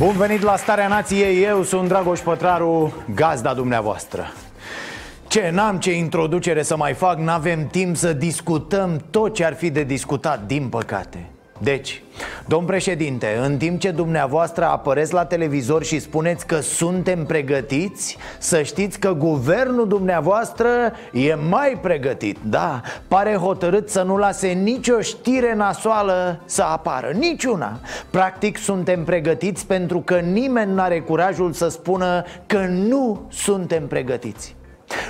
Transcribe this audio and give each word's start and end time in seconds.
Bun 0.00 0.16
venit 0.16 0.40
la 0.42 0.56
Starea 0.56 0.88
Nației, 0.88 1.42
eu 1.42 1.62
sunt 1.62 1.88
Dragoș 1.88 2.20
Pătraru, 2.20 2.94
gazda 3.14 3.54
dumneavoastră. 3.54 4.32
Ce, 5.28 5.50
n-am 5.52 5.78
ce 5.78 5.92
introducere 5.92 6.62
să 6.62 6.76
mai 6.76 6.92
fac, 6.92 7.18
n-avem 7.18 7.66
timp 7.66 7.96
să 7.96 8.12
discutăm 8.12 9.04
tot 9.10 9.34
ce 9.34 9.44
ar 9.44 9.54
fi 9.54 9.70
de 9.70 9.82
discutat, 9.82 10.46
din 10.46 10.68
păcate. 10.68 11.26
Deci, 11.58 12.02
domn 12.46 12.66
președinte, 12.66 13.38
în 13.42 13.56
timp 13.56 13.80
ce 13.80 13.90
dumneavoastră 13.90 14.64
apăreți 14.64 15.12
la 15.12 15.24
televizor 15.24 15.84
și 15.84 15.98
spuneți 15.98 16.46
că 16.46 16.60
suntem 16.60 17.24
pregătiți 17.24 18.16
Să 18.38 18.62
știți 18.62 18.98
că 18.98 19.12
guvernul 19.12 19.88
dumneavoastră 19.88 20.68
e 21.12 21.34
mai 21.34 21.78
pregătit. 21.82 22.38
Da, 22.42 22.80
pare 23.08 23.34
hotărât 23.34 23.88
să 23.88 24.02
nu 24.02 24.16
lase 24.16 24.48
nicio 24.48 25.00
știre 25.00 25.54
nasoală 25.54 26.40
să 26.44 26.62
apară 26.62 27.10
Niciuna. 27.18 27.80
Practic 28.10 28.58
suntem 28.58 29.04
pregătiți 29.04 29.66
pentru 29.66 30.00
că 30.00 30.14
nimeni 30.14 30.74
n-are 30.74 31.00
curajul 31.00 31.52
să 31.52 31.68
spună 31.68 32.24
că 32.46 32.66
nu 32.66 33.20
suntem 33.28 33.86
pregătiți 33.86 34.58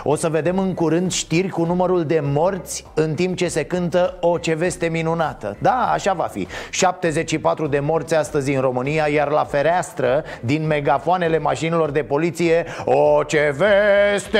o 0.03 0.14
să 0.14 0.28
vedem 0.28 0.59
în 0.59 0.75
curând 0.75 1.12
știri 1.12 1.48
cu 1.48 1.64
numărul 1.64 2.05
de 2.05 2.20
morți 2.23 2.84
în 2.95 3.14
timp 3.14 3.36
ce 3.36 3.48
se 3.48 3.64
cântă 3.64 4.17
o 4.20 4.39
ce 4.39 4.55
veste 4.55 4.87
minunată. 4.87 5.56
Da, 5.59 5.91
așa 5.92 6.12
va 6.12 6.25
fi. 6.25 6.47
74 6.70 7.67
de 7.67 7.81
morți 7.81 8.14
astăzi 8.14 8.55
în 8.55 8.61
România 8.61 9.06
Iar 9.06 9.28
la 9.28 9.45
fereastră 9.45 10.25
din 10.41 10.67
megafoanele 10.67 11.39
mașinilor 11.39 11.91
de 11.91 12.03
poliție 12.03 12.64
O 12.84 13.22
ce 13.22 13.55
veste 13.56 14.39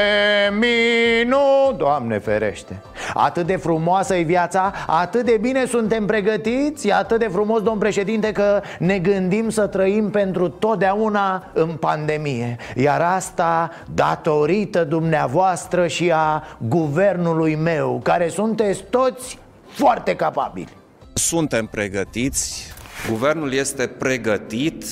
minu 0.53 1.77
Doamne 1.77 2.19
ferește! 2.19 2.83
Atât 3.15 3.47
de 3.47 3.57
frumoasă 3.57 4.15
e 4.15 4.23
viața, 4.23 4.73
atât 4.87 5.25
de 5.25 5.39
bine 5.41 5.65
suntem 5.65 6.07
pregătiți 6.07 6.89
E 6.89 6.95
atât 6.95 7.19
de 7.19 7.29
frumos, 7.33 7.63
domn 7.63 7.79
președinte, 7.79 8.33
că 8.33 8.61
ne 8.79 8.99
gândim 8.99 9.49
să 9.49 9.67
trăim 9.67 10.11
pentru 10.11 10.49
totdeauna 10.49 11.45
în 11.53 11.69
pandemie. 11.69 12.57
Iar 12.75 13.01
asta 13.01 13.71
datorită 13.95 14.85
dumneavoastră 14.85 15.30
dumneavoastră 15.31 15.87
și 15.87 16.11
a 16.15 16.43
guvernului 16.59 17.55
meu 17.55 18.01
Care 18.03 18.29
sunteți 18.29 18.85
toți 18.91 19.39
foarte 19.67 20.17
capabili. 20.17 20.69
Suntem 21.13 21.67
pregătiți. 21.67 22.73
Guvernul 23.11 23.53
este 23.53 23.87
pregătit. 23.87 24.85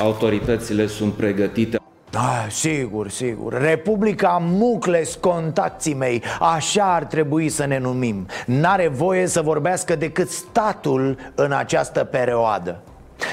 Autoritățile 0.00 0.86
sunt 0.86 1.12
pregătite. 1.12 1.78
Da, 2.10 2.46
sigur, 2.50 3.08
sigur. 3.10 3.60
Republica 3.60 4.38
Mucles, 4.42 5.14
contacții 5.14 5.94
mei 5.94 6.22
Așa 6.40 6.94
ar 6.94 7.04
trebui 7.04 7.48
să 7.48 7.64
ne 7.66 7.78
numim. 7.78 8.26
N-are 8.46 8.88
voie 8.88 9.26
să 9.26 9.42
vorbească 9.42 9.96
decât 9.96 10.30
statul 10.30 11.18
în 11.34 11.52
această 11.52 12.04
perioadă 12.04 12.82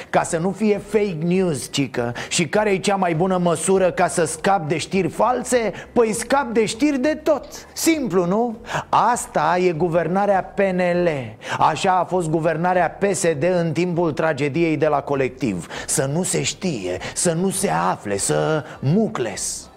ca 0.09 0.23
să 0.23 0.38
nu 0.38 0.52
fie 0.52 0.81
fake 0.88 1.17
news, 1.25 1.72
cică 1.72 2.13
Și 2.30 2.47
care 2.47 2.69
e 2.69 2.77
cea 2.77 2.95
mai 2.95 3.16
bună 3.16 3.38
măsură 3.38 3.91
ca 3.91 4.08
să 4.08 4.25
scap 4.25 4.67
de 4.67 4.78
știri 4.78 5.09
false? 5.09 5.72
Păi 5.94 6.13
scap 6.13 6.45
de 6.53 6.66
știri 6.66 6.97
de 6.97 7.19
tot 7.23 7.45
Simplu, 7.73 8.25
nu? 8.25 8.56
Asta 8.90 9.57
e 9.57 9.72
guvernarea 9.72 10.44
PNL 10.44 11.09
Așa 11.59 11.91
a 11.91 12.03
fost 12.03 12.29
guvernarea 12.29 12.90
PSD 12.90 13.44
în 13.59 13.72
timpul 13.72 14.12
tragediei 14.12 14.78
de 14.78 14.88
la 14.88 15.01
colectiv 15.01 15.67
Să 15.88 16.09
nu 16.13 16.23
se 16.23 16.44
știe, 16.44 16.97
să 17.13 17.34
nu 17.34 17.50
se 17.50 17.69
afle, 17.69 18.17
să 18.17 18.63
mucles 18.79 19.67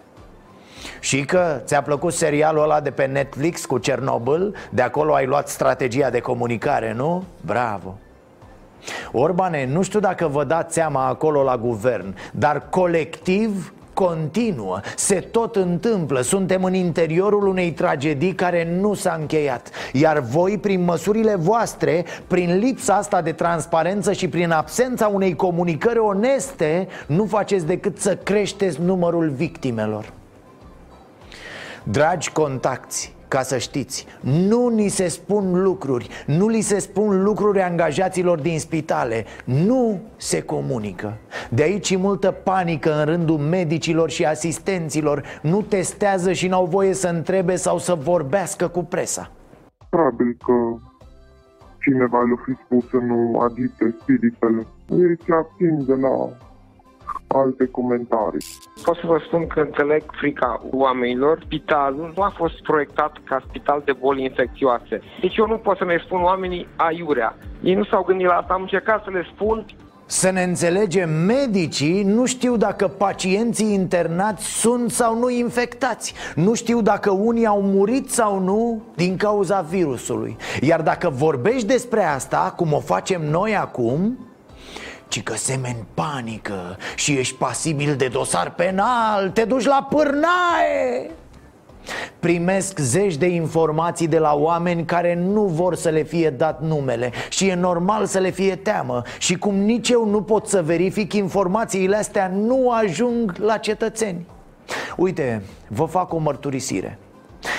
și 1.01 1.25
că 1.25 1.61
ți-a 1.65 1.83
plăcut 1.83 2.13
serialul 2.13 2.63
ăla 2.63 2.81
de 2.81 2.91
pe 2.91 3.05
Netflix 3.07 3.65
cu 3.65 3.79
Cernobâl 3.79 4.55
De 4.71 4.83
acolo 4.83 5.15
ai 5.15 5.27
luat 5.27 5.49
strategia 5.49 6.11
de 6.11 6.21
comunicare, 6.21 6.93
nu? 6.93 7.25
Bravo! 7.41 7.99
Orbane, 9.13 9.67
nu 9.73 9.83
știu 9.83 10.01
dacă 10.01 10.29
vă 10.29 10.45
dați 10.45 10.75
seama 10.75 11.07
acolo 11.07 11.43
la 11.43 11.57
guvern 11.57 12.15
Dar 12.33 12.69
colectiv 12.71 13.71
continuă, 13.97 14.81
se 14.97 15.15
tot 15.15 15.57
întâmplă. 15.57 16.21
Suntem 16.21 16.65
în 16.65 16.75
interiorul 16.75 17.47
unei 17.47 17.73
tragedii 17.73 18.35
care 18.35 18.79
nu 18.81 18.95
s-a 18.95 19.17
încheiat. 19.21 19.71
Iar 19.93 20.21
voi, 20.21 20.59
prin 20.59 20.85
măsurile 20.85 21.35
voastre, 21.35 22.05
prin 22.27 22.59
lipsa 22.59 22.95
asta 22.95 23.23
de 23.23 23.33
transparență 23.33 24.13
și 24.13 24.29
prin 24.29 24.51
absența 24.51 25.07
unei 25.07 25.37
comunicări 25.37 25.99
oneste 25.99 26.89
Nu 27.07 27.25
faceți 27.25 27.67
decât 27.67 27.99
să 27.99 28.17
creșteți 28.17 28.81
numărul 28.81 29.31
victimelor. 29.31 30.13
Dragi 31.83 32.31
contacti, 32.31 33.13
ca 33.29 33.43
să 33.43 33.59
știți, 33.59 34.07
nu 34.21 34.69
ni 34.69 34.89
se 34.89 35.09
spun 35.09 35.63
lucruri 35.63 36.09
Nu 36.27 36.49
li 36.49 36.61
se 36.61 36.79
spun 36.79 37.23
lucruri 37.23 37.61
angajaților 37.61 38.41
din 38.41 38.59
spitale. 38.59 39.25
Nu 39.45 40.01
se 40.17 40.43
comunică. 40.43 41.19
De 41.51 41.63
aici 41.63 41.87
și 41.87 41.97
multă 41.97 42.31
panică 42.31 42.99
în 42.99 43.05
rândul 43.05 43.39
medicilor 43.39 44.11
și 44.11 44.25
asistenților. 44.25 45.23
Nu 45.43 45.63
testează 45.63 46.33
și 46.33 46.49
n-au 46.49 46.67
voie 46.67 46.93
să 46.93 47.09
întrebe 47.09 47.57
sau 47.57 47.79
să 47.79 47.95
vorbească 47.95 48.69
cu 48.69 48.85
presa. 48.85 49.31
Probabil 49.89 50.37
că 50.45 50.55
cineva 51.81 52.23
le-a 52.23 52.43
fi 52.45 52.55
spus 52.65 52.91
să 52.91 52.97
nu 52.97 53.41
agite 53.41 53.97
spiritele. 54.01 54.67
Ei 54.91 55.17
se 55.25 55.33
abțin 55.33 55.85
de 55.87 55.95
la 55.95 56.29
alte 57.27 57.67
comentarii. 57.67 58.45
Pot 58.85 58.97
să 58.97 59.07
vă 59.07 59.21
spun 59.27 59.47
că 59.47 59.61
înțeleg 59.61 60.03
frica 60.13 60.63
oamenilor. 60.71 61.41
Spitalul 61.45 62.13
nu 62.17 62.23
a 62.23 62.33
fost 62.37 62.63
proiectat 62.63 63.17
ca 63.25 63.43
spital 63.49 63.83
de 63.85 63.93
boli 63.93 64.23
infecțioase. 64.23 65.01
Deci 65.21 65.37
eu 65.37 65.47
nu 65.47 65.57
pot 65.57 65.77
să 65.77 65.85
ne 65.85 66.03
spun 66.05 66.23
oamenii 66.23 66.69
aiurea. 66.77 67.37
Ei 67.63 67.75
nu 67.75 67.85
s-au 67.85 68.03
gândit 68.03 68.27
la 68.27 68.37
asta, 68.37 68.55
am 68.55 68.61
încercat 68.61 69.05
să 69.05 69.11
le 69.11 69.27
spun 69.35 69.65
să 70.09 70.31
ne 70.31 70.43
înțelegem, 70.43 71.11
medicii 71.11 72.03
nu 72.03 72.27
știu 72.27 72.57
dacă 72.57 72.89
pacienții 72.89 73.73
internați 73.73 74.61
sunt 74.61 74.91
sau 74.91 75.19
nu 75.19 75.31
infectați 75.31 76.15
Nu 76.35 76.55
știu 76.55 76.83
dacă 76.83 77.11
unii 77.11 77.47
au 77.47 77.63
murit 77.63 78.11
sau 78.11 78.41
nu 78.41 78.83
din 78.95 79.17
cauza 79.17 79.61
virusului 79.61 80.37
Iar 80.61 80.83
dacă 80.83 81.11
vorbești 81.11 81.67
despre 81.67 82.03
asta, 82.03 82.53
cum 82.57 82.73
o 82.73 82.81
facem 82.81 83.23
noi 83.31 83.57
acum 83.57 84.19
ci 85.09 85.23
că 85.23 85.35
semeni 85.35 85.87
panică 85.95 86.77
și 86.95 87.13
ești 87.13 87.35
pasibil 87.35 87.97
de 87.97 88.09
dosar 88.09 88.55
penal, 88.55 89.31
te 89.31 89.45
duci 89.45 89.65
la 89.65 89.87
pârnaie. 89.91 91.11
Primesc 92.19 92.79
zeci 92.79 93.17
de 93.17 93.27
informații 93.27 94.09
de 94.09 94.19
la 94.19 94.35
oameni 94.35 94.85
care 94.85 95.15
nu 95.15 95.43
vor 95.43 95.75
să 95.75 95.89
le 95.89 96.03
fie 96.03 96.31
dat 96.31 96.63
numele 96.63 97.13
Și 97.29 97.49
e 97.49 97.55
normal 97.55 98.07
să 98.07 98.19
le 98.19 98.31
fie 98.31 98.57
teamă 98.57 99.03
Și 99.19 99.39
cum 99.39 99.55
nici 99.55 99.89
eu 99.89 100.09
nu 100.09 100.23
pot 100.23 100.47
să 100.47 100.63
verific, 100.63 101.13
informațiile 101.13 101.97
astea 101.97 102.29
nu 102.29 102.71
ajung 102.71 103.37
la 103.39 103.57
cetățeni. 103.57 104.27
Uite, 104.97 105.43
vă 105.69 105.85
fac 105.85 106.13
o 106.13 106.19
mărturisire. 106.19 106.99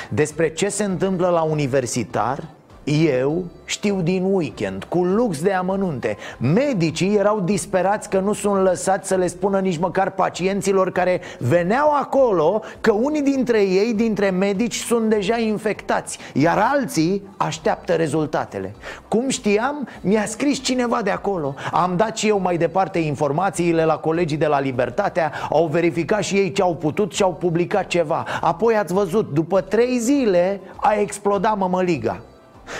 Despre 0.09 0.49
ce 0.49 0.69
se 0.69 0.83
întâmplă 0.83 1.27
la 1.27 1.41
universitar 1.41 2.43
eu 2.87 3.45
știu 3.65 4.01
din 4.01 4.23
weekend, 4.23 4.83
cu 4.83 5.03
lux 5.03 5.41
de 5.41 5.53
amănunte. 5.53 6.17
Medicii 6.37 7.15
erau 7.15 7.39
disperați 7.39 8.09
că 8.09 8.19
nu 8.19 8.33
sunt 8.33 8.61
lăsați 8.61 9.07
să 9.07 9.15
le 9.15 9.27
spună 9.27 9.59
nici 9.59 9.77
măcar 9.77 10.11
pacienților 10.11 10.91
care 10.91 11.21
veneau 11.39 11.91
acolo 11.91 12.61
Că 12.81 12.91
unii 12.91 13.21
dintre 13.21 13.61
ei, 13.61 13.93
dintre 13.93 14.29
medici, 14.29 14.75
sunt 14.75 15.09
deja 15.09 15.37
infectați 15.37 16.17
Iar 16.33 16.57
alții 16.73 17.21
așteaptă 17.37 17.93
rezultatele. 17.93 18.75
Cum 19.07 19.29
știam, 19.29 19.87
mi-a 20.01 20.25
scris 20.25 20.61
cineva 20.61 21.01
de 21.01 21.09
acolo. 21.09 21.55
Am 21.71 21.93
dat 21.95 22.17
și 22.17 22.27
eu 22.27 22.39
mai 22.39 22.57
departe 22.57 22.99
informațiile 22.99 23.85
la 23.85 23.97
colegii 23.97 24.37
de 24.37 24.47
la 24.47 24.59
Libertatea 24.59 25.31
Au 25.49 25.65
verificat 25.65 26.23
și 26.23 26.35
ei 26.35 26.51
ce 26.51 26.61
au 26.61 26.75
putut 26.75 27.13
și 27.13 27.23
au 27.23 27.33
publicat 27.33 27.87
ceva. 27.87 28.25
Apoi 28.41 28.75
ați 28.75 28.93
văzut, 28.93 29.33
după 29.33 29.61
trei 29.61 29.97
zile 29.97 30.61
a 30.75 30.93
explodat 30.93 31.57
mămăliga 31.57 32.21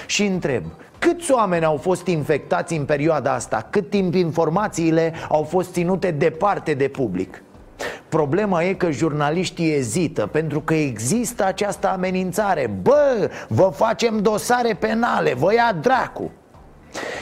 și 0.06 0.24
întreb, 0.26 0.64
Câți 1.00 1.32
oameni 1.32 1.66
au 1.66 1.78
fost 1.78 2.08
infectați 2.08 2.74
în 2.76 2.86
perioada 2.86 3.34
asta? 3.34 3.68
Cât 3.70 3.90
timp 3.90 4.14
informațiile 4.14 5.14
au 5.30 5.44
fost 5.44 5.72
ținute 5.72 6.12
departe 6.12 6.74
de 6.74 6.88
public? 6.88 7.42
Problema 8.10 8.64
e 8.64 8.74
că 8.74 8.92
jurnaliștii 8.92 9.74
ezită 9.74 10.30
pentru 10.32 10.62
că 10.62 10.74
există 10.74 11.46
această 11.46 11.90
amenințare. 11.90 12.72
Bă, 12.82 13.30
vă 13.48 13.72
facem 13.76 14.22
dosare 14.22 14.74
penale, 14.74 15.34
vă 15.34 15.54
ia 15.54 15.78
dracu! 15.82 16.32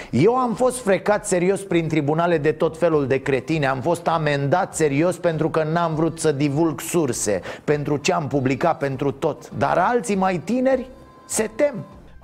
Eu 0.10 0.36
am 0.36 0.54
fost 0.54 0.82
frecat 0.82 1.26
serios 1.26 1.62
prin 1.62 1.88
tribunale 1.88 2.38
de 2.38 2.52
tot 2.52 2.78
felul 2.78 3.08
de 3.08 3.18
cretine. 3.18 3.68
Am 3.68 3.82
fost 3.82 4.08
amendat 4.08 4.76
serios 4.76 5.18
pentru 5.18 5.50
că 5.50 5.64
n-am 5.64 5.96
vrut 5.96 6.20
să 6.20 6.32
divulg 6.32 6.82
surse 6.82 7.42
Pentru 7.64 7.98
ce 7.98 8.14
am 8.14 8.28
publicat 8.28 8.78
pentru 8.78 9.12
tot. 9.12 9.50
Dar 9.50 9.78
alții 9.78 10.16
mai 10.16 10.38
tineri 10.38 10.90
se 11.26 11.50
tem 11.56 11.74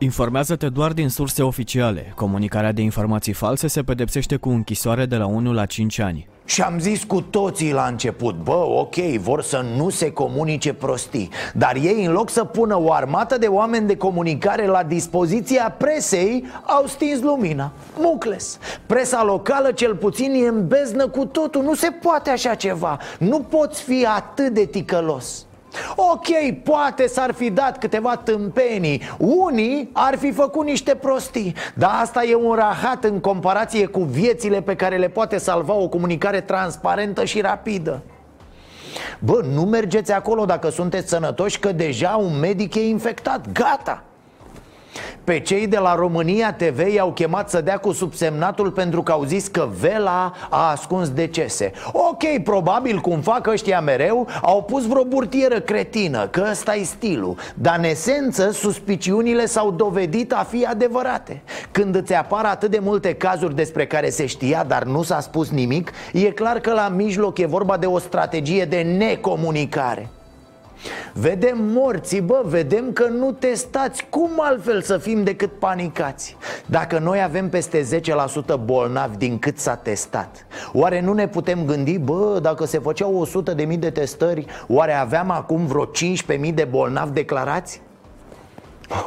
Informează-te 0.03 0.69
doar 0.69 0.91
din 0.91 1.09
surse 1.09 1.43
oficiale. 1.43 2.13
Comunicarea 2.15 2.71
de 2.71 2.81
informații 2.81 3.33
false 3.33 3.67
se 3.67 3.83
pedepsește 3.83 4.35
cu 4.35 4.49
închisoare 4.49 5.05
de 5.05 5.15
la 5.15 5.25
1 5.25 5.53
la 5.53 5.65
5 5.65 5.99
ani. 5.99 6.27
Și 6.45 6.61
am 6.61 6.79
zis 6.79 7.03
cu 7.03 7.21
toții 7.21 7.71
la 7.71 7.85
început 7.85 8.35
Bă, 8.35 8.65
ok, 8.67 8.95
vor 8.95 9.41
să 9.41 9.65
nu 9.75 9.89
se 9.89 10.11
comunice 10.11 10.73
prostii 10.73 11.29
Dar 11.53 11.75
ei, 11.75 12.05
în 12.05 12.11
loc 12.11 12.29
să 12.29 12.43
pună 12.43 12.79
o 12.79 12.93
armată 12.93 13.37
de 13.37 13.47
oameni 13.47 13.87
de 13.87 13.97
comunicare 13.97 14.65
la 14.65 14.83
dispoziția 14.83 15.75
presei 15.77 16.45
Au 16.63 16.85
stins 16.85 17.21
lumina. 17.21 17.71
Mucles. 17.97 18.57
Presa 18.85 19.23
locală 19.23 19.71
cel 19.71 19.95
puțin 19.95 20.33
e 20.33 20.47
în 20.47 20.67
beznă 20.67 21.07
cu 21.07 21.25
totul. 21.25 21.63
Nu 21.63 21.73
se 21.73 21.89
poate 21.89 22.29
așa 22.29 22.55
ceva. 22.55 22.97
Nu 23.19 23.39
poți 23.39 23.81
fi 23.81 24.05
atât 24.05 24.53
de 24.53 24.65
ticălos 24.65 25.45
Ok, 25.95 26.61
poate 26.63 27.07
s-ar 27.07 27.33
fi 27.33 27.49
dat 27.49 27.77
câteva 27.77 28.15
tâmpenii. 28.15 29.01
Unii 29.17 29.89
ar 29.93 30.17
fi 30.17 30.31
făcut 30.31 30.65
niște 30.65 30.95
prostii 30.95 31.55
Dar 31.73 31.91
asta 32.01 32.23
e 32.23 32.35
un 32.35 32.53
rahat 32.53 33.03
în 33.03 33.19
comparație 33.19 33.85
cu 33.85 33.99
viețile 33.99 34.61
pe 34.61 34.75
care 34.75 34.97
le 34.97 35.09
poate 35.09 35.37
salva 35.37 35.73
o 35.73 35.87
comunicare 35.87 36.41
transparentă 36.41 37.25
și 37.25 37.41
rapidă. 37.41 38.01
Bă, 39.19 39.41
nu 39.53 39.61
mergeți 39.61 40.11
acolo 40.11 40.45
dacă 40.45 40.69
sunteți 40.69 41.09
sănătoși 41.09 41.59
că 41.59 41.71
deja 41.71 42.15
un 42.15 42.39
medic 42.39 42.75
e 42.75 42.87
infectat. 42.87 43.51
Gata! 43.51 44.03
Pe 45.23 45.39
cei 45.39 45.67
de 45.67 45.77
la 45.77 45.95
România 45.95 46.53
TV 46.53 46.93
i-au 46.93 47.11
chemat 47.11 47.49
să 47.49 47.61
dea 47.61 47.77
cu 47.77 47.91
subsemnatul 47.91 48.71
pentru 48.71 49.03
că 49.03 49.11
au 49.11 49.23
zis 49.23 49.47
că 49.47 49.67
Vela 49.79 50.33
a 50.49 50.69
ascuns 50.69 51.09
decese. 51.09 51.71
Ok, 51.91 52.43
probabil 52.43 52.99
cum 52.99 53.19
fac 53.19 53.47
ăștia 53.47 53.81
mereu, 53.81 54.27
au 54.41 54.63
pus 54.63 54.87
vreo 54.87 55.03
burtieră 55.03 55.59
cretină, 55.59 56.27
că 56.27 56.47
ăsta 56.51 56.75
e 56.75 56.83
stilul. 56.83 57.35
Dar 57.55 57.77
în 57.77 57.83
esență, 57.83 58.51
suspiciunile 58.51 59.45
s-au 59.45 59.71
dovedit 59.71 60.33
a 60.33 60.45
fi 60.49 60.65
adevărate. 60.65 61.41
Când 61.71 61.95
îți 61.95 62.13
apar 62.13 62.45
atât 62.45 62.71
de 62.71 62.79
multe 62.81 63.13
cazuri 63.13 63.55
despre 63.55 63.85
care 63.85 64.09
se 64.09 64.25
știa, 64.25 64.63
dar 64.63 64.83
nu 64.83 65.03
s-a 65.03 65.19
spus 65.19 65.49
nimic 65.49 65.91
E 66.13 66.31
clar 66.31 66.59
că 66.59 66.73
la 66.73 66.89
mijloc 66.95 67.37
e 67.37 67.45
vorba 67.45 67.77
de 67.77 67.85
o 67.85 67.97
strategie 67.99 68.65
de 68.65 68.81
necomunicare 68.81 70.09
Vedem 71.13 71.57
morții, 71.61 72.21
bă, 72.21 72.41
vedem 72.45 72.93
că 72.93 73.07
nu 73.07 73.31
testați 73.31 74.05
Cum 74.09 74.29
altfel 74.37 74.81
să 74.81 74.97
fim 74.97 75.23
decât 75.23 75.51
panicați? 75.59 76.37
Dacă 76.65 76.99
noi 76.99 77.21
avem 77.21 77.49
peste 77.49 78.01
10% 78.55 78.55
bolnavi 78.63 79.17
din 79.17 79.39
cât 79.39 79.57
s-a 79.57 79.75
testat 79.75 80.45
Oare 80.73 81.01
nu 81.01 81.13
ne 81.13 81.27
putem 81.27 81.65
gândi, 81.65 81.97
bă, 81.97 82.39
dacă 82.41 82.65
se 82.65 82.79
făceau 82.79 83.27
100.000 83.55 83.79
de 83.79 83.89
testări 83.89 84.45
Oare 84.67 84.93
aveam 84.93 85.31
acum 85.31 85.65
vreo 85.65 85.85
15.000 85.85 86.53
de 86.53 86.63
bolnavi 86.63 87.11
declarați? 87.11 87.81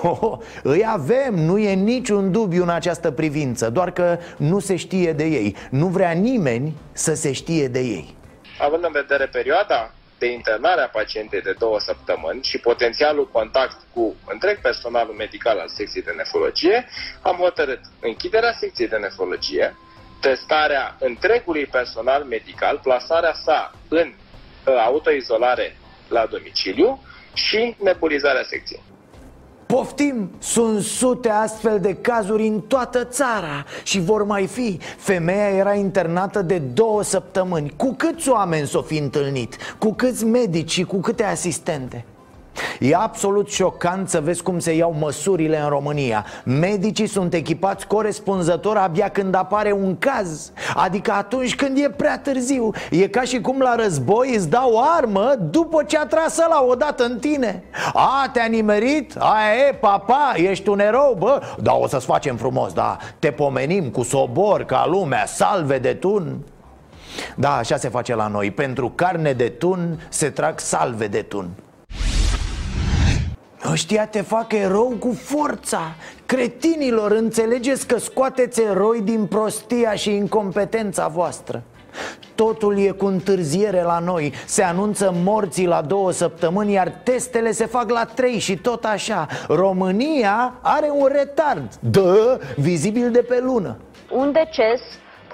Oh, 0.02 0.38
îi 0.62 0.84
avem, 0.86 1.34
nu 1.34 1.58
e 1.58 1.74
niciun 1.74 2.32
dubiu 2.32 2.62
în 2.62 2.68
această 2.68 3.10
privință 3.10 3.70
Doar 3.70 3.90
că 3.90 4.18
nu 4.36 4.58
se 4.58 4.76
știe 4.76 5.12
de 5.12 5.24
ei 5.24 5.56
Nu 5.70 5.86
vrea 5.86 6.10
nimeni 6.10 6.74
să 6.92 7.14
se 7.14 7.32
știe 7.32 7.68
de 7.68 7.80
ei 7.80 8.14
Având 8.58 8.84
în 8.84 8.92
vedere 8.92 9.26
perioada 9.26 9.90
de 10.24 10.32
internare 10.32 10.80
a 10.80 10.88
pacientei 10.88 11.40
de 11.40 11.52
două 11.58 11.78
săptămâni 11.80 12.42
și 12.42 12.58
potențialul 12.58 13.28
contact 13.28 13.76
cu 13.94 14.16
întreg 14.26 14.60
personalul 14.60 15.14
medical 15.14 15.58
al 15.58 15.68
secției 15.68 16.02
de 16.02 16.12
nefrologie, 16.16 16.86
am 17.22 17.36
hotărât 17.36 17.80
închiderea 18.00 18.52
secției 18.52 18.88
de 18.88 18.96
nefrologie, 18.96 19.76
testarea 20.20 20.96
întregului 20.98 21.66
personal 21.66 22.22
medical, 22.24 22.78
plasarea 22.82 23.32
sa 23.32 23.74
în 23.88 24.08
uh, 24.08 24.74
autoizolare 24.84 25.76
la 26.08 26.26
domiciliu 26.26 27.02
și 27.34 27.76
nebulizarea 27.78 28.42
secției. 28.42 28.82
Poftim, 29.74 30.30
sunt 30.38 30.82
sute 30.82 31.28
astfel 31.28 31.80
de 31.80 31.94
cazuri 31.94 32.46
în 32.46 32.60
toată 32.60 33.04
țara 33.04 33.64
și 33.82 34.00
vor 34.00 34.24
mai 34.24 34.46
fi 34.46 34.78
Femeia 34.96 35.48
era 35.48 35.74
internată 35.74 36.42
de 36.42 36.58
două 36.58 37.02
săptămâni 37.02 37.72
Cu 37.76 37.94
câți 37.94 38.28
oameni 38.28 38.66
s-o 38.66 38.82
fi 38.82 38.98
întâlnit? 38.98 39.56
Cu 39.78 39.92
câți 39.92 40.24
medici 40.24 40.70
și 40.70 40.84
cu 40.84 41.00
câte 41.00 41.24
asistente? 41.24 42.04
E 42.80 42.94
absolut 42.94 43.50
șocant 43.50 44.08
să 44.08 44.20
vezi 44.20 44.42
cum 44.42 44.58
se 44.58 44.74
iau 44.74 44.94
măsurile 44.98 45.58
în 45.58 45.68
România. 45.68 46.26
Medicii 46.44 47.06
sunt 47.06 47.34
echipați 47.34 47.86
corespunzător 47.86 48.76
abia 48.76 49.08
când 49.08 49.34
apare 49.34 49.72
un 49.72 49.98
caz. 49.98 50.52
Adică 50.74 51.12
atunci 51.12 51.54
când 51.54 51.78
e 51.78 51.90
prea 51.96 52.18
târziu. 52.18 52.70
E 52.90 53.08
ca 53.08 53.22
și 53.22 53.40
cum 53.40 53.58
la 53.58 53.74
război 53.74 54.34
îți 54.34 54.48
dau 54.48 54.72
o 54.72 54.80
armă 54.96 55.34
după 55.50 55.82
ce 55.82 55.98
a 55.98 56.06
tras 56.06 56.36
la 56.36 56.66
odată 56.68 57.04
în 57.04 57.18
tine. 57.18 57.64
A, 57.92 58.30
te-a 58.32 58.46
nimerit? 58.46 59.16
Aia 59.18 59.68
e, 59.68 59.72
papa, 59.72 60.32
ești 60.36 60.68
un 60.68 60.80
erou, 60.80 61.16
bă. 61.18 61.40
Da, 61.62 61.74
o 61.74 61.86
să-ți 61.86 62.06
facem 62.06 62.36
frumos, 62.36 62.72
da. 62.72 62.96
Te 63.18 63.30
pomenim 63.30 63.90
cu 63.90 64.02
sobor 64.02 64.64
ca 64.64 64.86
lumea, 64.86 65.26
salve 65.26 65.78
de 65.78 65.94
tun. 65.94 66.38
Da, 67.36 67.56
așa 67.56 67.76
se 67.76 67.88
face 67.88 68.14
la 68.14 68.26
noi. 68.26 68.50
Pentru 68.50 68.92
carne 68.94 69.32
de 69.32 69.48
tun 69.48 70.00
se 70.08 70.30
trag 70.30 70.58
salve 70.58 71.06
de 71.06 71.22
tun 71.22 71.48
Ăștia 73.70 74.06
te 74.06 74.20
fac 74.20 74.52
erou 74.52 74.96
cu 74.98 75.12
forța. 75.12 75.94
Cretinilor, 76.26 77.10
înțelegeți 77.10 77.86
că 77.86 77.98
scoateți 77.98 78.62
eroi 78.62 79.00
din 79.00 79.26
prostia 79.26 79.94
și 79.94 80.10
incompetența 80.10 81.08
voastră. 81.08 81.62
Totul 82.34 82.78
e 82.78 82.90
cu 82.90 83.06
întârziere 83.06 83.82
la 83.82 83.98
noi. 83.98 84.32
Se 84.46 84.62
anunță 84.62 85.14
morții 85.24 85.66
la 85.66 85.82
două 85.82 86.10
săptămâni 86.10 86.72
Iar 86.72 86.88
testele 86.88 87.52
se 87.52 87.66
fac 87.66 87.90
la 87.90 88.04
trei 88.04 88.38
și 88.38 88.56
tot 88.56 88.84
așa. 88.84 89.26
România 89.48 90.54
are 90.62 90.90
un 90.92 91.08
retard. 91.12 91.74
Dă, 91.80 92.40
vizibil 92.56 93.10
de 93.10 93.22
pe 93.22 93.40
lună. 93.40 93.76
Un 94.10 94.32
deces 94.32 94.80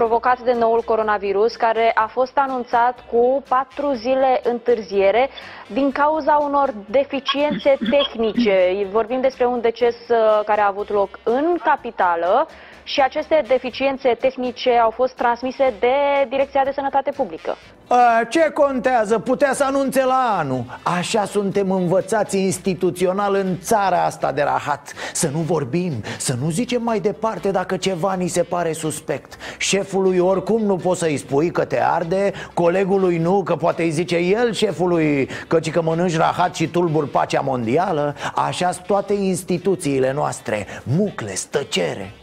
provocat 0.01 0.41
de 0.41 0.53
noul 0.53 0.83
coronavirus, 0.83 1.57
care 1.57 1.91
a 1.95 2.07
fost 2.07 2.33
anunțat 2.39 3.05
cu 3.11 3.43
patru 3.49 3.93
zile 3.93 4.41
întârziere 4.43 5.29
din 5.67 5.93
cauza 5.93 6.35
unor 6.37 6.75
deficiențe 6.91 7.77
tehnice. 7.95 8.87
Vorbim 8.91 9.21
despre 9.21 9.47
un 9.47 9.61
deces 9.61 9.97
uh, 10.09 10.41
care 10.45 10.61
a 10.61 10.67
avut 10.67 10.89
loc 10.91 11.19
în 11.23 11.57
capitală 11.65 12.47
și 12.93 13.01
aceste 13.01 13.43
deficiențe 13.47 14.17
tehnice 14.21 14.71
au 14.71 14.91
fost 14.91 15.13
transmise 15.13 15.75
de 15.81 15.95
Direcția 16.29 16.65
de 16.65 16.73
Sănătate 16.75 17.11
Publică. 17.17 17.57
A, 17.89 18.25
ce 18.29 18.51
contează? 18.55 19.19
Putea 19.19 19.53
să 19.53 19.65
anunțe 19.65 20.05
la 20.05 20.37
anul. 20.39 20.65
Așa 20.83 21.25
suntem 21.25 21.71
învățați 21.71 22.39
instituțional 22.39 23.35
în 23.35 23.61
țara 23.61 24.05
asta 24.05 24.33
de 24.33 24.43
rahat. 24.43 24.93
Să 25.13 25.29
nu 25.33 25.39
vorbim, 25.39 25.93
să 26.19 26.35
nu 26.43 26.51
zicem 26.51 26.83
mai 26.83 27.01
departe 27.01 27.51
dacă 27.51 27.77
ceva 27.77 28.15
ni 28.15 28.29
se 28.29 28.43
pare 28.43 28.73
suspect. 28.73 29.37
Șefului 29.59 30.19
oricum 30.19 30.63
nu 30.63 30.77
poți 30.77 31.01
să-i 31.01 31.17
spui 31.17 31.51
că 31.51 31.65
te 31.65 31.81
arde 31.83 32.33
Colegului 32.55 33.19
nu, 33.19 33.43
că 33.43 33.57
poate 33.57 33.83
îi 33.83 33.91
zice 33.91 34.17
el 34.17 34.53
șefului 34.53 35.29
Căci 35.49 35.71
că 35.71 35.83
mănânci 35.83 36.17
rahat 36.17 36.55
și 36.55 36.67
tulburi 36.67 37.09
pacea 37.09 37.41
mondială. 37.41 38.15
Așa 38.35 38.71
sunt 38.71 38.87
toate 38.87 39.13
instituțiile 39.13 40.13
noastre. 40.13 40.67
Mucle, 40.83 41.35
stăcere 41.35 42.15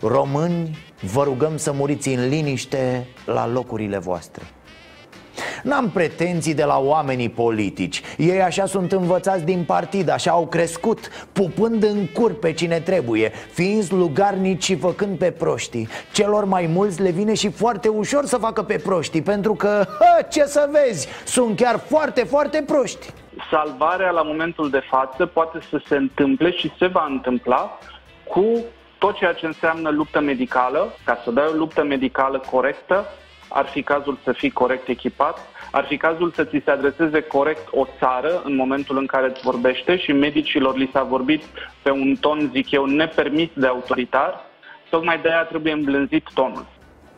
Români, 0.00 0.78
vă 1.12 1.22
rugăm 1.22 1.56
să 1.56 1.72
muriți 1.72 2.08
în 2.08 2.28
liniște 2.28 3.06
la 3.24 3.46
locurile 3.46 3.98
voastre. 3.98 4.42
N-am 5.62 5.90
pretenții 5.90 6.54
de 6.54 6.64
la 6.64 6.78
oamenii 6.78 7.28
politici. 7.28 8.02
Ei 8.16 8.42
așa 8.42 8.66
sunt 8.66 8.92
învățați 8.92 9.44
din 9.44 9.64
partid, 9.64 10.08
așa 10.08 10.30
au 10.30 10.46
crescut 10.46 11.08
Pupând 11.32 11.82
în 11.82 12.06
cur 12.06 12.38
pe 12.38 12.52
cine 12.52 12.80
trebuie 12.80 13.32
Fiind 13.52 13.82
slugarnici 13.82 14.64
și 14.64 14.76
făcând 14.76 15.18
pe 15.18 15.30
proștii. 15.30 15.88
Celor 16.12 16.44
mai 16.44 16.66
mulți 16.66 17.02
le 17.02 17.10
vine 17.10 17.34
și 17.34 17.50
foarte 17.50 17.88
ușor 17.88 18.24
să 18.24 18.36
facă 18.36 18.62
pe 18.62 18.76
proștii 18.76 19.22
Pentru 19.22 19.54
că, 19.54 19.84
hă, 19.86 20.22
ce 20.30 20.44
să 20.44 20.68
vezi, 20.70 21.08
sunt 21.24 21.56
chiar 21.56 21.78
foarte, 21.78 22.24
foarte 22.24 22.62
proști. 22.66 23.06
Salvarea 23.50 24.10
la 24.10 24.22
momentul 24.22 24.70
de 24.70 24.82
față 24.90 25.26
poate 25.26 25.58
să 25.70 25.80
se 25.86 25.96
întâmple 25.96 26.50
și 26.50 26.72
se 26.78 26.86
va 26.86 27.06
întâmpla 27.10 27.78
cu 28.28 28.64
tot 28.98 29.16
ceea 29.16 29.32
ce 29.32 29.46
înseamnă 29.46 29.90
luptă 29.90 30.20
medicală, 30.20 30.94
ca 31.04 31.20
să 31.24 31.30
dai 31.30 31.46
o 31.46 31.56
luptă 31.56 31.82
medicală 31.82 32.42
corectă, 32.50 33.06
ar 33.48 33.66
fi 33.66 33.82
cazul 33.82 34.18
să 34.24 34.32
fii 34.32 34.50
corect 34.50 34.88
echipat, 34.88 35.38
ar 35.70 35.84
fi 35.84 35.96
cazul 35.96 36.30
să 36.30 36.44
ți 36.44 36.62
se 36.64 36.70
adreseze 36.70 37.20
corect 37.20 37.68
o 37.70 37.86
țară 37.98 38.42
în 38.44 38.54
momentul 38.54 38.98
în 38.98 39.06
care 39.06 39.26
îți 39.26 39.40
vorbește 39.42 39.96
și 39.96 40.12
medicilor 40.12 40.76
li 40.76 40.90
s-a 40.92 41.02
vorbit 41.02 41.42
pe 41.82 41.90
un 41.90 42.16
ton, 42.20 42.50
zic 42.52 42.70
eu, 42.70 42.84
nepermis 42.84 43.48
de 43.54 43.66
autoritar, 43.66 44.40
tocmai 44.90 45.18
de 45.18 45.28
aia 45.28 45.44
trebuie 45.44 45.72
îmblânzit 45.72 46.24
tonul. 46.34 46.66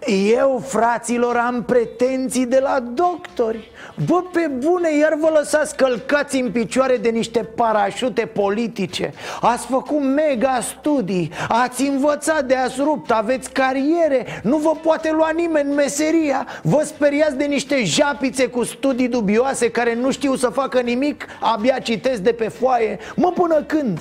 Eu, 0.07 0.62
fraților, 0.66 1.37
am 1.37 1.62
pretenții 1.62 2.47
de 2.47 2.59
la 2.62 2.80
doctori. 2.95 3.71
Bă, 4.07 4.23
pe 4.33 4.50
bune, 4.59 4.97
iar 4.97 5.16
vă 5.21 5.30
lăsați 5.35 5.76
călcați 5.76 6.40
în 6.40 6.50
picioare 6.50 6.97
de 6.97 7.09
niște 7.09 7.38
parașute 7.38 8.26
politice. 8.26 9.12
Ați 9.40 9.66
făcut 9.66 10.02
mega 10.02 10.59
studii 10.61 11.30
Ați 11.49 11.83
învățat 11.83 12.45
de 12.45 12.54
ați 12.54 12.80
rupt, 12.80 13.11
aveți 13.11 13.50
cariere 13.52 14.26
Nu 14.42 14.57
vă 14.57 14.71
poate 14.83 15.11
lua 15.12 15.30
nimeni 15.30 15.75
meseria. 15.75 16.47
Vă 16.62 16.83
speriați 16.85 17.37
de 17.37 17.45
niște 17.45 17.85
japițe 17.85 18.47
cu 18.47 18.64
studii 18.64 19.09
dubioase 19.09 19.71
Care 19.71 19.95
nu 19.95 20.11
știu 20.11 20.35
să 20.35 20.49
facă 20.49 20.80
nimic 20.80 21.26
Abia 21.40 21.78
citesc 21.78 22.21
de 22.21 22.33
pe 22.33 22.49
foaie. 22.49 22.99
Mă, 23.16 23.33
până 23.33 23.62
când? 23.62 24.00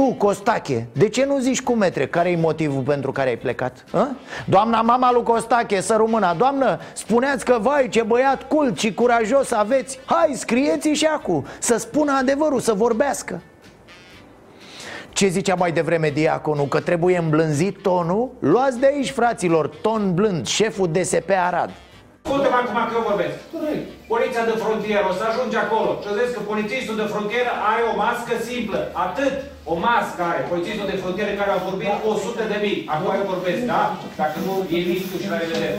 Tu, 0.00 0.14
Costache, 0.14 0.86
de 0.92 1.08
ce 1.08 1.24
nu 1.24 1.38
zici 1.38 1.62
cu 1.62 1.72
metre? 1.72 2.06
Care-i 2.06 2.36
motivul 2.36 2.82
pentru 2.82 3.12
care 3.12 3.28
ai 3.28 3.36
plecat? 3.36 3.84
A? 3.92 4.08
Doamna 4.46 4.82
mama 4.82 5.12
lui 5.12 5.22
Costache, 5.22 5.80
să 5.80 5.94
rămână 5.96 6.34
Doamnă, 6.38 6.78
spuneați 6.92 7.44
că 7.44 7.58
vai 7.60 7.88
ce 7.88 8.02
băiat 8.02 8.48
cult 8.48 8.78
și 8.78 8.94
curajos 8.94 9.50
aveți 9.50 9.98
Hai, 10.04 10.32
scrieți 10.34 10.88
și 10.88 11.04
acu 11.04 11.44
Să 11.58 11.76
spună 11.76 12.12
adevărul, 12.12 12.60
să 12.60 12.72
vorbească 12.72 13.40
ce 15.12 15.26
zicea 15.26 15.54
mai 15.54 15.72
devreme 15.72 16.10
diaconul? 16.10 16.66
Că 16.66 16.80
trebuie 16.80 17.18
îmblânzit 17.18 17.82
tonul? 17.82 18.30
Luați 18.38 18.78
de 18.78 18.86
aici, 18.86 19.10
fraților, 19.10 19.68
ton 19.68 20.14
blând, 20.14 20.46
șeful 20.46 20.88
DSP 20.92 21.30
Arad 21.46 21.70
Ascultă-mă 22.22 22.56
acum 22.56 22.74
că 22.74 22.94
eu 22.94 23.04
vorbesc. 23.08 23.34
Poliția 24.14 24.44
de 24.50 24.56
frontieră, 24.64 25.04
o 25.10 25.14
să 25.18 25.24
ajungi 25.26 25.58
acolo 25.64 25.90
și 26.02 26.08
o 26.10 26.12
să 26.16 26.22
că 26.34 26.40
polițistul 26.52 26.96
de 27.00 27.06
frontieră 27.12 27.50
are 27.70 27.82
o 27.90 27.92
mască 28.04 28.34
simplă. 28.48 28.80
Atât. 29.06 29.34
O 29.72 29.74
mască 29.86 30.20
are. 30.30 30.42
Polițistul 30.52 30.86
de 30.92 31.00
frontieră 31.02 31.32
care 31.40 31.50
a 31.52 31.64
vorbit 31.68 31.92
100 32.10 32.42
de 32.52 32.58
mii. 32.64 32.78
Acum 32.92 33.08
eu 33.18 33.30
vorbesc, 33.34 33.62
da? 33.72 33.82
Dacă 34.20 34.36
nu, 34.46 34.54
e 34.74 34.78
tu 35.10 35.16
și 35.22 35.28
la 35.32 35.38
revedere. 35.42 35.78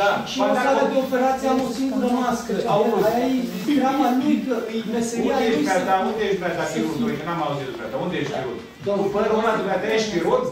Da. 0.00 0.10
Și 0.30 0.38
o 0.46 0.48
sală 0.64 0.82
de 0.92 0.98
operație 1.04 1.46
am 1.52 1.60
o 1.66 1.68
singură 1.78 2.08
mască. 2.20 2.52
Auzi. 2.74 3.06
Aia 3.08 3.26
e 3.36 3.72
treaba 3.78 4.06
lui, 4.20 4.36
că 4.46 4.54
e 4.76 4.78
meseria 4.96 5.36
lui. 5.38 5.56
Unde 5.60 5.72
ești, 5.72 5.90
Unde 6.10 6.22
ești, 6.26 6.40
Beata, 6.42 6.64
chirurgul? 6.72 7.10
Că 7.18 7.24
n-am 7.26 7.40
auzit 7.46 7.66
despre 7.68 7.84
asta. 7.86 7.96
Unde 8.04 8.16
ești 8.20 8.32
chirurg? 8.36 8.58
Cu 9.02 9.08
părul 9.14 9.38
ăla, 9.40 9.52
dumneavoastră, 9.60 9.94
ești 9.96 10.10
chirurg? 10.12 10.44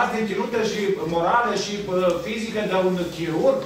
Asta 0.00 0.14
e 0.16 0.28
ținută 0.30 0.58
și 0.70 0.80
morală 1.14 1.52
și 1.64 1.72
fizică 2.26 2.60
de 2.70 2.76
un 2.88 2.96
chirurg? 3.16 3.60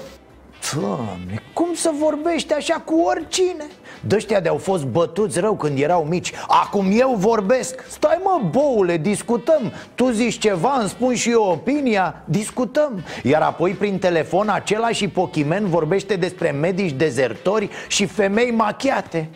Doamne, 0.70 1.42
cum 1.52 1.74
să 1.74 1.90
vorbești 1.98 2.52
așa 2.52 2.74
cu 2.74 2.94
oricine? 2.94 3.66
Dăștia 4.00 4.40
de-au 4.40 4.56
fost 4.56 4.84
bătuți 4.84 5.40
rău 5.40 5.54
când 5.54 5.78
erau 5.78 6.04
mici 6.04 6.32
Acum 6.46 6.86
eu 6.92 7.14
vorbesc 7.16 7.84
Stai 7.88 8.20
mă, 8.22 8.48
boule, 8.50 8.96
discutăm 8.96 9.72
Tu 9.94 10.10
zici 10.10 10.38
ceva, 10.38 10.76
îmi 10.80 10.88
spun 10.88 11.14
și 11.14 11.30
eu 11.30 11.42
opinia 11.42 12.22
Discutăm 12.24 13.04
Iar 13.22 13.42
apoi 13.42 13.70
prin 13.70 13.98
telefon 13.98 14.48
același 14.48 15.08
pochimen 15.08 15.66
vorbește 15.66 16.16
despre 16.16 16.50
medici 16.50 16.92
dezertori 16.92 17.70
și 17.88 18.06
femei 18.06 18.50
machiate 18.50 19.28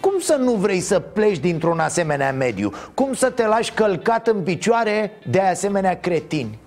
cum 0.00 0.18
să 0.18 0.34
nu 0.34 0.52
vrei 0.52 0.80
să 0.80 0.98
pleci 1.00 1.38
dintr-un 1.38 1.78
asemenea 1.78 2.32
mediu? 2.32 2.72
Cum 2.94 3.14
să 3.14 3.30
te 3.30 3.46
lași 3.46 3.72
călcat 3.72 4.26
în 4.26 4.42
picioare 4.42 5.12
de 5.30 5.40
asemenea 5.40 6.00
cretini? 6.00 6.58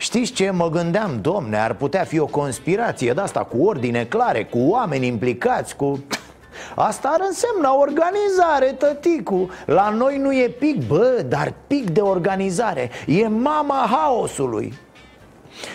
Știți 0.00 0.32
ce? 0.32 0.50
Mă 0.50 0.68
gândeam, 0.68 1.18
domne, 1.20 1.58
ar 1.58 1.74
putea 1.74 2.04
fi 2.04 2.18
o 2.18 2.26
conspirație 2.26 3.12
de 3.12 3.20
asta 3.20 3.40
cu 3.44 3.62
ordine 3.62 4.04
clare, 4.04 4.44
cu 4.44 4.58
oameni 4.58 5.06
implicați, 5.06 5.76
cu... 5.76 6.04
Asta 6.74 7.08
ar 7.08 7.20
însemna 7.28 7.76
organizare, 7.76 8.66
tăticu. 8.78 9.50
La 9.66 9.90
noi 9.90 10.18
nu 10.18 10.32
e 10.32 10.48
pic, 10.58 10.86
bă, 10.86 11.24
dar 11.28 11.54
pic 11.66 11.90
de 11.90 12.00
organizare. 12.00 12.90
E 13.06 13.28
mama 13.28 13.86
haosului 13.90 14.72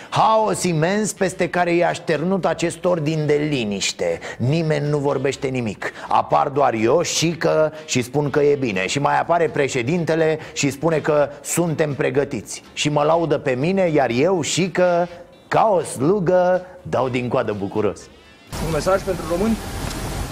Haos 0.08 0.62
imens 0.62 1.12
peste 1.12 1.48
care 1.48 1.74
i-a 1.74 1.92
șternut 1.92 2.44
acest 2.44 2.84
ordin 2.84 3.26
de 3.26 3.46
liniște. 3.48 4.18
Nimeni 4.38 4.88
nu 4.88 4.98
vorbește 4.98 5.46
nimic. 5.46 5.92
Apar 6.08 6.48
doar 6.48 6.74
eu 6.74 7.02
și 7.02 7.30
că 7.30 7.72
și 7.86 8.02
spun 8.02 8.30
că 8.30 8.40
e 8.42 8.54
bine. 8.54 8.86
Și 8.86 8.98
mai 8.98 9.20
apare 9.20 9.48
președintele 9.48 10.38
și 10.52 10.70
spune 10.70 10.98
că 10.98 11.28
suntem 11.42 11.94
pregătiți. 11.94 12.62
Și 12.72 12.88
mă 12.88 13.02
laudă 13.02 13.38
pe 13.38 13.50
mine, 13.50 13.90
iar 13.94 14.10
eu 14.10 14.40
și 14.40 14.68
că 14.68 15.06
ca 15.48 15.70
o 15.72 15.80
slugă 15.80 16.66
dau 16.82 17.08
din 17.08 17.28
coadă 17.28 17.52
bucuros. 17.58 18.00
Un 18.66 18.72
mesaj 18.72 19.02
pentru 19.02 19.24
români? 19.30 19.56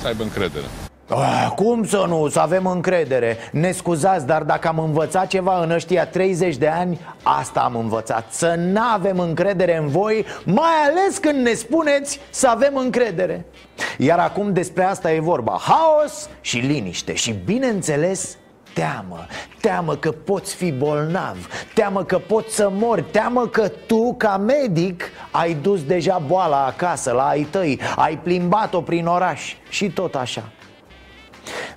Să 0.00 0.06
aibă 0.06 0.23
încredere 0.23 0.64
Ah, 1.08 1.49
cum 1.56 1.84
să 1.84 2.04
nu? 2.08 2.28
Să 2.28 2.40
avem 2.40 2.66
încredere. 2.66 3.37
Ne 3.52 3.70
scuzați, 3.70 4.26
dar 4.26 4.42
dacă 4.42 4.68
am 4.68 4.78
învățat 4.78 5.26
ceva 5.26 5.62
în 5.62 5.70
ăștia 5.70 6.06
30 6.06 6.56
de 6.56 6.68
ani 6.68 7.00
Asta 7.23 7.61
am 7.61 7.76
învățat. 7.76 8.25
Să 8.30 8.54
nu 8.58 8.80
avem 8.94 9.18
încredere 9.18 9.76
în 9.76 9.88
voi 9.88 10.25
Mai 10.44 10.75
ales 10.84 11.18
când 11.18 11.46
ne 11.46 11.52
spuneți 11.52 12.20
să 12.30 12.49
avem 12.49 12.76
încredere. 12.76 13.46
Iar 13.99 14.18
acum 14.18 14.52
despre 14.52 14.84
asta 14.84 15.12
e 15.12 15.20
vorba. 15.20 15.61
Haos 15.61 16.28
și 16.40 16.58
liniște 16.58 17.14
Și 17.14 17.32
bineînțeles 17.44 18.37
teamă. 18.75 19.26
Teamă 19.61 19.96
că 19.96 20.11
poți 20.11 20.54
fi 20.54 20.73
bolnav. 20.73 21.49
Teamă 21.75 22.04
că 22.04 22.18
poți 22.18 22.54
să 22.54 22.68
mori. 22.73 23.02
Teamă 23.02 23.46
că 23.46 23.68
tu, 23.68 24.14
ca 24.18 24.37
medic, 24.37 25.02
ai 25.30 25.54
dus 25.54 25.82
deja 25.82 26.23
boala 26.26 26.64
acasă 26.64 27.12
la 27.12 27.28
ai 27.28 27.42
tăi. 27.42 27.80
Ai 27.96 28.18
plimbat-o 28.23 28.80
prin 28.80 29.06
oraș 29.06 29.54
Și 29.68 29.90
tot 29.90 30.14
așa 30.14 30.42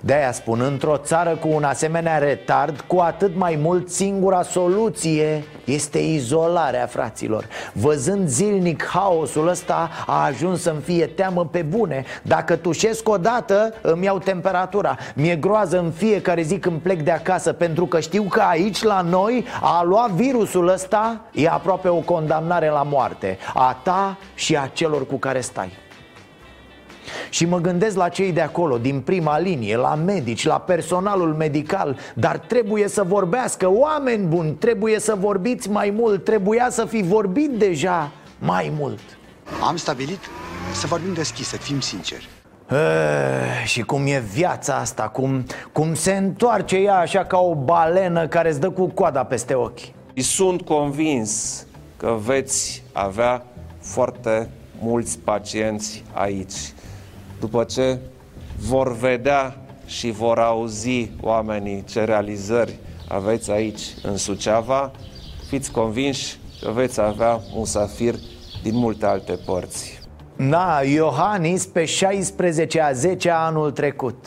de-aia 0.00 0.32
spun, 0.32 0.60
într-o 0.60 0.96
țară 0.96 1.36
cu 1.36 1.48
un 1.48 1.64
asemenea 1.64 2.18
retard 2.18 2.80
Cu 2.80 2.98
atât 2.98 3.36
mai 3.36 3.58
mult 3.62 3.90
singura 3.90 4.42
soluție 4.42 5.44
este 5.64 5.98
izolarea 5.98 6.86
fraților. 6.86 7.46
Văzând 7.72 8.28
zilnic 8.28 8.86
haosul 8.86 9.48
ăsta 9.48 9.90
A 10.06 10.24
ajuns 10.24 10.62
să-mi 10.62 10.80
fie 10.80 11.06
teamă 11.06 11.46
pe 11.46 11.62
bune. 11.62 12.04
Dacă 12.22 12.56
tușesc 12.56 13.08
odată, 13.08 13.74
îmi 13.80 14.04
iau 14.04 14.18
temperatura. 14.18 14.96
Mi-e 15.14 15.36
groază 15.36 15.78
în 15.78 15.90
fiecare 15.90 16.42
zi 16.42 16.58
când 16.58 16.80
plec 16.80 17.02
de 17.02 17.10
acasă 17.10 17.52
Pentru 17.52 17.86
că 17.86 18.00
știu 18.00 18.22
că 18.22 18.40
aici 18.40 18.82
la 18.82 19.00
noi 19.00 19.44
A 19.60 19.82
lua 19.84 20.10
virusul 20.14 20.68
ăsta 20.68 21.20
E 21.32 21.48
aproape 21.48 21.88
o 21.88 21.96
condamnare 21.96 22.68
la 22.68 22.82
moarte. 22.82 23.38
A 23.54 23.80
ta 23.82 24.18
și 24.34 24.56
a 24.56 24.70
celor 24.72 25.06
cu 25.06 25.16
care 25.16 25.40
stai 25.40 25.86
și 27.30 27.46
mă 27.46 27.58
gândesc 27.58 27.96
la 27.96 28.08
cei 28.08 28.32
de 28.32 28.40
acolo, 28.40 28.78
din 28.78 29.00
prima 29.00 29.38
linie, 29.38 29.76
la 29.76 29.94
medici, 29.94 30.46
la 30.46 30.58
personalul 30.58 31.34
medical 31.34 31.96
Dar 32.14 32.38
trebuie 32.38 32.88
să 32.88 33.02
vorbească, 33.02 33.70
oameni 33.70 34.26
buni, 34.26 34.50
trebuie 34.50 35.00
să 35.00 35.16
vorbiți 35.20 35.70
mai 35.70 35.90
mult 35.90 36.24
Trebuia 36.24 36.68
să 36.70 36.84
fi 36.84 37.02
vorbit 37.02 37.50
deja 37.50 38.10
mai 38.38 38.72
mult. 38.78 39.00
Am 39.66 39.76
stabilit 39.76 40.18
să 40.72 40.86
vorbim 40.86 41.12
deschis, 41.12 41.48
să 41.48 41.56
fim 41.56 41.80
sinceri. 41.80 42.28
E, 42.70 42.74
eh, 42.74 43.64
și 43.64 43.82
cum 43.82 44.06
e 44.06 44.22
viața 44.32 44.74
asta, 44.74 45.02
cum, 45.02 45.44
cum 45.72 45.94
se 45.94 46.12
întoarce 46.12 46.76
ea 46.76 46.98
așa 46.98 47.24
ca 47.24 47.38
o 47.38 47.54
balenă 47.54 48.26
care 48.26 48.48
îți 48.48 48.60
dă 48.60 48.70
cu 48.70 48.86
coada 48.86 49.24
peste 49.24 49.54
ochi. 49.54 49.78
Și 50.14 50.22
sunt 50.22 50.62
convins 50.62 51.64
că 51.96 52.16
veți 52.24 52.82
avea 52.92 53.44
foarte 53.80 54.48
mulți 54.80 55.18
pacienți 55.18 56.04
aici 56.12 56.72
după 57.40 57.64
ce 57.64 57.98
vor 58.58 58.96
vedea 58.96 59.56
și 59.86 60.10
vor 60.10 60.38
auzi 60.38 61.10
oamenii 61.20 61.84
ce 61.84 62.04
realizări 62.04 62.78
aveți 63.08 63.50
aici 63.50 63.82
în 64.02 64.16
Suceava, 64.16 64.90
fiți 65.48 65.70
convinși 65.70 66.38
că 66.62 66.70
veți 66.70 67.00
avea 67.00 67.40
musafir 67.54 68.14
din 68.62 68.76
multe 68.76 69.06
alte 69.06 69.38
părți. 69.46 70.00
Da, 70.36 70.80
Iohannis 70.82 71.66
pe 71.66 71.84
16 71.84 72.80
a 72.80 72.92
10 72.92 73.30
anul 73.30 73.70
trecut 73.70 74.26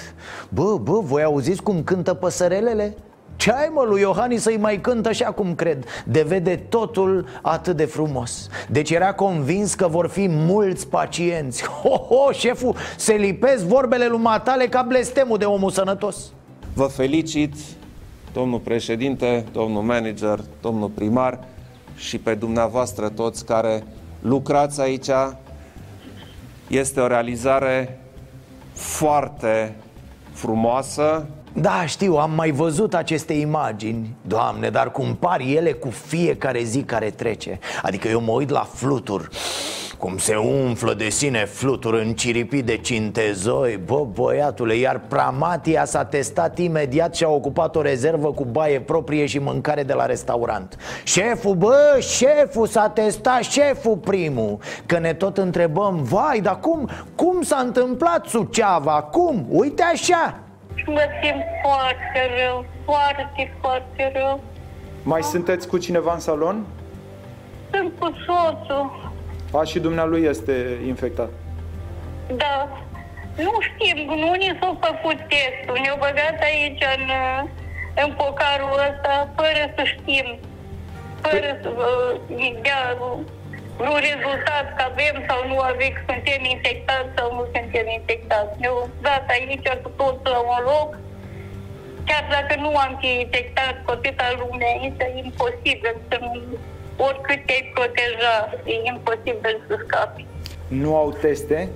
Bă, 0.49 0.77
bă, 0.77 0.99
voi 0.99 1.23
auziți 1.23 1.61
cum 1.61 1.83
cântă 1.83 2.13
păsărelele? 2.13 2.95
Ce 3.41 3.51
ai 3.51 3.69
mă 3.73 3.83
lui 3.83 4.01
Iohannis 4.01 4.41
să-i 4.41 4.57
mai 4.57 4.81
cântă 4.81 5.09
așa 5.09 5.31
cum 5.31 5.55
cred? 5.55 5.85
De 6.05 6.21
vede 6.21 6.55
totul 6.55 7.27
atât 7.41 7.75
de 7.75 7.85
frumos. 7.85 8.47
Deci 8.69 8.89
era 8.89 9.13
convins 9.13 9.73
că 9.73 9.87
vor 9.87 10.07
fi 10.07 10.27
mulți 10.29 10.87
pacienți. 10.87 11.63
Ho, 11.81 11.89
ho, 11.89 12.31
șeful, 12.31 12.75
se 12.97 13.13
lipesc 13.13 13.63
vorbele 13.63 14.07
lui 14.07 14.19
Matale 14.19 14.67
ca 14.67 14.81
blestemul 14.81 15.37
de 15.37 15.45
omul 15.45 15.71
sănătos. 15.71 16.31
Vă 16.73 16.83
felicit, 16.83 17.53
domnul 18.33 18.59
președinte, 18.59 19.45
domnul 19.51 19.81
manager, 19.81 20.39
domnul 20.61 20.89
primar 20.89 21.39
și 21.95 22.17
pe 22.17 22.33
dumneavoastră 22.33 23.09
toți 23.09 23.45
care 23.45 23.83
lucrați 24.19 24.81
aici. 24.81 25.09
Este 26.67 26.99
o 26.99 27.07
realizare 27.07 27.99
foarte 28.73 29.75
frumoasă 30.31 31.27
Da, 31.53 31.85
știu, 31.85 32.15
am 32.15 32.31
mai 32.31 32.51
văzut 32.51 32.93
aceste 32.93 33.33
imagini. 33.33 34.15
Doamne, 34.21 34.69
dar 34.69 34.91
cum 34.91 35.15
par 35.15 35.39
ele 35.39 35.71
cu 35.71 35.89
fiecare 35.89 36.63
zi 36.63 36.83
care 36.83 37.09
trece. 37.09 37.59
Adică 37.81 38.07
eu 38.07 38.21
mă 38.21 38.31
uit 38.31 38.49
la 38.49 38.67
flutur 38.73 39.29
cum 40.01 40.17
se 40.17 40.35
umflă 40.35 40.93
de 40.93 41.09
sine 41.09 41.45
flutur 41.45 41.93
în 41.93 42.13
ciripii 42.13 42.61
de 42.61 42.77
cintezoi. 42.77 43.79
Bă, 43.85 44.05
băiatule, 44.13 44.75
iar 44.75 45.01
Pramatia 45.07 45.85
s-a 45.85 46.05
testat 46.05 46.57
imediat 46.57 47.15
și 47.15 47.23
a 47.23 47.29
ocupat 47.29 47.75
o 47.75 47.81
rezervă 47.81 48.31
cu 48.33 48.45
baie 48.45 48.79
proprie 48.79 49.25
și 49.25 49.39
mâncare 49.39 49.83
de 49.83 49.93
la 49.93 50.05
restaurant. 50.05 50.77
Șeful, 51.03 51.55
bă, 51.55 51.97
șeful 51.99 52.67
s-a 52.67 52.89
testat, 52.89 53.41
șeful 53.41 53.97
primul. 53.97 54.57
Că 54.85 54.99
ne 54.99 55.13
tot 55.13 55.37
întrebăm, 55.37 56.03
vai, 56.03 56.39
dar 56.39 56.59
cum, 56.59 56.89
cum 57.15 57.41
s-a 57.41 57.57
întâmplat 57.57 58.25
Suceava, 58.25 59.01
cum? 59.01 59.45
Uite 59.49 59.83
așa 59.93 60.39
Mă 60.85 61.05
simt 61.21 61.43
foarte 61.63 62.21
rău, 62.39 62.65
foarte, 62.85 63.53
foarte 63.61 64.11
rău. 64.15 64.43
Mai 65.03 65.23
sunteți 65.23 65.67
cu 65.67 65.77
cineva 65.77 66.13
în 66.13 66.19
salon? 66.19 66.65
Sunt 67.71 67.91
cu 67.99 68.11
soțul. 68.25 69.11
A, 69.53 69.63
și 69.63 69.79
dumnealui 69.79 70.23
este 70.23 70.77
infectat. 70.87 71.29
Da. 72.35 72.67
Nu 73.35 73.51
știm, 73.59 74.05
nu 74.05 74.31
ni 74.31 74.57
s-a 74.59 74.77
făcut 74.79 75.17
testul. 75.17 75.77
Ne-au 75.81 75.97
băgat 75.97 76.37
aici 76.41 76.83
în, 76.97 77.09
în 78.05 78.13
pocarul 78.13 78.73
ăsta 78.73 79.29
fără 79.35 79.73
să 79.75 79.83
știm. 79.83 80.37
Fără 81.21 81.59
să 81.61 81.69
uh, 81.69 83.19
dea 83.81 83.89
vreun 83.89 84.01
rezultat 84.11 84.65
că 84.77 84.83
avem 84.91 85.15
sau 85.27 85.39
nu 85.47 85.57
avem, 85.59 85.91
că 85.95 86.01
suntem 86.11 86.43
infectați 86.55 87.09
sau 87.17 87.27
nu 87.37 87.43
suntem 87.53 87.87
infectați. 87.99 88.59
Ne-au 88.59 88.89
dat 89.01 89.25
aici 89.29 89.67
cu 89.83 89.89
toți 89.99 90.23
la 90.33 90.39
un 90.39 90.63
loc. 90.71 90.89
Chiar 92.05 92.25
dacă 92.29 92.53
nu 92.59 92.77
am 92.77 92.97
fi 93.01 93.09
infectat 93.25 93.75
cu 93.85 93.91
atâta 93.91 94.27
lume 94.39 94.65
aici, 94.65 95.01
e 95.01 95.21
imposibil 95.23 95.95
să 96.09 96.17
nu 96.21 96.31
oricât 96.97 97.45
te-ai 97.45 97.71
proteja, 97.73 98.35
e 98.63 98.73
imposibil 98.93 99.55
să 99.67 99.75
scapi. 99.85 100.25
Nu 100.67 100.95
au 100.95 101.11
teste? 101.11 101.69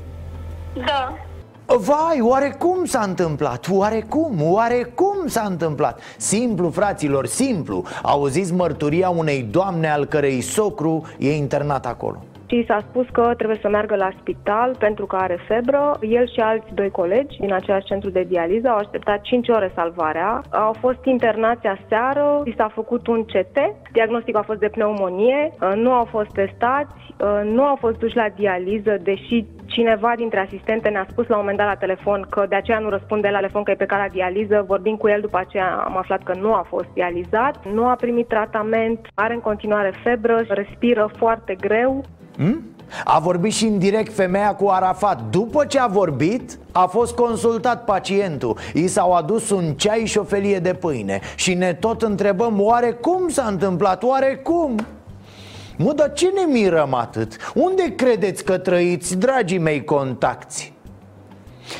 Da. 0.74 1.25
Vai, 1.66 2.22
oare 2.22 2.56
cum 2.60 2.86
s-a 2.86 3.02
întâmplat? 3.02 3.68
Oare 3.70 4.02
cum? 4.02 4.42
Oare 4.42 4.84
cum 4.84 5.28
s-a 5.28 5.42
întâmplat? 5.42 6.00
Simplu, 6.18 6.70
fraților, 6.70 7.26
simplu 7.26 7.84
Auziți 8.04 8.54
mărturia 8.54 9.10
unei 9.10 9.42
doamne 9.42 9.90
al 9.90 10.06
cărei 10.06 10.42
socru 10.42 11.06
e 11.18 11.36
internat 11.36 11.86
acolo 11.86 12.24
și 12.48 12.66
s-a 12.68 12.80
spus 12.90 13.08
că 13.12 13.34
trebuie 13.38 13.58
să 13.62 13.70
meargă 13.70 13.96
la 13.96 14.10
spital 14.20 14.76
pentru 14.80 15.06
că 15.06 15.16
are 15.16 15.38
febră. 15.48 15.98
El 16.02 16.28
și 16.28 16.40
alți 16.40 16.74
doi 16.74 16.90
colegi 16.90 17.40
din 17.40 17.54
același 17.54 17.86
centru 17.86 18.10
de 18.10 18.24
dializă 18.24 18.68
au 18.68 18.78
așteptat 18.78 19.22
5 19.22 19.50
ore 19.50 19.72
salvarea. 19.76 20.42
Au 20.50 20.74
fost 20.80 21.06
internați 21.06 21.68
aseară, 21.68 22.42
li 22.44 22.54
s-a 22.58 22.68
făcut 22.74 23.08
un 23.08 23.24
CT, 23.24 23.58
diagnosticul 23.92 24.40
a 24.40 24.44
fost 24.44 24.60
de 24.60 24.68
pneumonie, 24.68 25.52
nu 25.76 25.92
au 25.92 26.04
fost 26.04 26.30
testați, 26.32 27.14
nu 27.44 27.64
au 27.64 27.76
fost 27.76 27.98
duși 27.98 28.16
la 28.16 28.28
dializă, 28.36 28.98
deși 29.04 29.46
cineva 29.66 30.14
dintre 30.16 30.40
asistente 30.40 30.90
ne-a 30.90 31.08
spus 31.10 31.28
la 31.28 31.36
un 31.36 31.42
moment 31.42 31.58
dat 31.58 31.68
la 31.68 31.76
telefon 31.76 32.26
că 32.30 32.46
de 32.50 32.56
aceea 32.56 32.80
nu 32.80 32.90
răspunde 32.90 33.28
la 33.28 33.38
telefon 33.38 33.64
că 33.64 33.72
e 33.72 33.76
pe 33.76 33.86
calea 33.86 34.10
dializă. 34.10 34.64
Vorbim 34.68 34.96
cu 34.96 35.08
el, 35.08 35.22
după 35.22 35.38
aceea 35.38 35.84
am 35.88 35.98
aflat 35.98 36.24
că 36.24 36.34
nu 36.40 36.54
a 36.54 36.66
fost 36.68 36.88
dializat, 36.94 37.66
nu 37.74 37.88
a 37.88 37.96
primit 37.96 38.28
tratament, 38.28 39.08
are 39.14 39.34
în 39.34 39.40
continuare 39.40 39.94
febră, 40.04 40.44
respiră 40.48 41.10
foarte 41.18 41.56
greu. 41.60 42.04
Hmm? 42.36 42.64
A 43.06 43.20
vorbit 43.20 43.54
și 43.54 43.66
în 43.66 43.78
direct 43.78 44.14
femeia 44.14 44.56
cu 44.56 44.68
Arafat 44.68 45.22
După 45.30 45.66
ce 45.66 45.80
a 45.80 45.88
vorbit, 45.88 46.58
a 46.72 46.86
fost 46.86 47.16
consultat 47.16 47.84
pacientul 47.84 48.58
I 48.74 48.88
s-au 48.88 49.14
adus 49.14 49.50
un 49.50 49.74
ceai 49.74 50.06
și 50.06 50.18
o 50.18 50.24
felie 50.24 50.60
de 50.60 50.74
pâine 50.74 51.20
Și 51.36 51.54
ne 51.54 51.74
tot 51.74 52.02
întrebăm 52.02 52.62
oare 52.62 52.92
cum 52.92 53.30
s-a 53.30 53.44
întâmplat, 53.44 54.04
oare 54.04 54.36
cum? 54.44 54.76
Mă, 55.78 55.94
dar 55.94 56.14
ce 56.14 56.28
ne 56.28 56.52
mirăm 56.52 56.94
atât? 56.94 57.52
Unde 57.54 57.96
credeți 57.96 58.44
că 58.44 58.58
trăiți, 58.58 59.18
dragii 59.18 59.58
mei 59.58 59.84
contacti? 59.84 60.75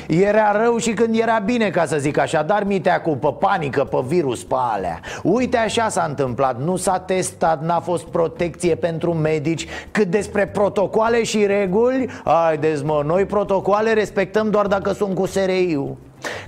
Era 0.08 0.62
rău 0.62 0.76
și 0.76 0.92
când 0.92 1.18
era 1.18 1.38
bine, 1.38 1.70
ca 1.70 1.84
să 1.84 1.96
zic 1.98 2.18
așa 2.18 2.42
Dar 2.42 2.64
mitea 2.64 3.00
cu 3.00 3.16
pe 3.16 3.34
panică, 3.38 3.84
pe 3.84 3.98
virus, 4.06 4.44
pe 4.44 4.54
alea. 4.74 5.00
Uite 5.22 5.56
așa 5.56 5.88
s-a 5.88 6.04
întâmplat. 6.08 6.60
Nu 6.60 6.76
s-a 6.76 6.98
testat, 6.98 7.62
n-a 7.62 7.80
fost 7.80 8.04
protecție 8.04 8.74
pentru 8.74 9.12
medici. 9.12 9.66
Cât 9.90 10.06
despre 10.06 10.46
protocoale 10.46 11.22
și 11.22 11.46
reguli 11.46 12.10
Haideți 12.24 12.84
mă, 12.84 13.02
noi 13.06 13.24
protocoale 13.24 13.92
respectăm 13.92 14.50
doar 14.50 14.66
dacă 14.66 14.92
sunt 14.92 15.14
cu 15.14 15.26
SRI-ul 15.26 15.96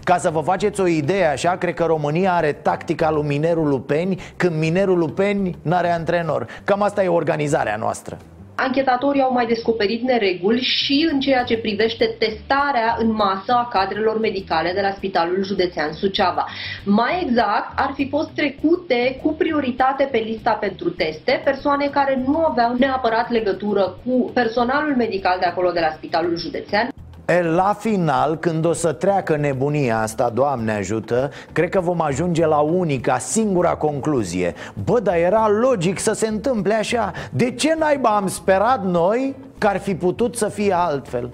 ca 0.04 0.18
să 0.18 0.30
vă 0.30 0.40
faceți 0.40 0.80
o 0.80 0.86
idee 0.86 1.26
așa, 1.26 1.56
cred 1.56 1.74
că 1.74 1.84
România 1.84 2.32
are 2.32 2.52
tactica 2.52 3.10
lui 3.10 3.26
Minerul 3.26 3.68
Lupeni 3.68 4.20
Când 4.36 4.58
Minerul 4.58 4.98
Lupeni 4.98 5.58
n-are 5.62 5.90
antrenor. 5.90 6.46
Cam 6.64 6.82
asta 6.82 7.04
e 7.04 7.08
organizarea 7.08 7.76
noastră 7.76 8.18
Anchetatorii 8.60 9.22
au 9.22 9.32
mai 9.32 9.46
descoperit 9.46 10.02
nereguli 10.02 10.60
și 10.60 11.08
în 11.12 11.20
ceea 11.20 11.44
ce 11.44 11.56
privește 11.56 12.16
testarea 12.18 12.96
în 12.98 13.12
masă 13.12 13.52
a 13.52 13.68
cadrelor 13.68 14.18
medicale 14.18 14.72
de 14.72 14.80
la 14.80 14.90
Spitalul 14.90 15.44
Județean 15.44 15.92
Suceava. 15.92 16.46
Mai 16.84 17.22
exact, 17.26 17.72
ar 17.78 17.92
fi 17.94 18.08
fost 18.08 18.28
trecute 18.28 19.18
cu 19.22 19.32
prioritate 19.32 20.08
pe 20.10 20.18
lista 20.18 20.52
pentru 20.52 20.90
teste 20.90 21.40
persoane 21.44 21.88
care 21.88 22.22
nu 22.26 22.44
aveau 22.44 22.74
neapărat 22.78 23.30
legătură 23.30 23.98
cu 24.04 24.30
personalul 24.34 24.96
medical 24.96 25.36
de 25.38 25.46
acolo 25.46 25.70
de 25.70 25.80
la 25.80 25.90
Spitalul 25.90 26.36
Județean. 26.36 26.88
E, 27.28 27.42
la 27.42 27.76
final, 27.78 28.36
când 28.36 28.64
o 28.64 28.72
să 28.72 28.92
treacă 28.92 29.36
nebunia 29.36 30.00
asta, 30.00 30.30
Doamne 30.30 30.72
ajută 30.72 31.30
Cred 31.52 31.68
că 31.68 31.80
vom 31.80 32.00
ajunge 32.00 32.46
la 32.46 32.58
unica, 32.58 33.18
singura 33.18 33.74
concluzie. 33.74 34.54
Bă, 34.84 35.00
dar 35.00 35.16
era 35.16 35.48
logic 35.48 35.98
să 35.98 36.12
se 36.12 36.26
întâmple 36.26 36.74
așa. 36.74 37.12
De 37.30 37.50
ce 37.50 37.74
naiba 37.78 38.08
am 38.08 38.26
sperat 38.26 38.84
noi 38.84 39.36
că 39.58 39.66
ar 39.66 39.78
fi 39.78 39.94
putut 39.94 40.36
să 40.36 40.48
fie 40.48 40.72
altfel? 40.72 41.30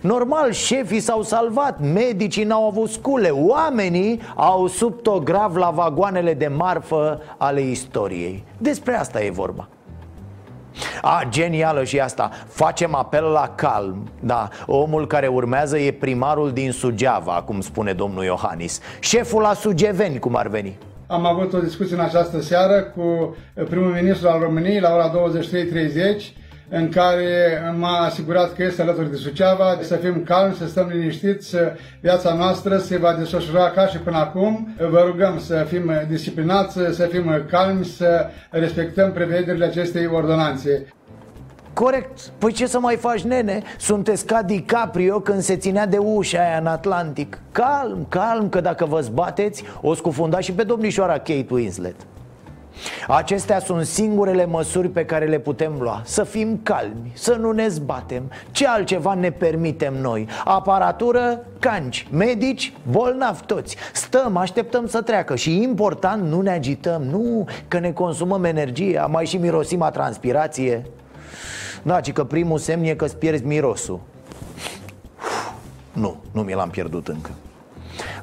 Normal, 0.00 0.52
șefii 0.52 1.00
s-au 1.00 1.22
salvat, 1.22 1.80
medicii 1.80 2.44
n-au 2.44 2.66
avut 2.66 2.88
scule 2.88 3.28
Oamenii 3.28 4.20
au 4.34 4.66
subto 4.66 5.18
grav 5.18 5.56
la 5.56 5.70
vagoanele 5.70 6.34
de 6.34 6.48
marfă 6.48 7.20
ale 7.36 7.60
istoriei. 7.60 8.44
Despre 8.58 8.94
asta 8.94 9.22
e 9.22 9.30
vorba 9.30 9.68
a, 11.02 11.22
genială 11.28 11.84
și 11.84 12.00
asta. 12.00 12.30
Facem 12.48 12.94
apel 12.94 13.24
la 13.24 13.52
calm 13.54 14.10
Da, 14.20 14.48
omul 14.66 15.06
care 15.06 15.26
urmează 15.26 15.78
e 15.78 15.92
primarul 15.92 16.52
din 16.52 16.72
Sugeava 16.72 17.42
Cum 17.46 17.60
spune 17.60 17.92
domnul 17.92 18.24
Iohannis. 18.24 18.80
Șeful 19.00 19.42
la 19.42 19.54
Sugeveni, 19.54 20.18
cum 20.18 20.36
ar 20.36 20.48
veni. 20.48 20.78
Am 21.06 21.26
avut 21.26 21.52
o 21.52 21.58
discuție 21.58 21.94
în 21.94 22.02
această 22.02 22.40
seară 22.40 22.82
cu 22.82 23.36
primul 23.68 23.92
ministru 23.92 24.28
al 24.28 24.40
României 24.40 24.80
la 24.80 24.94
ora 24.94 25.10
23.30 25.10 26.47
în 26.68 26.88
care 26.88 27.62
m-a 27.78 28.04
asigurat 28.04 28.54
că 28.54 28.62
este 28.62 28.82
alături 28.82 29.10
de 29.10 29.16
Suceava, 29.16 29.78
să 29.82 29.96
fim 29.96 30.22
calmi, 30.22 30.54
să 30.54 30.66
stăm 30.66 30.88
liniștiți, 30.92 31.48
să 31.48 31.72
viața 32.00 32.34
noastră 32.34 32.78
se 32.78 32.96
va 32.96 33.12
desfășura 33.12 33.70
ca 33.70 33.86
și 33.86 33.98
până 33.98 34.16
acum. 34.16 34.74
Vă 34.90 35.02
rugăm 35.06 35.38
să 35.38 35.66
fim 35.68 35.92
disciplinați, 36.08 36.72
să 36.72 37.08
fim 37.10 37.44
calmi, 37.50 37.84
să 37.84 38.26
respectăm 38.50 39.12
prevederile 39.12 39.64
acestei 39.64 40.06
ordonanțe. 40.06 40.86
Corect, 41.72 42.20
păi 42.38 42.52
ce 42.52 42.66
să 42.66 42.78
mai 42.78 42.96
faci, 42.96 43.22
nene? 43.22 43.62
Sunteți 43.78 44.26
ca 44.26 44.42
DiCaprio 44.42 45.20
când 45.20 45.40
se 45.40 45.56
ținea 45.56 45.86
de 45.86 45.96
ușa 45.96 46.38
aia 46.38 46.58
în 46.58 46.66
Atlantic 46.66 47.38
Calm, 47.52 48.06
calm, 48.08 48.48
că 48.48 48.60
dacă 48.60 48.84
vă 48.84 49.00
zbateți 49.00 49.64
O 49.80 49.94
scufunda 49.94 50.40
și 50.40 50.52
pe 50.52 50.62
domnișoara 50.62 51.12
Kate 51.12 51.46
Winslet 51.50 51.96
Acestea 53.08 53.58
sunt 53.58 53.86
singurele 53.86 54.46
măsuri 54.46 54.88
pe 54.88 55.04
care 55.04 55.26
le 55.26 55.38
putem 55.38 55.72
lua. 55.80 56.02
Să 56.04 56.24
fim 56.24 56.60
calmi, 56.62 57.12
să 57.14 57.34
nu 57.34 57.50
ne 57.50 57.68
zbatem. 57.68 58.30
Ce 58.50 58.66
altceva 58.66 59.14
ne 59.14 59.30
permitem 59.30 59.94
noi? 60.00 60.28
Aparatură, 60.44 61.44
canci, 61.58 62.06
medici, 62.10 62.72
bolnavi 62.90 63.42
toți. 63.46 63.76
Stăm, 63.92 64.36
așteptăm 64.36 64.86
să 64.86 65.02
treacă 65.02 65.36
și 65.36 65.62
important 65.62 66.22
nu 66.22 66.40
ne 66.40 66.50
agităm. 66.50 67.02
Nu, 67.02 67.46
că 67.68 67.78
ne 67.78 67.92
consumăm 67.92 68.44
energia, 68.44 69.06
mai 69.06 69.26
și 69.26 69.36
mirosim 69.36 69.82
a 69.82 69.90
transpirație. 69.90 70.86
Da, 71.82 72.00
ci 72.00 72.12
că 72.12 72.24
primul 72.24 72.58
semn 72.58 72.84
e 72.84 72.94
că-ți 72.94 73.16
pierzi 73.16 73.44
mirosul. 73.44 74.00
Nu, 75.92 76.16
nu 76.32 76.42
mi 76.42 76.54
l-am 76.54 76.70
pierdut 76.70 77.08
încă 77.08 77.30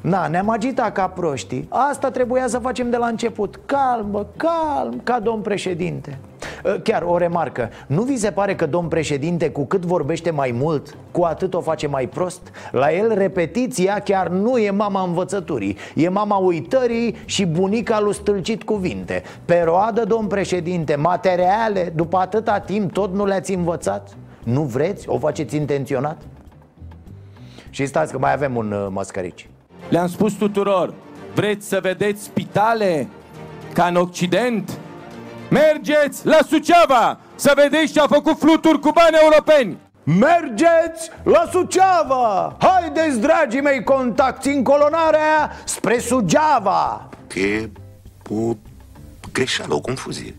Na, 0.00 0.26
ne-am 0.26 0.48
agitat 0.48 0.92
ca 0.92 1.08
proștii 1.08 1.66
Asta 1.68 2.10
trebuia 2.10 2.46
să 2.46 2.58
facem 2.58 2.90
de 2.90 2.96
la 2.96 3.06
început 3.06 3.60
Calm, 3.66 4.26
calm, 4.36 5.00
ca 5.02 5.20
domn 5.20 5.42
președinte 5.42 6.18
ă, 6.64 6.78
Chiar 6.78 7.02
o 7.02 7.16
remarcă 7.16 7.70
Nu 7.86 8.02
vi 8.02 8.16
se 8.16 8.30
pare 8.30 8.54
că 8.54 8.66
domn 8.66 8.88
președinte 8.88 9.50
cu 9.50 9.64
cât 9.64 9.84
vorbește 9.84 10.30
mai 10.30 10.50
mult 10.54 10.96
Cu 11.10 11.22
atât 11.22 11.54
o 11.54 11.60
face 11.60 11.86
mai 11.86 12.06
prost? 12.06 12.40
La 12.72 12.92
el 12.92 13.14
repetiția 13.14 13.98
chiar 13.98 14.28
nu 14.28 14.58
e 14.58 14.70
mama 14.70 15.02
învățăturii 15.02 15.76
E 15.94 16.08
mama 16.08 16.36
uitării 16.36 17.16
și 17.24 17.46
bunica 17.46 18.00
lui 18.00 18.14
stâlcit 18.14 18.62
cuvinte 18.62 19.22
Pe 19.44 19.62
roadă, 19.64 20.04
domn 20.04 20.26
președinte, 20.26 20.94
materiale 20.94 21.92
După 21.94 22.16
atâta 22.16 22.58
timp 22.58 22.92
tot 22.92 23.14
nu 23.14 23.26
le-ați 23.26 23.54
învățat? 23.54 24.16
Nu 24.44 24.62
vreți? 24.62 25.08
O 25.08 25.18
faceți 25.18 25.56
intenționat? 25.56 26.22
Și 27.70 27.86
stați 27.86 28.12
că 28.12 28.18
mai 28.18 28.32
avem 28.32 28.56
un 28.56 28.72
uh, 28.72 28.86
măscărici 28.90 29.48
le-am 29.88 30.08
spus 30.08 30.32
tuturor, 30.32 30.94
Vreți 31.36 31.68
să 31.68 31.78
vedeți 31.82 32.22
spitale 32.22 33.08
ca 33.72 33.86
în 33.86 33.96
Occident? 33.96 34.78
Mergeți 35.50 36.26
la 36.26 36.38
Suceava 36.48 37.18
să 37.34 37.52
vedeți 37.56 37.92
ce 37.92 38.00
a 38.00 38.06
făcut 38.06 38.38
fluturi 38.38 38.80
cu 38.80 38.90
bani 38.90 39.16
europeni! 39.22 39.76
Mergeți 40.02 41.10
la 41.22 41.48
Suceava! 41.50 42.56
Haideți, 42.58 43.20
dragii 43.20 43.60
mei, 43.60 43.82
contacti 43.82 44.48
în 44.48 44.62
colonarea 44.62 45.50
spre 45.64 45.98
Suceava! 45.98 47.08
Că 47.26 47.38
e 47.38 47.70
o 48.30 48.52
greșeală, 49.32 49.74
o 49.74 49.80
confuzie 49.80 50.34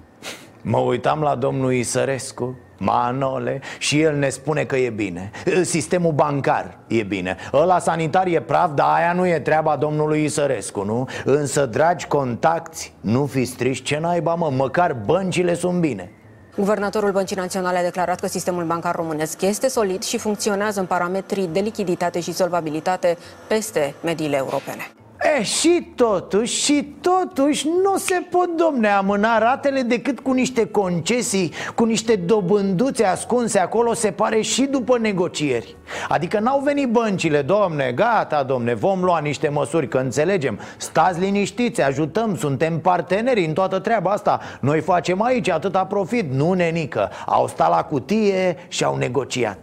Mă 0.61 0.77
uitam 0.77 1.21
la 1.21 1.35
domnul 1.35 1.73
Isărescu 1.73 2.57
Manole 2.77 3.61
și 3.77 4.01
el 4.01 4.15
ne 4.15 4.29
spune 4.29 4.63
că 4.63 4.75
e 4.75 4.89
bine 4.89 5.31
Sistemul 5.61 6.11
bancar 6.11 6.77
e 6.87 7.03
bine 7.03 7.37
Ăla 7.53 7.79
sanitar 7.79 8.27
e 8.27 8.41
praf, 8.41 8.73
dar 8.73 8.87
aia 8.95 9.13
nu 9.13 9.27
e 9.27 9.39
treaba 9.39 9.75
domnului 9.75 10.23
Isărescu, 10.23 10.83
nu? 10.83 11.07
Însă, 11.25 11.65
dragi 11.65 12.07
contacti, 12.07 12.91
nu 13.01 13.25
fi 13.25 13.45
striși 13.45 13.83
ce 13.83 13.97
naiba, 13.97 14.33
mă 14.33 14.51
Măcar 14.55 14.93
băncile 15.05 15.53
sunt 15.53 15.79
bine 15.79 16.11
Guvernatorul 16.57 17.11
Băncii 17.11 17.35
Naționale 17.35 17.77
a 17.77 17.83
declarat 17.83 18.19
că 18.19 18.27
sistemul 18.27 18.63
bancar 18.63 18.95
românesc 18.95 19.41
este 19.41 19.67
solid 19.67 20.03
și 20.03 20.17
funcționează 20.17 20.79
în 20.79 20.85
parametrii 20.85 21.47
de 21.47 21.59
lichiditate 21.59 22.19
și 22.19 22.33
solvabilitate 22.33 23.17
peste 23.47 23.93
mediile 24.03 24.35
europene. 24.35 24.91
E, 25.21 25.43
și 25.43 25.91
totuși, 25.95 26.63
și 26.63 26.93
totuși 27.01 27.67
nu 27.83 27.97
se 27.97 28.27
pot, 28.29 28.55
domne, 28.55 28.87
amâna 28.87 29.37
ratele 29.37 29.81
decât 29.81 30.19
cu 30.19 30.31
niște 30.31 30.65
concesii, 30.65 31.53
cu 31.75 31.85
niște 31.85 32.15
dobânduțe 32.15 33.05
ascunse 33.05 33.59
acolo, 33.59 33.93
se 33.93 34.11
pare 34.11 34.41
și 34.41 34.61
după 34.61 34.97
negocieri. 34.97 35.75
Adică 36.07 36.39
n-au 36.39 36.59
venit 36.59 36.89
băncile, 36.89 37.41
domne, 37.41 37.91
gata, 37.95 38.43
domne, 38.43 38.73
vom 38.73 39.03
lua 39.03 39.19
niște 39.19 39.49
măsuri, 39.49 39.87
că 39.87 39.97
înțelegem. 39.97 40.59
Stați 40.77 41.19
liniștiți, 41.19 41.81
ajutăm, 41.81 42.35
suntem 42.35 42.79
parteneri 42.79 43.45
în 43.45 43.53
toată 43.53 43.79
treaba 43.79 44.11
asta. 44.11 44.39
Noi 44.59 44.79
facem 44.79 45.21
aici 45.21 45.49
atâta 45.49 45.85
profit, 45.85 46.31
nu 46.31 46.53
nenică. 46.53 47.09
Au 47.25 47.47
stat 47.47 47.69
la 47.69 47.83
cutie 47.83 48.57
și 48.67 48.83
au 48.83 48.97
negociat. 48.97 49.57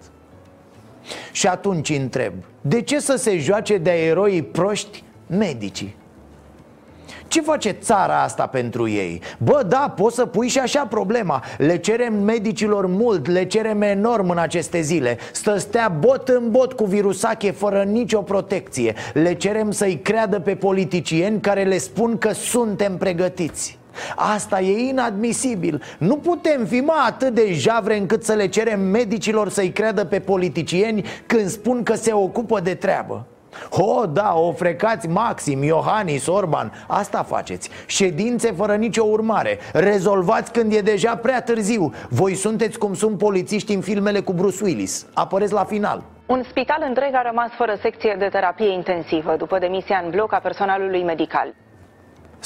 Și 1.32 1.46
atunci 1.46 1.88
întreb, 1.88 2.32
de 2.60 2.80
ce 2.80 3.00
să 3.00 3.16
se 3.16 3.38
joace 3.38 3.76
de 3.76 3.90
eroii 3.90 4.42
proști 4.42 5.02
medicii. 5.38 5.96
Ce 7.28 7.40
face 7.40 7.70
țara 7.70 8.22
asta 8.22 8.46
pentru 8.46 8.88
ei? 8.88 9.20
Bă, 9.38 9.64
da, 9.68 9.92
poți 9.96 10.14
să 10.14 10.26
pui 10.26 10.48
și 10.48 10.58
așa 10.58 10.86
problema. 10.86 11.44
Le 11.58 11.76
cerem 11.76 12.14
medicilor 12.14 12.86
mult, 12.86 13.26
le 13.26 13.44
cerem 13.44 13.82
enorm 13.82 14.30
în 14.30 14.38
aceste 14.38 14.80
zile. 14.80 15.18
Stă 15.32 15.58
stea 15.58 15.88
bot 15.98 16.28
în 16.28 16.50
bot 16.50 16.72
cu 16.72 16.84
virusache 16.84 17.50
fără 17.50 17.82
nicio 17.82 18.20
protecție. 18.20 18.94
Le 19.12 19.34
cerem 19.34 19.70
să-i 19.70 20.00
creadă 20.02 20.40
pe 20.40 20.54
politicieni 20.54 21.40
care 21.40 21.64
le 21.64 21.78
spun 21.78 22.18
că 22.18 22.32
suntem 22.32 22.96
pregătiți. 22.96 23.78
Asta 24.16 24.60
e 24.60 24.88
inadmisibil. 24.88 25.82
Nu 25.98 26.16
putem 26.16 26.64
fi 26.64 26.80
mai 26.80 27.06
atât 27.06 27.34
de 27.34 27.52
javre 27.52 27.98
încât 27.98 28.24
să 28.24 28.32
le 28.32 28.46
cerem 28.46 28.80
medicilor 28.80 29.48
să-i 29.48 29.72
creadă 29.72 30.04
pe 30.04 30.18
politicieni 30.18 31.04
când 31.26 31.48
spun 31.48 31.82
că 31.82 31.94
se 31.94 32.12
ocupă 32.12 32.60
de 32.60 32.74
treabă 32.74 33.26
Ho, 33.70 34.06
da, 34.06 34.34
o 34.34 34.52
frecați 34.52 35.08
Maxim, 35.08 35.62
Iohannis, 35.62 36.26
Orban. 36.26 36.72
Asta 36.86 37.22
faceți. 37.22 37.70
Ședințe 37.86 38.52
fără 38.52 38.74
nicio 38.74 39.04
urmare. 39.04 39.58
Rezolvați 39.72 40.52
când 40.52 40.72
e 40.72 40.80
deja 40.80 41.16
prea 41.16 41.42
târziu. 41.42 41.92
Voi 42.08 42.34
sunteți 42.34 42.78
cum 42.78 42.94
sunt 42.94 43.18
polițiști 43.18 43.74
în 43.74 43.80
filmele 43.80 44.20
cu 44.20 44.32
Bruce 44.32 44.64
Willis. 44.64 45.06
Apăreți 45.14 45.52
la 45.52 45.64
final. 45.64 46.02
Un 46.26 46.42
spital 46.48 46.84
întreg 46.88 47.14
a 47.14 47.22
rămas 47.22 47.50
fără 47.56 47.78
secție 47.82 48.16
de 48.18 48.28
terapie 48.28 48.72
intensivă 48.72 49.36
după 49.36 49.58
demisia 49.58 50.00
în 50.04 50.10
bloc 50.10 50.32
a 50.32 50.38
personalului 50.38 51.02
medical. 51.02 51.54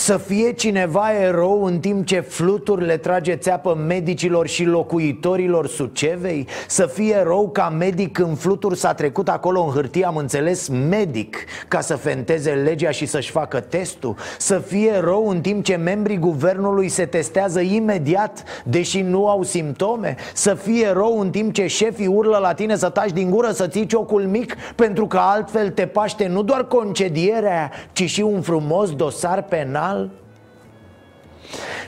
Să 0.00 0.16
fie 0.16 0.52
cineva 0.52 1.12
erou 1.12 1.64
în 1.64 1.78
timp 1.78 2.06
ce 2.06 2.20
flutur 2.20 2.80
le 2.80 2.96
trage 2.96 3.36
țeapă 3.36 3.74
medicilor 3.86 4.46
și 4.46 4.64
locuitorilor 4.64 5.66
Sucevei? 5.66 6.46
Să 6.68 6.86
fie 6.86 7.14
erou 7.14 7.48
ca 7.48 7.68
medic 7.68 8.12
când 8.12 8.38
flutur 8.38 8.74
s-a 8.74 8.94
trecut 8.94 9.28
acolo 9.28 9.62
în 9.62 9.70
hârtie, 9.70 10.06
am 10.06 10.16
înțeles, 10.16 10.68
medic 10.68 11.36
Ca 11.68 11.80
să 11.80 11.96
fenteze 11.96 12.50
legea 12.50 12.90
și 12.90 13.06
să-și 13.06 13.30
facă 13.30 13.60
testul? 13.60 14.16
Să 14.38 14.58
fie 14.58 14.90
erou 14.90 15.28
în 15.28 15.40
timp 15.40 15.64
ce 15.64 15.76
membrii 15.76 16.18
guvernului 16.18 16.88
se 16.88 17.06
testează 17.06 17.60
imediat, 17.60 18.44
deși 18.64 19.00
nu 19.00 19.28
au 19.28 19.42
simptome? 19.42 20.16
Să 20.34 20.54
fie 20.54 20.86
erou 20.86 21.20
în 21.20 21.30
timp 21.30 21.52
ce 21.52 21.66
șefii 21.66 22.06
urlă 22.06 22.38
la 22.38 22.54
tine 22.54 22.76
să 22.76 22.88
taci 22.88 23.12
din 23.12 23.30
gură, 23.30 23.50
să 23.50 23.66
ții 23.66 23.86
ciocul 23.86 24.22
mic 24.22 24.56
Pentru 24.74 25.06
că 25.06 25.18
altfel 25.20 25.70
te 25.70 25.86
paște 25.86 26.26
nu 26.26 26.42
doar 26.42 26.66
concedierea, 26.66 27.70
ci 27.92 28.10
și 28.10 28.20
un 28.20 28.40
frumos 28.40 28.94
dosar 28.94 29.42
penal? 29.42 29.86
Final 29.88 30.10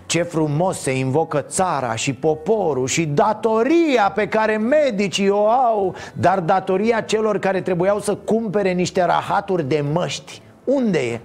ce 0.07 0.23
frumos 0.23 0.79
se 0.79 0.91
invocă 0.99 1.41
țara 1.41 1.95
și 1.95 2.13
poporul 2.13 2.87
și 2.87 3.07
datoria 3.07 4.13
pe 4.15 4.29
care 4.29 4.57
medicii 4.57 5.29
o 5.29 5.49
au 5.49 5.95
Dar 6.15 6.41
datoria 6.41 7.01
celor 7.01 7.39
care 7.39 7.61
trebuiau 7.61 8.01
să 8.01 8.15
cumpere 8.15 8.73
niște 8.73 9.05
rahaturi 9.05 9.65
de 9.65 9.85
măști 9.93 10.43
Unde 10.65 10.99
e? 10.99 11.21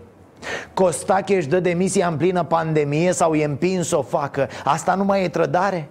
Costache 0.74 1.36
își 1.36 1.48
dă 1.48 1.60
demisia 1.60 2.08
în 2.08 2.18
plină 2.18 2.44
pandemie 2.44 3.12
sau 3.12 3.34
e 3.34 3.44
împins 3.44 3.88
să 3.88 3.98
o 3.98 4.02
facă 4.02 4.50
Asta 4.64 4.96
nu 4.96 5.04
mai 5.04 5.24
e 5.24 5.30
trădare? 5.30 5.90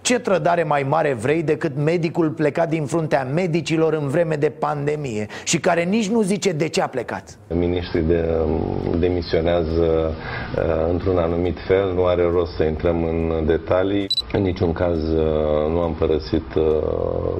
Ce 0.00 0.18
trădare 0.18 0.62
mai 0.62 0.82
mare 0.88 1.12
vrei 1.12 1.42
decât 1.42 1.76
medicul 1.76 2.30
plecat 2.30 2.68
din 2.68 2.84
fruntea 2.84 3.24
medicilor 3.34 3.92
în 3.92 4.08
vreme 4.08 4.34
de 4.34 4.50
pandemie 4.50 5.26
și 5.44 5.58
care 5.58 5.82
nici 5.82 6.08
nu 6.08 6.22
zice 6.22 6.52
de 6.52 6.68
ce 6.68 6.80
a 6.82 6.86
plecat? 6.86 7.38
Ministrii 7.48 8.02
de, 8.02 8.28
demisionează 8.98 10.14
uh, 10.56 10.90
într-un 10.90 11.18
anumit 11.18 11.56
fel, 11.66 11.92
nu 11.94 12.04
are 12.04 12.22
rost 12.22 12.54
să 12.56 12.64
intrăm 12.64 13.04
în 13.04 13.46
detalii. 13.46 14.06
În 14.32 14.42
niciun 14.42 14.72
caz 14.72 15.08
uh, 15.08 15.70
nu 15.70 15.80
am 15.80 15.94
părăsit 15.98 16.54
uh, 16.54 16.64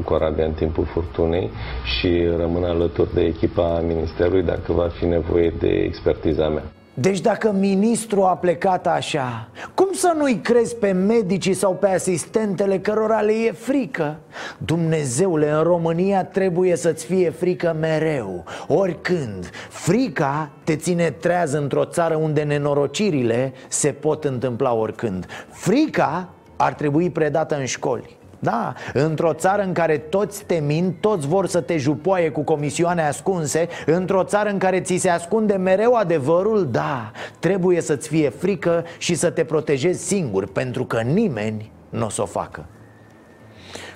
Corabia 0.05 0.45
în 0.45 0.53
timpul 0.53 0.85
furtunei 0.85 1.51
și 1.85 2.29
rămân 2.37 2.65
alături 2.65 3.15
de 3.15 3.21
echipa 3.21 3.83
Ministerului 3.87 4.43
dacă 4.43 4.73
va 4.73 4.89
fi 4.99 5.05
nevoie 5.05 5.53
de 5.59 5.69
expertiza 5.69 6.49
mea. 6.49 6.65
Deci 6.97 7.21
dacă 7.21 7.53
ministrul 7.53 8.23
a 8.25 8.37
plecat 8.37 8.87
așa 8.87 9.49
Cum 9.75 9.89
să 9.93 10.15
nu-i 10.17 10.41
crezi 10.41 10.77
pe 10.77 10.93
medicii 10.93 11.55
sau 11.55 11.75
pe 11.75 11.89
asistentele 11.89 12.79
cărora 12.79 13.21
le 13.21 13.33
e 13.33 13.53
frică? 13.53 14.17
Dumnezeule, 14.59 15.51
în 15.51 15.63
România 15.63 16.25
trebuie 16.25 16.77
să-ți 16.77 17.05
fie 17.05 17.31
frică 17.31 17.77
mereu. 17.81 18.45
Oricând 18.69 19.51
Frica 19.69 20.51
te 20.65 20.77
ține 20.77 21.11
treaz 21.11 21.53
într-o 21.53 21.85
țară 21.85 22.17
unde 22.17 22.43
nenorocirile 22.43 23.53
se 23.69 23.89
pot 23.89 24.25
întâmpla 24.25 24.73
oricând. 24.73 25.27
Frica 25.51 26.29
ar 26.57 26.75
trebui 26.75 27.11
predată 27.11 27.57
în 27.59 27.65
școli 27.65 28.17
da, 28.45 28.73
într-o 28.93 29.33
țară 29.33 29.63
în 29.63 29.73
care 29.73 29.99
toți 29.99 30.45
te 30.45 30.55
mint, 30.55 31.01
toți 31.01 31.27
vor 31.27 31.47
să 31.47 31.61
te 31.61 31.77
jupoaie 31.77 32.31
cu 32.31 32.43
comisioane 32.43 33.03
ascunse 33.03 33.69
Într-o 33.87 34.25
țară 34.25 34.51
în 34.51 34.59
care 34.59 34.81
ți 34.81 34.97
se 34.97 35.09
ascunde 35.09 35.55
mereu 35.55 35.95
adevărul, 35.95 36.69
da, 36.71 37.11
trebuie 37.39 37.81
să-ți 37.81 38.09
fie 38.09 38.29
frică 38.29 38.85
și 38.99 39.15
să 39.15 39.31
te 39.31 39.45
protejezi 39.45 40.07
singur 40.07 40.47
Pentru 40.53 40.85
că 40.85 41.01
nimeni 41.01 41.73
nu 41.89 42.07
o 42.07 42.09
să 42.09 42.23
o 42.23 42.27
facă 42.27 42.67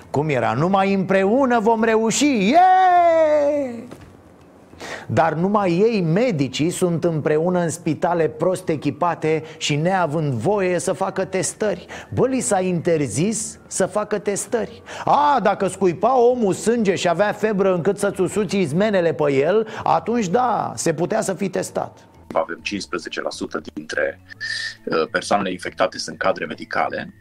Cum 0.09 0.29
era? 0.29 0.53
Numai 0.53 0.93
împreună 0.93 1.59
vom 1.59 1.83
reuși! 1.83 2.49
Yeah! 2.49 3.99
Dar 5.07 5.33
numai 5.33 5.71
ei, 5.71 6.01
medicii, 6.01 6.69
sunt 6.69 7.03
împreună 7.03 7.59
în 7.59 7.69
spitale 7.69 8.27
prost 8.27 8.69
echipate 8.69 9.43
și 9.57 9.75
neavând 9.75 10.33
voie 10.33 10.79
să 10.79 10.93
facă 10.93 11.25
testări. 11.25 11.85
Bă, 12.13 12.27
li 12.27 12.39
s-a 12.39 12.59
interzis 12.59 13.59
să 13.67 13.85
facă 13.85 14.19
testări. 14.19 14.81
A, 15.05 15.39
dacă 15.43 15.67
scuipa 15.67 16.19
omul 16.19 16.53
sânge 16.53 16.95
și 16.95 17.09
avea 17.09 17.31
febră 17.31 17.73
încât 17.73 17.97
să-ți 17.97 18.21
usuți 18.21 18.57
izmenele 18.57 19.13
pe 19.13 19.31
el 19.31 19.67
Atunci 19.83 20.27
da, 20.27 20.71
se 20.75 20.93
putea 20.93 21.21
să 21.21 21.33
fi 21.33 21.49
testat. 21.49 22.07
Avem 22.33 22.61
15% 23.69 23.73
dintre 23.73 24.21
uh, 24.85 25.07
persoanele 25.11 25.51
infectate 25.51 25.97
sunt 25.97 26.17
cadre 26.17 26.45
medicale. 26.45 27.13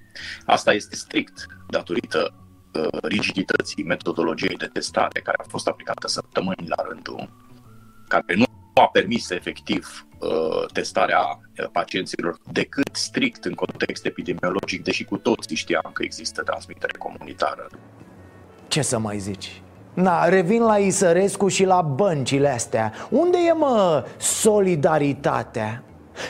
Asta 0.46 0.72
este 0.72 0.96
strict 0.96 1.46
datorită 1.68 2.34
uh, 2.74 3.00
rigidității 3.02 3.84
metodologiei 3.84 4.56
de 4.56 4.66
testare 4.66 5.20
care 5.20 5.36
a 5.40 5.48
fost 5.48 5.68
aplicată 5.68 6.08
săptămâni 6.08 6.68
la 6.68 6.84
rândul 6.88 7.30
care 8.08 8.34
nu 8.36 8.44
a 8.74 8.88
permis 8.92 9.30
efectiv 9.30 10.06
uh, 10.18 10.66
testarea 10.72 11.20
uh, 11.20 11.66
pacienților 11.72 12.38
decât 12.52 12.88
strict 12.92 13.44
în 13.44 13.54
context 13.54 14.06
epidemiologic, 14.06 14.82
deși 14.84 15.04
cu 15.04 15.16
toții 15.16 15.56
știam 15.56 15.90
că 15.92 16.02
există 16.02 16.42
transmitere 16.42 16.98
comunitară. 16.98 17.68
Ce 18.68 18.82
să 18.82 18.98
mai 18.98 19.18
zici? 19.18 19.62
Na, 19.94 20.28
revin 20.28 20.62
la 20.62 20.76
Isărescu 20.76 21.48
și 21.48 21.64
la 21.64 21.82
băncile 21.82 22.48
astea 22.48 22.92
Unde 23.10 23.38
e, 23.48 23.52
mă, 23.52 24.06
solidaritatea? 24.18 25.82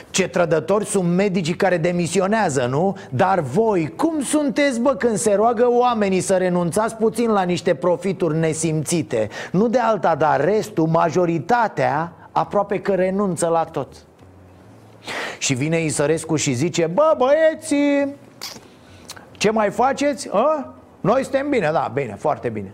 Ce 0.09 0.27
trădători 0.27 0.85
sunt 0.85 1.15
medicii 1.15 1.55
care 1.55 1.77
demisionează, 1.77 2.65
nu? 2.65 2.97
Dar 3.09 3.39
voi, 3.39 3.93
cum 3.95 4.21
sunteți, 4.21 4.79
bă, 4.79 4.95
când 4.95 5.17
se 5.17 5.33
roagă 5.33 5.67
oamenii 5.69 6.21
să 6.21 6.37
renunțați 6.37 6.95
puțin 6.95 7.29
la 7.29 7.41
niște 7.41 7.73
profituri 7.73 8.37
nesimțite? 8.37 9.29
Nu 9.51 9.67
de 9.67 9.79
alta, 9.79 10.15
dar 10.15 10.43
restul, 10.43 10.87
majoritatea, 10.87 12.13
Aproape 12.31 12.79
că 12.79 12.95
renunță 12.95 13.47
la 13.47 13.63
tot 13.63 13.87
Și 15.37 15.53
vine 15.53 15.81
Isărescu 15.83 16.35
și 16.35 16.53
zice 16.53 16.87
Bă 16.87 17.15
băieți, 17.17 17.75
ce 19.31 19.51
mai 19.51 19.69
faceți? 19.69 20.29
A? 20.31 20.73
Noi 21.01 21.21
suntem 21.23 21.49
bine, 21.49 21.69
da, 21.71 21.91
bine, 21.93 22.15
foarte 22.19 22.49
bine 22.49 22.73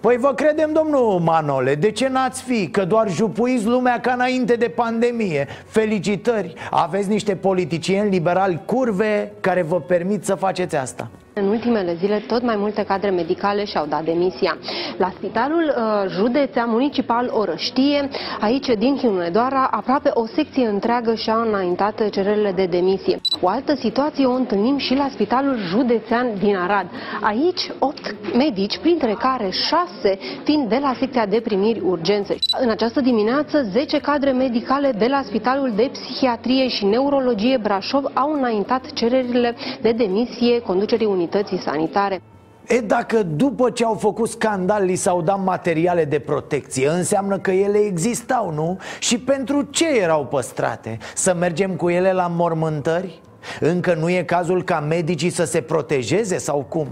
Păi 0.00 0.16
vă 0.16 0.34
credem, 0.34 0.72
domnul 0.72 1.20
Manole, 1.24 1.74
de 1.74 1.90
ce 1.90 2.08
n-ați 2.08 2.42
fi? 2.42 2.68
Că 2.68 2.84
doar 2.84 3.10
jupuiți 3.10 3.66
lumea 3.66 4.00
ca 4.00 4.12
înainte 4.12 4.54
de 4.54 4.68
pandemie. 4.68 5.46
Felicitări, 5.66 6.54
aveți 6.70 7.08
niște 7.08 7.36
politicieni 7.36 8.10
liberali 8.10 8.62
curve 8.64 9.32
care 9.40 9.62
vă 9.62 9.80
permit 9.80 10.24
să 10.24 10.34
faceți 10.34 10.76
asta 10.76 11.10
în 11.38 11.48
ultimele 11.48 11.94
zile, 11.94 12.24
tot 12.26 12.42
mai 12.42 12.56
multe 12.58 12.84
cadre 12.84 13.10
medicale 13.10 13.64
și-au 13.64 13.86
dat 13.86 14.04
demisia. 14.04 14.56
La 14.96 15.10
Spitalul 15.16 15.74
uh, 15.76 16.10
Județean 16.10 16.70
Municipal 16.70 17.30
Orăștie, 17.32 18.08
aici 18.40 18.66
din 18.78 18.96
Hunedoara, 18.96 19.68
aproape 19.70 20.10
o 20.14 20.26
secție 20.26 20.66
întreagă 20.66 21.14
și-a 21.14 21.36
înaintat 21.46 22.08
cererile 22.08 22.52
de 22.52 22.64
demisie. 22.64 23.20
O 23.40 23.48
altă 23.48 23.74
situație 23.74 24.24
o 24.26 24.32
întâlnim 24.32 24.76
și 24.78 24.94
la 24.94 25.08
Spitalul 25.10 25.56
Județean 25.56 26.26
din 26.38 26.56
Arad. 26.56 26.86
Aici, 27.20 27.70
8 27.78 28.14
medici, 28.36 28.78
printre 28.78 29.16
care 29.18 29.48
6 29.50 30.18
fiind 30.44 30.68
de 30.68 30.78
la 30.82 30.94
secția 30.98 31.26
de 31.26 31.40
primiri 31.40 31.80
urgențe. 31.80 32.36
În 32.60 32.70
această 32.70 33.00
dimineață, 33.00 33.62
10 33.62 33.98
cadre 33.98 34.30
medicale 34.30 34.92
de 34.98 35.06
la 35.06 35.22
Spitalul 35.24 35.72
de 35.76 35.90
Psihiatrie 35.92 36.68
și 36.68 36.84
Neurologie 36.84 37.58
Brașov 37.62 38.04
au 38.14 38.32
înaintat 38.32 38.92
cererile 38.92 39.54
de 39.80 39.92
demisie 39.92 40.60
conducerii 40.60 41.06
unității 41.06 41.27
unității 41.32 41.60
sanitare. 41.60 42.22
E, 42.66 42.80
dacă 42.80 43.22
după 43.22 43.70
ce 43.70 43.84
au 43.84 43.94
făcut 43.94 44.28
scandal 44.28 44.84
li 44.84 44.94
s-au 44.94 45.22
dat 45.22 45.44
materiale 45.44 46.04
de 46.04 46.18
protecție 46.18 46.88
Înseamnă 46.88 47.38
că 47.38 47.50
ele 47.50 47.78
existau, 47.78 48.52
nu? 48.52 48.78
Și 48.98 49.18
pentru 49.18 49.62
ce 49.62 49.98
erau 50.00 50.26
păstrate? 50.26 50.98
Să 51.14 51.34
mergem 51.34 51.76
cu 51.76 51.88
ele 51.88 52.12
la 52.12 52.26
mormântări? 52.26 53.20
Încă 53.60 53.94
nu 53.94 54.10
e 54.10 54.22
cazul 54.22 54.62
ca 54.62 54.80
medicii 54.80 55.30
să 55.30 55.44
se 55.44 55.60
protejeze 55.60 56.38
sau 56.38 56.66
cum? 56.68 56.86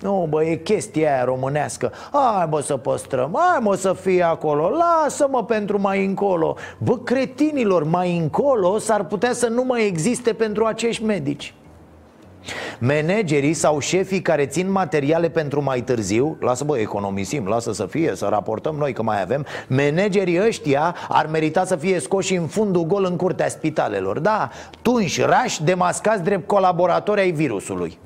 Nu, 0.00 0.26
bă, 0.28 0.44
e 0.44 0.54
chestia 0.54 1.14
aia 1.14 1.24
românească 1.24 1.92
Hai, 2.12 2.46
bă, 2.48 2.60
să 2.60 2.76
păstrăm, 2.76 3.38
hai, 3.38 3.58
mă, 3.62 3.74
să 3.74 3.92
fie 3.92 4.22
acolo 4.22 4.68
Lasă-mă 4.68 5.44
pentru 5.44 5.80
mai 5.80 6.04
încolo 6.04 6.56
Bă, 6.78 6.98
cretinilor, 6.98 7.84
mai 7.84 8.16
încolo 8.16 8.78
s-ar 8.78 9.04
putea 9.04 9.32
să 9.32 9.48
nu 9.48 9.64
mai 9.64 9.86
existe 9.86 10.32
pentru 10.32 10.64
acești 10.64 11.04
medici 11.04 11.54
Managerii 12.78 13.52
sau 13.52 13.78
șefii 13.78 14.22
care 14.22 14.46
țin 14.46 14.70
materiale 14.70 15.28
pentru 15.28 15.62
mai 15.62 15.80
târziu 15.80 16.36
Lasă 16.40 16.64
bă, 16.64 16.78
economisim, 16.78 17.46
lasă 17.46 17.72
să 17.72 17.86
fie, 17.86 18.12
să 18.14 18.26
raportăm 18.30 18.74
noi 18.74 18.92
că 18.92 19.02
mai 19.02 19.22
avem 19.22 19.46
Managerii 19.66 20.40
ăștia 20.46 20.96
ar 21.08 21.26
merita 21.26 21.64
să 21.64 21.76
fie 21.76 21.98
scoși 22.00 22.34
în 22.34 22.46
fundul 22.46 22.86
gol 22.86 23.04
în 23.04 23.16
curtea 23.16 23.48
spitalelor. 23.48 24.18
Da, 24.18 24.50
tunși, 24.82 25.20
rași, 25.20 25.64
demascați 25.64 26.22
drept 26.22 26.46
colaboratori 26.46 27.20
ai 27.20 27.30
virusului. 27.30 27.98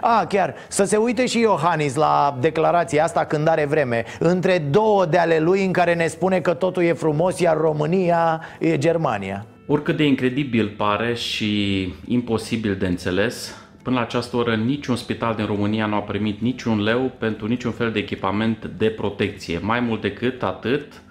A, 0.00 0.26
chiar, 0.28 0.54
să 0.68 0.84
se 0.84 0.96
uite 0.96 1.26
și 1.26 1.40
Iohannis 1.40 1.94
la 1.94 2.36
declarația 2.40 3.04
asta 3.04 3.24
când 3.24 3.48
are 3.48 3.64
vreme. 3.64 4.04
Între 4.18 4.58
două 4.58 5.04
de 5.06 5.18
ale 5.18 5.38
lui 5.38 5.64
în 5.64 5.72
care 5.72 5.94
ne 5.94 6.06
spune 6.06 6.40
că 6.40 6.54
totul 6.54 6.82
e 6.82 6.92
frumos, 6.92 7.38
iar 7.38 7.56
România 7.56 8.40
e 8.58 8.78
Germania 8.78 9.46
Oricât 9.66 9.96
de 9.96 10.04
incredibil 10.04 10.74
pare 10.76 11.14
și 11.14 11.82
imposibil 12.06 12.74
de 12.74 12.86
înțeles, 12.86 13.56
până 13.82 13.96
la 13.96 14.02
această 14.02 14.36
oră 14.36 14.54
niciun 14.54 14.96
spital 14.96 15.34
din 15.34 15.46
România 15.46 15.86
nu 15.86 15.94
a 15.94 16.00
primit 16.00 16.40
niciun 16.40 16.82
leu 16.82 17.12
pentru 17.18 17.46
niciun 17.46 17.72
fel 17.72 17.92
de 17.92 17.98
echipament 17.98 18.70
de 18.78 18.88
protecție. 18.88 19.58
Mai 19.58 19.80
mult 19.80 20.00
decât 20.00 20.42
atât, 20.42 21.02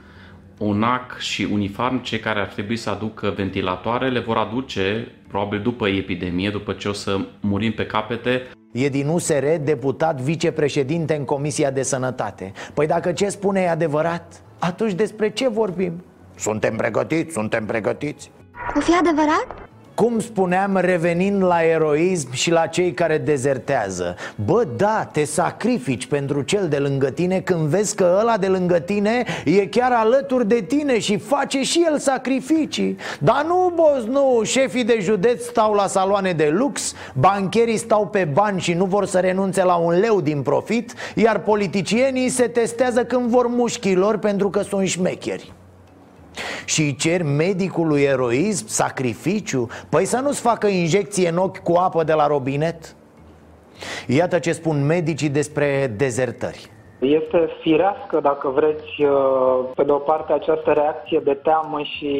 UNAC 0.58 1.18
și 1.18 1.48
Unifarm, 1.52 2.02
cei 2.02 2.20
care 2.20 2.40
ar 2.40 2.48
trebui 2.48 2.76
să 2.76 2.90
aducă 2.90 3.34
ventilatoare, 3.36 4.10
le 4.10 4.20
vor 4.20 4.38
aduce 4.38 5.08
probabil 5.28 5.60
după 5.60 5.88
epidemie, 5.88 6.50
după 6.50 6.74
ce 6.74 6.88
o 6.88 6.94
să 6.94 7.20
murim 7.40 7.72
pe 7.72 7.86
capete. 7.86 8.42
E 8.74 8.90
din 8.90 9.08
USR, 9.08 9.46
deputat, 9.64 10.22
vicepreședinte 10.22 11.16
în 11.16 11.26
Comisia 11.26 11.72
de 11.72 11.82
Sănătate 11.82 12.52
Păi 12.74 12.88
dacă 12.88 13.12
ce 13.12 13.30
spune 13.30 13.62
e 13.62 13.70
adevărat, 13.70 14.44
atunci 14.60 14.94
despre 14.94 15.30
ce 15.30 15.50
vorbim? 15.50 16.04
Suntem 16.36 16.76
pregătiți, 16.76 17.34
suntem 17.34 17.66
pregătiți 17.66 18.32
o 18.76 18.80
fi 18.80 18.93
adevărat? 18.93 19.62
Cum 19.93 20.19
spuneam, 20.19 20.78
revenind 20.78 21.43
la 21.43 21.63
eroism 21.63 22.34
și 22.34 22.52
la 22.52 22.65
cei 22.65 22.93
care 22.93 23.17
dezertează 23.17 24.15
Bă, 24.45 24.67
da, 24.76 25.10
te 25.12 25.24
sacrifici 25.24 26.06
pentru 26.06 26.41
cel 26.41 26.67
de 26.67 26.78
lângă 26.78 27.10
tine 27.10 27.39
când 27.39 27.67
vezi 27.67 27.95
că 27.95 28.17
ăla 28.19 28.38
de 28.38 28.47
lângă 28.47 28.80
tine 28.80 29.24
e 29.45 29.67
chiar 29.67 29.91
alături 29.91 30.47
de 30.47 30.62
tine 30.62 31.00
și 31.00 31.17
face 31.17 31.62
și 31.62 31.86
el 31.88 31.97
sacrificii 31.97 32.97
Dar 33.19 33.45
nu, 33.47 33.71
boss, 33.76 34.06
nu, 34.06 34.41
șefii 34.43 34.84
de 34.84 34.97
județ 35.02 35.43
stau 35.43 35.74
la 35.74 35.88
saloane 35.88 36.32
de 36.32 36.50
lux 36.54 36.93
Bancherii 37.13 37.78
stau 37.78 38.08
pe 38.08 38.30
bani 38.34 38.60
și 38.60 38.74
nu 38.74 38.86
vor 38.86 39.06
să 39.06 39.19
renunțe 39.19 39.63
la 39.63 39.76
un 39.76 40.00
leu 40.00 40.21
din 40.21 40.41
profit 40.41 40.93
Iar 41.15 41.39
politicienii 41.39 42.30
se 42.30 42.47
testează 42.47 43.04
când 43.04 43.30
vor 43.30 43.47
mușchilor 43.47 44.17
pentru 44.17 44.50
că 44.50 44.62
sunt 44.62 44.88
șmecheri 44.88 45.54
și 46.65 46.82
îi 46.82 46.96
cer 46.96 47.24
medicului 47.24 48.02
eroism, 48.02 48.67
sacrificiu? 48.67 49.70
Păi 49.89 50.06
să 50.06 50.17
nu-ți 50.17 50.39
facă 50.39 50.67
injecție 50.67 51.30
în 51.30 51.38
ochi 51.38 51.58
cu 51.58 51.74
apă 51.74 52.04
de 52.04 52.13
la 52.13 52.28
robinet? 52.28 52.96
Iată 54.08 54.39
ce 54.39 54.52
spun 54.52 54.86
medicii 54.86 55.30
despre 55.30 55.94
dezertări 55.98 56.72
este 57.06 57.50
firească, 57.62 58.20
dacă 58.22 58.48
vreți, 58.48 59.04
uh, 59.04 59.60
pe 59.76 59.84
de 59.84 59.92
o 59.92 59.98
parte 59.98 60.34
această 60.34 60.72
reacție 60.72 61.20
de 61.24 61.34
teamă 61.34 61.82
și 61.82 62.12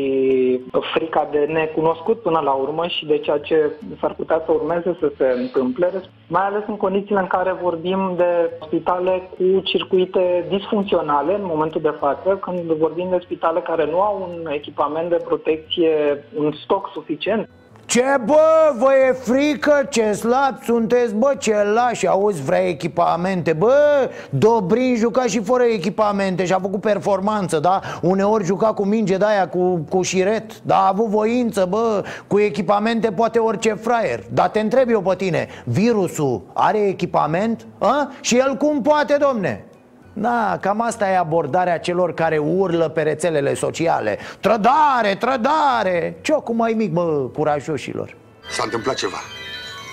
frica 0.94 1.28
de 1.32 1.39
necunoscut 1.39 2.22
până 2.22 2.39
la 2.39 2.52
urmă 2.52 2.88
și 2.88 3.06
de 3.06 3.17
ceea 3.17 3.38
ce 3.38 3.72
s-ar 4.00 4.13
putea 4.13 4.41
să 4.46 4.52
urmeze 4.52 4.98
să 5.00 5.12
se 5.17 5.26
întâmple, 5.36 5.91
mai 6.28 6.46
ales 6.46 6.63
în 6.67 6.78
condițiile 6.78 7.20
în 7.20 7.28
care 7.28 7.52
vorbim 7.62 8.13
de 8.17 8.52
spitale 8.65 9.30
cu 9.38 9.60
circuite 9.63 10.46
disfuncționale 10.50 11.34
în 11.34 11.46
momentul 11.46 11.82
de 11.82 11.96
față, 12.00 12.38
când 12.41 12.72
vorbim 12.72 13.08
de 13.10 13.20
spitale 13.22 13.60
care 13.60 13.86
nu 13.86 14.02
au 14.02 14.30
un 14.30 14.52
echipament 14.52 15.10
de 15.10 15.22
protecție, 15.26 16.24
un 16.36 16.52
stoc 16.52 16.89
suficient. 16.94 17.50
Ce 17.91 18.17
bă, 18.25 18.73
vă 18.77 18.89
e 19.10 19.12
frică? 19.12 19.88
Ce 19.89 20.12
slab 20.12 20.63
sunteți, 20.63 21.13
bă, 21.13 21.36
ce 21.38 21.56
lași 21.73 22.08
Auzi, 22.08 22.41
vrea 22.41 22.67
echipamente 22.67 23.54
Bă, 23.54 24.10
Dobrin 24.30 24.95
juca 24.95 25.25
și 25.25 25.39
fără 25.39 25.63
echipamente 25.63 26.45
Și 26.45 26.54
a 26.54 26.60
făcut 26.60 26.82
performanță, 26.82 27.60
da? 27.60 27.82
Uneori 28.01 28.43
juca 28.43 28.73
cu 28.73 28.86
minge 28.86 29.17
de 29.17 29.25
aia, 29.25 29.47
cu, 29.47 29.86
cu 29.89 30.01
șiret 30.01 30.62
Da, 30.62 30.75
a 30.75 30.88
avut 30.88 31.06
voință, 31.06 31.65
bă 31.69 32.04
Cu 32.27 32.39
echipamente 32.39 33.12
poate 33.12 33.39
orice 33.39 33.73
fraier 33.73 34.23
Dar 34.34 34.49
te 34.49 34.60
întreb 34.60 34.89
eu 34.89 35.01
pe 35.01 35.15
tine 35.15 35.47
Virusul 35.65 36.41
are 36.54 36.88
echipament? 36.88 37.65
A? 37.77 38.12
Și 38.21 38.38
el 38.38 38.56
cum 38.56 38.82
poate, 38.82 39.17
domne? 39.19 39.65
Da, 40.13 40.58
cam 40.62 40.82
asta 40.82 41.10
e 41.10 41.17
abordarea 41.17 41.80
celor 41.80 42.13
care 42.13 42.38
urlă 42.38 42.89
pe 42.89 43.02
rețelele 43.02 43.54
sociale. 43.54 44.17
Trădare, 44.39 45.15
trădare! 45.19 46.17
Ce 46.21 46.34
cu 46.34 46.54
mai 46.54 46.74
mic, 46.78 46.93
mă, 46.93 47.30
curajoșilor. 47.34 48.15
S-a 48.52 48.63
întâmplat 48.63 48.95
ceva. 48.95 49.17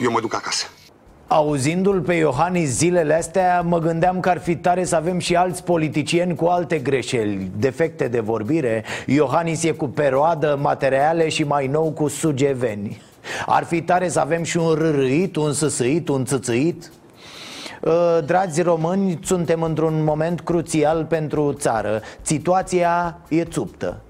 Eu 0.02 0.10
mă 0.10 0.20
duc 0.20 0.34
acasă. 0.34 0.66
Auzindu-l 1.26 2.00
pe 2.00 2.14
Iohannis 2.14 2.68
zilele 2.68 3.14
astea, 3.14 3.60
mă 3.60 3.78
gândeam 3.78 4.20
că 4.20 4.28
ar 4.28 4.38
fi 4.38 4.56
tare 4.56 4.84
să 4.84 4.96
avem 4.96 5.18
și 5.18 5.36
alți 5.36 5.64
politicieni 5.64 6.34
cu 6.34 6.46
alte 6.46 6.78
greșeli, 6.78 7.50
defecte 7.56 8.08
de 8.08 8.20
vorbire. 8.20 8.84
Iohannis 9.06 9.62
e 9.62 9.70
cu 9.70 9.88
peroadă, 9.88 10.58
materiale 10.60 11.28
și 11.28 11.44
mai 11.44 11.66
nou 11.66 11.90
cu 11.90 12.08
sugeveni. 12.08 13.02
Ar 13.46 13.64
fi 13.64 13.82
tare 13.82 14.08
să 14.08 14.20
avem 14.20 14.42
și 14.42 14.56
un 14.56 14.72
rârâit, 14.72 15.36
un 15.36 15.52
săsăit, 15.52 16.08
un 16.08 16.24
țățăit 16.24 16.90
Uh, 17.07 17.07
dragi 18.24 18.62
români, 18.62 19.18
suntem 19.22 19.62
într-un 19.62 20.04
moment 20.04 20.40
crucial 20.40 21.04
pentru 21.04 21.52
țară. 21.52 22.00
Situația 22.22 23.18
e 23.28 23.44
țuptă. 23.44 24.00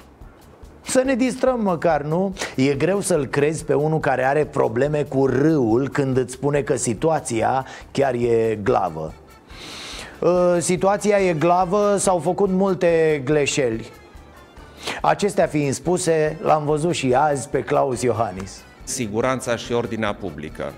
Să 0.82 1.02
ne 1.04 1.14
distrăm 1.14 1.60
măcar, 1.62 2.02
nu? 2.02 2.34
E 2.56 2.74
greu 2.74 3.00
să-l 3.00 3.26
crezi 3.26 3.64
pe 3.64 3.74
unul 3.74 4.00
care 4.00 4.24
are 4.24 4.44
probleme 4.44 5.02
cu 5.02 5.26
râul 5.26 5.88
când 5.88 6.16
îți 6.16 6.32
spune 6.32 6.60
că 6.60 6.76
situația 6.76 7.66
chiar 7.90 8.14
e 8.14 8.58
glavă. 8.62 9.12
Uh, 10.20 10.56
Situația 10.58 11.18
e 11.18 11.32
glavă, 11.32 11.96
s-au 11.96 12.18
făcut 12.18 12.48
multe 12.50 13.22
gleșeli 13.24 13.90
Acestea 15.02 15.46
fiind 15.46 15.74
spuse, 15.74 16.38
l-am 16.42 16.64
văzut 16.64 16.94
și 16.94 17.14
azi 17.14 17.48
pe 17.48 17.62
Claus 17.62 18.02
Iohannis. 18.02 18.62
Siguranța 18.84 19.56
și 19.56 19.72
ordinea 19.72 20.14
publică 20.14 20.72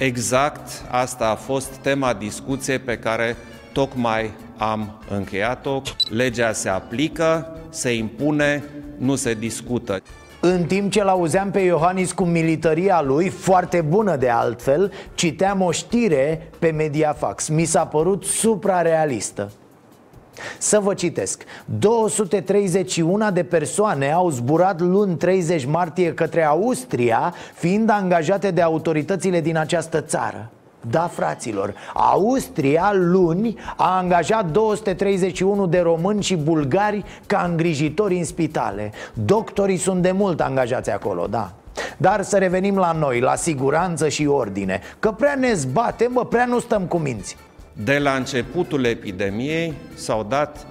Exact 0.00 0.84
asta 0.90 1.28
a 1.28 1.34
fost 1.34 1.68
tema 1.68 2.12
discuției 2.12 2.78
pe 2.78 2.98
care 2.98 3.36
tocmai 3.72 4.30
am 4.56 5.02
încheiat-o. 5.10 5.82
Legea 6.10 6.52
se 6.52 6.68
aplică, 6.68 7.56
se 7.68 7.94
impune, 7.94 8.64
nu 8.98 9.14
se 9.14 9.34
discută. 9.34 10.02
În 10.40 10.64
timp 10.64 10.90
ce 10.90 11.04
l-auzeam 11.04 11.50
pe 11.50 11.60
Iohannis 11.60 12.12
cu 12.12 12.24
militaria 12.24 13.02
lui, 13.02 13.28
foarte 13.28 13.80
bună 13.80 14.16
de 14.16 14.28
altfel, 14.28 14.92
citeam 15.14 15.60
o 15.60 15.70
știre 15.70 16.48
pe 16.58 16.70
Mediafax. 16.70 17.48
Mi 17.48 17.64
s-a 17.64 17.86
părut 17.86 18.24
suprarealistă. 18.24 19.50
Să 20.58 20.80
vă 20.80 20.94
citesc. 20.94 21.42
231 21.64 23.30
de 23.30 23.42
persoane 23.42 24.12
au 24.12 24.30
zburat 24.30 24.80
luni 24.80 25.16
30 25.16 25.64
martie 25.64 26.14
către 26.14 26.44
Austria 26.44 27.34
Fiind 27.54 27.90
angajate 27.90 28.50
de 28.50 28.62
autoritățile 28.62 29.40
din 29.40 29.56
această 29.56 30.00
țară. 30.00 30.50
Da, 30.90 31.00
fraților, 31.00 31.74
Austria 31.94 32.90
luni 32.94 33.58
a 33.76 33.96
angajat 33.96 34.50
231 34.50 35.66
de 35.66 35.78
români 35.78 36.22
și 36.22 36.36
bulgari 36.36 37.04
ca 37.26 37.46
îngrijitori 37.50 38.16
în 38.16 38.24
spitale. 38.24 38.92
Doctorii 39.12 39.76
sunt 39.76 40.02
de 40.02 40.10
mult 40.10 40.40
angajați 40.40 40.90
acolo, 40.90 41.26
da. 41.26 41.52
Dar 41.96 42.22
să 42.22 42.38
revenim 42.38 42.76
la 42.76 42.92
noi, 42.92 43.20
la 43.20 43.34
siguranță 43.34 44.08
și 44.08 44.26
ordine 44.26 44.80
Că 44.98 45.10
prea 45.10 45.34
ne 45.34 45.52
zbatem, 45.52 46.12
bă, 46.12 46.24
prea 46.24 46.44
nu 46.44 46.58
stăm 46.58 46.82
cu 46.82 46.96
minți 46.96 47.36
De 47.72 47.98
la 47.98 48.12
începutul 48.12 48.84
epidemiei 48.84 49.74
s-au 49.94 50.26
dat 50.28 50.66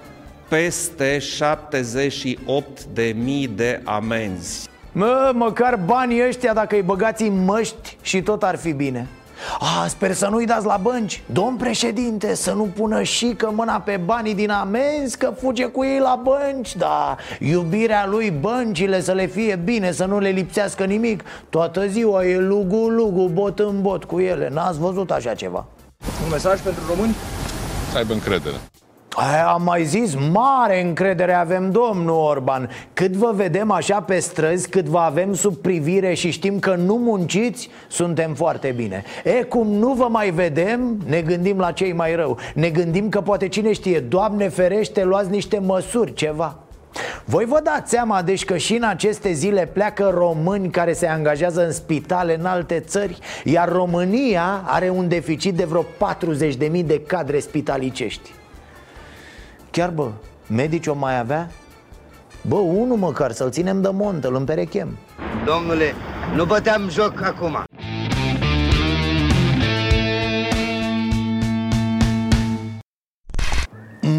peste 0.50 1.20
78 1.20 2.84
de 2.84 3.16
mii 3.24 3.48
de 3.48 3.82
amenzi. 3.84 4.70
Mă, 4.92 5.32
măcar 5.34 5.80
banii 5.86 6.28
ăștia 6.28 6.54
dacă 6.54 6.76
îi 6.76 6.82
băgați 6.82 7.24
în 7.24 7.44
măști 7.46 7.98
și 8.02 8.22
tot 8.22 8.44
ar 8.44 8.56
fi 8.58 8.72
bine. 8.72 9.08
A, 9.60 9.88
sper 9.88 10.14
să 10.14 10.28
nu-i 10.28 10.46
dați 10.46 10.66
la 10.66 10.80
bănci. 10.82 11.24
Domn 11.26 11.56
președinte, 11.56 12.36
să 12.36 12.54
nu 12.54 12.64
pună 12.64 13.04
și 13.04 13.34
că 13.38 13.50
mâna 13.54 13.80
pe 13.80 14.00
banii 14.06 14.36
din 14.36 14.50
amenzi 14.50 15.18
Că 15.18 15.34
fuge 15.38 15.66
cu 15.66 15.84
ei 15.84 16.00
la 16.00 16.22
bănci. 16.24 16.76
Da, 16.76 17.16
iubirea 17.40 18.08
lui 18.08 18.32
băncile 18.32 19.02
să 19.02 19.12
le 19.12 19.26
fie 19.26 19.60
bine 19.64 19.92
Să 19.92 20.06
nu 20.06 20.20
le 20.20 20.30
lipsească 20.30 20.84
nimic. 20.84 21.24
Toată 21.50 21.88
ziua 21.88 22.26
e 22.26 22.38
lugu-lugu, 22.38 23.30
bot 23.34 23.60
în 23.60 23.82
bot 23.82 24.04
cu 24.04 24.20
ele. 24.20 24.50
N-ați 24.54 24.80
văzut 24.80 25.12
așa 25.12 25.34
ceva 25.34 25.66
Un 26.24 26.30
mesaj 26.32 26.60
pentru 26.60 26.82
români? 26.90 27.16
Să 27.92 27.98
aibă 27.98 28.14
încredere. 28.14 28.56
Aia 29.12 29.48
am 29.48 29.64
mai 29.64 29.84
zis, 29.84 30.16
mare 30.32 30.82
încredere 30.82 31.34
avem, 31.34 31.72
domnul 31.72 32.16
Orban. 32.16 32.70
Cât 32.94 33.12
vă 33.12 33.32
vedem 33.36 33.72
așa 33.72 34.02
pe 34.02 34.20
străzi, 34.20 34.70
cât 34.70 34.86
vă 34.86 35.00
avem 35.00 35.34
sub 35.34 35.56
privire 35.56 36.14
și 36.14 36.32
știm 36.32 36.60
că 36.60 36.76
nu 36.76 36.96
munciți, 36.96 37.70
suntem 37.88 38.34
foarte 38.34 38.74
bine. 38.76 39.04
E, 39.24 39.44
cum 39.44 39.68
nu 39.68 39.94
vă 39.94 40.08
mai 40.10 40.30
vedem, 40.30 40.98
ne 41.06 41.22
gândim 41.22 41.58
la 41.60 41.72
cei 41.72 41.94
mai 41.94 42.16
rău. 42.16 42.38
Ne 42.54 42.70
gândim 42.70 43.10
că 43.10 43.22
poate 43.22 43.48
cine 43.48 43.74
știe, 43.74 44.00
Doamne 44.00 44.50
ferește, 44.50 45.04
luați 45.04 45.30
niște 45.30 45.60
măsuri, 45.60 46.14
ceva 46.14 46.58
voi 47.30 47.46
vă 47.46 47.60
dați 47.64 47.90
seama, 47.90 48.22
deci 48.22 48.46
că 48.46 48.58
și 48.58 48.76
în 48.76 48.84
aceste 48.84 49.32
zile 49.32 49.66
pleacă 49.66 50.12
români 50.14 50.70
care 50.70 50.94
se 50.94 51.08
angajează 51.08 51.66
în 51.66 51.72
spitale 51.72 52.38
în 52.38 52.46
alte 52.46 52.80
țări 52.80 53.20
Iar 53.44 53.70
România 53.72 54.64
are 54.66 54.90
un 54.90 55.08
deficit 55.08 55.56
de 55.56 55.64
vreo 55.64 55.84
40.000 55.84 56.86
de 56.86 57.02
cadre 57.08 57.40
spitalicești. 57.40 58.32
Chiar 59.72 59.90
bă, 59.90 60.12
medici 60.48 60.88
o 60.88 60.94
mai 60.94 61.20
avea? 61.20 61.50
Bă, 62.42 62.56
unul 62.56 62.98
măcar, 62.98 63.32
să-l 63.32 63.52
ținem 63.52 63.82
de 63.82 63.90
montă, 63.90 64.28
îl 64.28 64.36
împerechem. 64.36 64.98
Domnule, 65.46 65.94
nu 66.36 66.46
băteam 66.46 66.90
joc 66.90 67.22
acum 67.22 67.64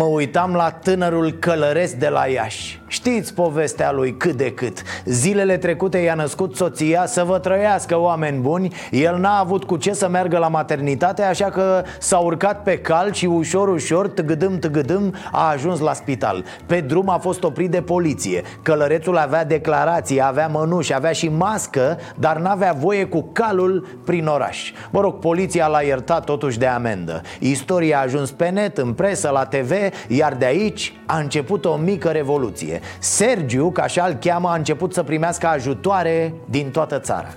Mă 0.01 0.07
uitam 0.07 0.55
la 0.55 0.71
tânărul 0.71 1.31
călăres 1.31 1.95
de 1.95 2.09
la 2.09 2.27
Iași. 2.27 2.81
Știți 2.87 3.35
povestea 3.35 3.93
lui 3.93 4.17
cât 4.17 4.37
de 4.37 4.53
cât. 4.53 4.83
Zilele 5.05 5.57
trecute 5.57 5.99
i-a 5.99 6.15
născut 6.15 6.57
soția 6.57 7.07
Să 7.07 7.25
vă 7.25 7.39
trăiască 7.39 7.99
oameni 7.99 8.41
buni. 8.41 8.75
El 8.91 9.17
n-a 9.17 9.39
avut 9.39 9.65
cu 9.65 9.77
ce 9.77 9.93
să 9.93 10.09
meargă 10.09 10.39
la 10.39 10.49
maternitate 10.49 11.23
Așa 11.23 11.45
că 11.45 11.83
s-a 11.99 12.19
urcat 12.19 12.63
pe 12.63 12.79
cal 12.79 13.13
și 13.13 13.27
ușor, 13.27 13.69
ușor, 13.69 14.09
tăgădâm, 14.09 14.59
tăgădâm 14.59 15.15
A 15.33 15.51
ajuns 15.51 15.81
la 15.81 15.93
spital. 15.93 16.45
Pe 16.67 16.81
drum 16.81 17.09
a 17.09 17.19
fost 17.19 17.43
oprit 17.43 17.71
de 17.71 17.83
poliție. 17.83 18.43
Călărețul 18.63 19.17
avea 19.17 19.45
declarații, 19.45 20.23
avea 20.23 20.47
mănuși, 20.47 20.95
avea 20.95 21.13
și 21.13 21.29
mască 21.29 21.99
Dar 22.19 22.37
n-avea 22.37 22.73
voie 22.73 23.05
cu 23.05 23.29
calul 23.33 23.99
prin 24.05 24.27
oraș. 24.27 24.73
Mă 24.91 25.01
rog, 25.01 25.19
poliția 25.19 25.67
l-a 25.67 25.81
iertat 25.81 26.25
totuși 26.25 26.59
de 26.59 26.67
amendă. 26.67 27.21
Istoria 27.39 27.99
a 27.99 28.03
ajuns 28.03 28.31
pe 28.31 28.49
net, 28.49 28.79
în 28.79 28.93
presă, 28.93 29.31
la 29.33 29.45
TV 29.45 29.73
Iar 30.09 30.35
de 30.35 30.45
aici 30.45 30.93
a 31.07 31.19
început 31.19 31.65
o 31.65 31.77
mică 31.77 32.09
revoluție 32.09 32.81
Sergiu, 32.99 33.71
ca 33.71 33.83
așa 33.83 34.05
îl 34.05 34.15
cheamă, 34.15 34.49
a 34.49 34.55
început 34.55 34.93
să 34.93 35.03
primească 35.03 35.47
ajutoare 35.47 36.35
din 36.51 36.71
toată 36.71 36.99
țara 36.99 37.35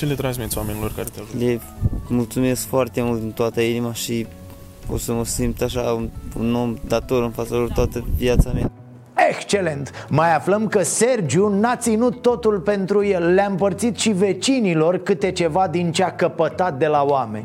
Ce 0.00 0.06
le 0.06 0.14
transmiți 0.14 0.58
oamenilor 0.58 0.92
care 0.96 1.08
te 1.14 1.20
ajută? 1.20 1.44
Le 1.44 1.60
mulțumesc 2.08 2.66
foarte 2.66 3.02
mult 3.02 3.20
din 3.20 3.30
toată 3.30 3.60
inima 3.60 3.92
și 3.92 4.26
o 4.92 4.96
să 4.96 5.12
mă 5.12 5.24
simt 5.24 5.60
așa 5.62 5.80
un, 5.80 6.08
un 6.38 6.54
om 6.54 6.76
dator 6.86 7.22
în 7.22 7.30
fața 7.30 7.54
lor 7.54 7.70
toată 7.72 8.04
viața 8.16 8.52
mea. 8.52 8.70
Excelent! 9.30 10.06
Mai 10.08 10.34
aflăm 10.34 10.66
că 10.66 10.82
Sergiu 10.82 11.48
n-a 11.48 11.76
ținut 11.76 12.22
totul 12.22 12.58
pentru 12.58 13.04
el. 13.04 13.34
Le-a 13.34 13.46
împărțit 13.46 13.98
și 13.98 14.10
vecinilor 14.10 14.98
câte 14.98 15.32
ceva 15.32 15.68
din 15.68 15.92
ce 15.92 16.04
a 16.04 16.12
căpătat 16.12 16.78
de 16.78 16.86
la 16.86 17.04
oameni. 17.04 17.44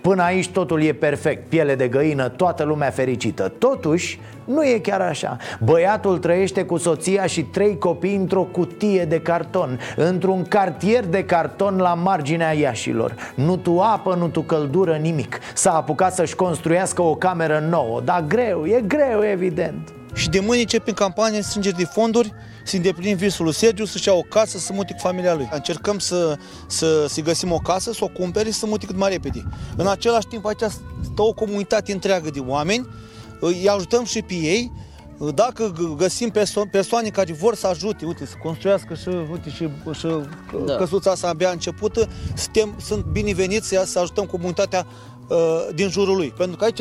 Până 0.00 0.22
aici 0.22 0.48
totul 0.48 0.82
e 0.82 0.92
perfect, 0.92 1.48
piele 1.48 1.74
de 1.74 1.88
găină, 1.88 2.28
toată 2.28 2.64
lumea 2.64 2.90
fericită. 2.90 3.52
Totuși, 3.58 4.20
nu 4.44 4.64
e 4.64 4.78
chiar 4.78 5.00
așa. 5.00 5.36
Băiatul 5.64 6.18
trăiește 6.18 6.64
cu 6.64 6.76
soția 6.76 7.26
și 7.26 7.42
trei 7.42 7.78
copii 7.78 8.16
într-o 8.16 8.42
cutie 8.42 9.04
de 9.04 9.20
carton 9.20 9.80
Într-un 9.96 10.42
cartier 10.42 11.06
de 11.06 11.24
carton 11.24 11.76
la 11.76 11.94
marginea 11.94 12.52
Iașilor. 12.52 13.14
Nu 13.34 13.56
tu 13.56 13.80
apă, 13.80 14.14
nu 14.14 14.28
tu 14.28 14.40
căldură, 14.40 14.96
nimic. 14.96 15.38
S-a 15.54 15.72
apucat 15.72 16.14
să-și 16.14 16.34
construiască 16.34 17.02
o 17.02 17.14
cameră 17.14 17.66
nouă. 17.70 18.00
Dar 18.00 18.24
greu, 18.28 18.66
e 18.66 18.82
greu, 18.86 19.22
evident 19.22 19.92
și 20.14 20.28
de 20.28 20.40
mâine 20.40 20.60
începem 20.60 20.94
campania 20.94 21.42
strângeri 21.42 21.76
de 21.76 21.84
fonduri 21.84 22.32
să 22.64 22.76
îndeplinim 22.76 23.16
visul 23.16 23.44
lui 23.44 23.54
Sergiu, 23.54 23.84
să-și 23.84 24.08
ia 24.08 24.14
o 24.14 24.22
casă, 24.22 24.58
să 24.58 24.72
mute 24.72 24.92
cu 24.92 24.98
familia 24.98 25.34
lui. 25.34 25.48
Încercăm 25.52 25.98
să, 25.98 26.38
să, 26.66 27.06
să 27.08 27.20
găsim 27.20 27.52
o 27.52 27.58
casă, 27.58 27.92
să 27.92 28.04
o 28.04 28.08
cumpere 28.08 28.50
și 28.50 28.58
să 28.58 28.66
mute 28.66 28.86
cât 28.86 28.96
mai 28.96 29.10
repede. 29.10 29.44
În 29.76 29.86
același 29.86 30.26
timp, 30.26 30.46
aici 30.46 30.62
stă 31.12 31.22
o 31.22 31.32
comunitate 31.32 31.92
întreagă 31.92 32.30
de 32.30 32.40
oameni, 32.40 32.88
îi 33.40 33.68
ajutăm 33.68 34.04
și 34.04 34.22
pe 34.22 34.34
ei, 34.34 34.72
dacă 35.34 35.74
găsim 35.96 36.30
perso- 36.30 36.70
persoane 36.70 37.08
care 37.08 37.32
vor 37.32 37.54
să 37.54 37.66
ajute, 37.66 38.04
uite, 38.04 38.26
să 38.26 38.34
construiască 38.42 38.94
și, 38.94 39.08
uite, 39.08 39.50
și, 39.50 39.68
și 39.92 40.06
da. 40.66 40.76
căsuța 40.76 41.10
asta 41.10 41.28
abia 41.28 41.50
începută, 41.50 42.08
suntem, 42.36 42.74
sunt 42.80 43.04
bineveniți 43.04 43.68
să 43.84 43.98
ajutăm 43.98 44.24
comunitatea 44.24 44.86
uh, 45.28 45.36
din 45.74 45.88
jurul 45.88 46.16
lui. 46.16 46.32
Pentru 46.36 46.56
că 46.56 46.64
aici 46.64 46.78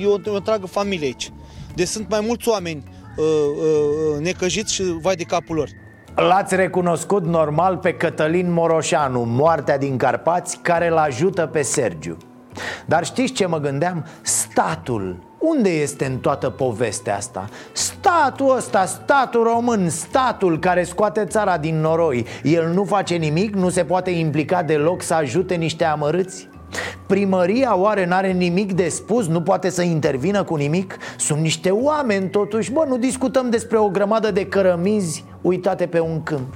e 0.00 0.06
o, 0.06 0.30
o 0.30 0.34
întreagă 0.34 0.66
familie 0.66 1.06
aici. 1.06 1.32
Deci 1.78 1.88
sunt 1.88 2.08
mai 2.08 2.20
mulți 2.26 2.48
oameni 2.48 2.82
uh, 3.16 3.24
uh, 3.24 4.20
necăjiți 4.20 4.74
și 4.74 4.82
vai 4.82 5.14
de 5.14 5.22
capul 5.22 5.56
lor. 5.56 5.68
L-ați 6.14 6.56
recunoscut 6.56 7.24
normal 7.24 7.76
pe 7.76 7.92
Cătălin 7.92 8.52
Moroșanu, 8.52 9.22
moartea 9.22 9.78
din 9.78 9.96
Carpați, 9.96 10.58
care 10.62 10.88
îl 10.88 10.96
ajută 10.96 11.46
pe 11.46 11.62
Sergiu. 11.62 12.16
Dar 12.86 13.04
știți 13.04 13.32
ce 13.32 13.46
mă 13.46 13.58
gândeam? 13.58 14.06
Statul 14.22 15.18
unde 15.38 15.68
este 15.68 16.04
în 16.04 16.18
toată 16.18 16.50
povestea 16.50 17.16
asta? 17.16 17.48
Statul 17.72 18.56
ăsta, 18.56 18.84
statul 18.84 19.42
român, 19.42 19.88
statul 19.88 20.58
care 20.58 20.84
scoate 20.84 21.24
țara 21.24 21.58
din 21.58 21.80
noroi 21.80 22.26
El 22.42 22.68
nu 22.72 22.84
face 22.84 23.14
nimic, 23.14 23.54
nu 23.54 23.68
se 23.68 23.84
poate 23.84 24.10
implica 24.10 24.62
deloc 24.62 25.02
să 25.02 25.14
ajute 25.14 25.54
niște 25.54 25.84
amărâți? 25.84 26.48
Primăria 27.08 27.76
oare 27.76 28.06
n-are 28.06 28.32
nimic 28.32 28.72
de 28.72 28.88
spus? 28.88 29.26
Nu 29.26 29.40
poate 29.40 29.70
să 29.70 29.82
intervină 29.82 30.42
cu 30.42 30.54
nimic? 30.54 30.96
Sunt 31.16 31.40
niște 31.40 31.70
oameni 31.70 32.28
totuși. 32.28 32.72
Bă, 32.72 32.84
nu 32.88 32.96
discutăm 32.96 33.50
despre 33.50 33.78
o 33.78 33.88
grămadă 33.88 34.30
de 34.30 34.46
cărămizi 34.46 35.24
uitate 35.40 35.86
pe 35.86 36.00
un 36.00 36.22
câmp. 36.22 36.54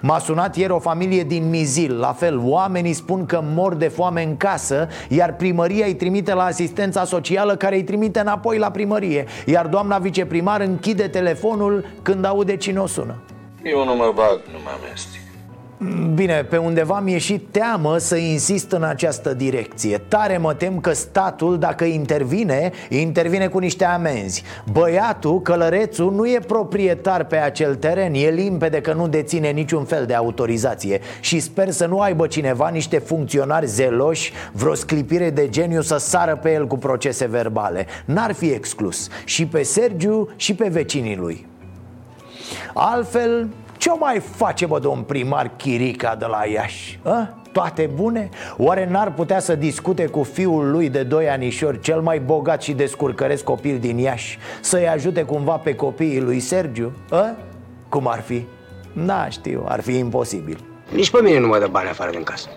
M-a 0.00 0.18
sunat 0.18 0.56
ieri 0.56 0.72
o 0.72 0.78
familie 0.78 1.22
din 1.22 1.48
Mizil. 1.48 1.98
La 1.98 2.12
fel, 2.12 2.40
oamenii 2.44 2.92
spun 2.92 3.26
că 3.26 3.40
mor 3.42 3.74
de 3.74 3.88
foame 3.88 4.22
în 4.22 4.36
casă 4.36 4.88
Iar 5.08 5.36
primăria 5.36 5.86
îi 5.86 5.94
trimite 5.94 6.34
la 6.34 6.44
asistența 6.44 7.04
socială 7.04 7.56
Care 7.56 7.74
îi 7.74 7.84
trimite 7.84 8.20
înapoi 8.20 8.58
la 8.58 8.70
primărie 8.70 9.24
Iar 9.46 9.66
doamna 9.66 9.98
viceprimar 9.98 10.60
închide 10.60 11.08
telefonul 11.08 11.84
când 12.02 12.24
aude 12.24 12.56
cine 12.56 12.78
o 12.78 12.86
sună. 12.86 13.14
Eu 13.62 13.84
nu 13.84 13.94
mă 13.94 14.12
bag, 14.14 14.40
nu 14.52 14.58
mă 14.64 14.70
amestec 14.80 15.25
Bine, 16.14 16.44
pe 16.44 16.56
undeva 16.56 17.00
mi-e 17.00 17.18
și 17.18 17.38
teamă 17.38 17.98
să 17.98 18.16
insist 18.16 18.70
în 18.70 18.82
această 18.82 19.34
direcție. 19.34 19.98
Tare 20.08 20.38
mă 20.38 20.54
tem 20.54 20.80
că 20.80 20.92
statul, 20.92 21.58
dacă 21.58 21.84
intervine, 21.84 22.72
intervine 22.88 23.46
cu 23.48 23.58
niște 23.58 23.84
amenzi. 23.84 24.42
Băiatul, 24.72 25.42
călărețul, 25.42 26.12
nu 26.12 26.26
e 26.26 26.40
proprietar 26.46 27.24
pe 27.24 27.36
acel 27.36 27.74
teren 27.74 28.14
E 28.14 28.30
limpede 28.30 28.80
că 28.80 28.92
nu 28.92 29.08
deține 29.08 29.50
niciun 29.50 29.84
fel 29.84 30.06
de 30.06 30.14
autorizație. 30.14 31.00
Și 31.20 31.40
sper 31.40 31.70
să 31.70 31.86
nu 31.86 32.00
aibă 32.00 32.26
cineva 32.26 32.68
niște 32.68 32.98
funcționari 32.98 33.66
zeloși 33.66 34.32
Vreo 34.52 34.74
sclipire 34.74 35.30
de 35.30 35.48
geniu 35.48 35.80
să 35.80 35.96
sară 35.96 36.36
pe 36.42 36.52
el 36.52 36.66
cu 36.66 36.76
procese 36.76 37.26
verbale. 37.26 37.86
N-ar 38.04 38.32
fi 38.32 38.46
exclus. 38.46 39.08
Și 39.24 39.46
pe 39.46 39.62
Sergiu 39.62 40.28
și 40.36 40.54
pe 40.54 40.68
vecinii 40.68 41.16
lui. 41.16 41.46
Altfel, 42.74 43.48
ce 43.78 43.90
mai 43.98 44.20
face, 44.20 44.66
bă, 44.66 44.78
domn 44.78 45.02
primar 45.02 45.50
Chirica 45.56 46.14
de 46.14 46.26
la 46.26 46.44
Iași? 46.52 46.98
A? 47.02 47.28
toate 47.52 47.90
bune? 47.94 48.28
Oare 48.56 48.88
n-ar 48.90 49.12
putea 49.12 49.38
să 49.38 49.54
discute 49.54 50.06
cu 50.06 50.22
fiul 50.22 50.70
lui 50.70 50.88
de 50.88 51.02
doi 51.02 51.28
anișori 51.28 51.80
Cel 51.80 52.00
mai 52.00 52.18
bogat 52.18 52.62
și 52.62 52.72
descurcăresc 52.72 53.44
copil 53.44 53.78
din 53.78 53.98
Iași 53.98 54.38
Să-i 54.60 54.88
ajute 54.88 55.22
cumva 55.22 55.56
pe 55.56 55.74
copiii 55.74 56.20
lui 56.20 56.40
Sergiu? 56.40 56.92
A? 57.10 57.36
Cum 57.88 58.08
ar 58.08 58.20
fi? 58.20 58.44
Da, 58.92 59.28
știu, 59.28 59.64
ar 59.68 59.80
fi 59.80 59.98
imposibil 59.98 60.58
Nici 60.92 61.10
pe 61.10 61.20
mine 61.22 61.38
nu 61.38 61.46
mă 61.46 61.58
dă 61.58 61.66
bani 61.70 61.88
afară 61.88 62.10
din 62.10 62.22
casă 62.22 62.48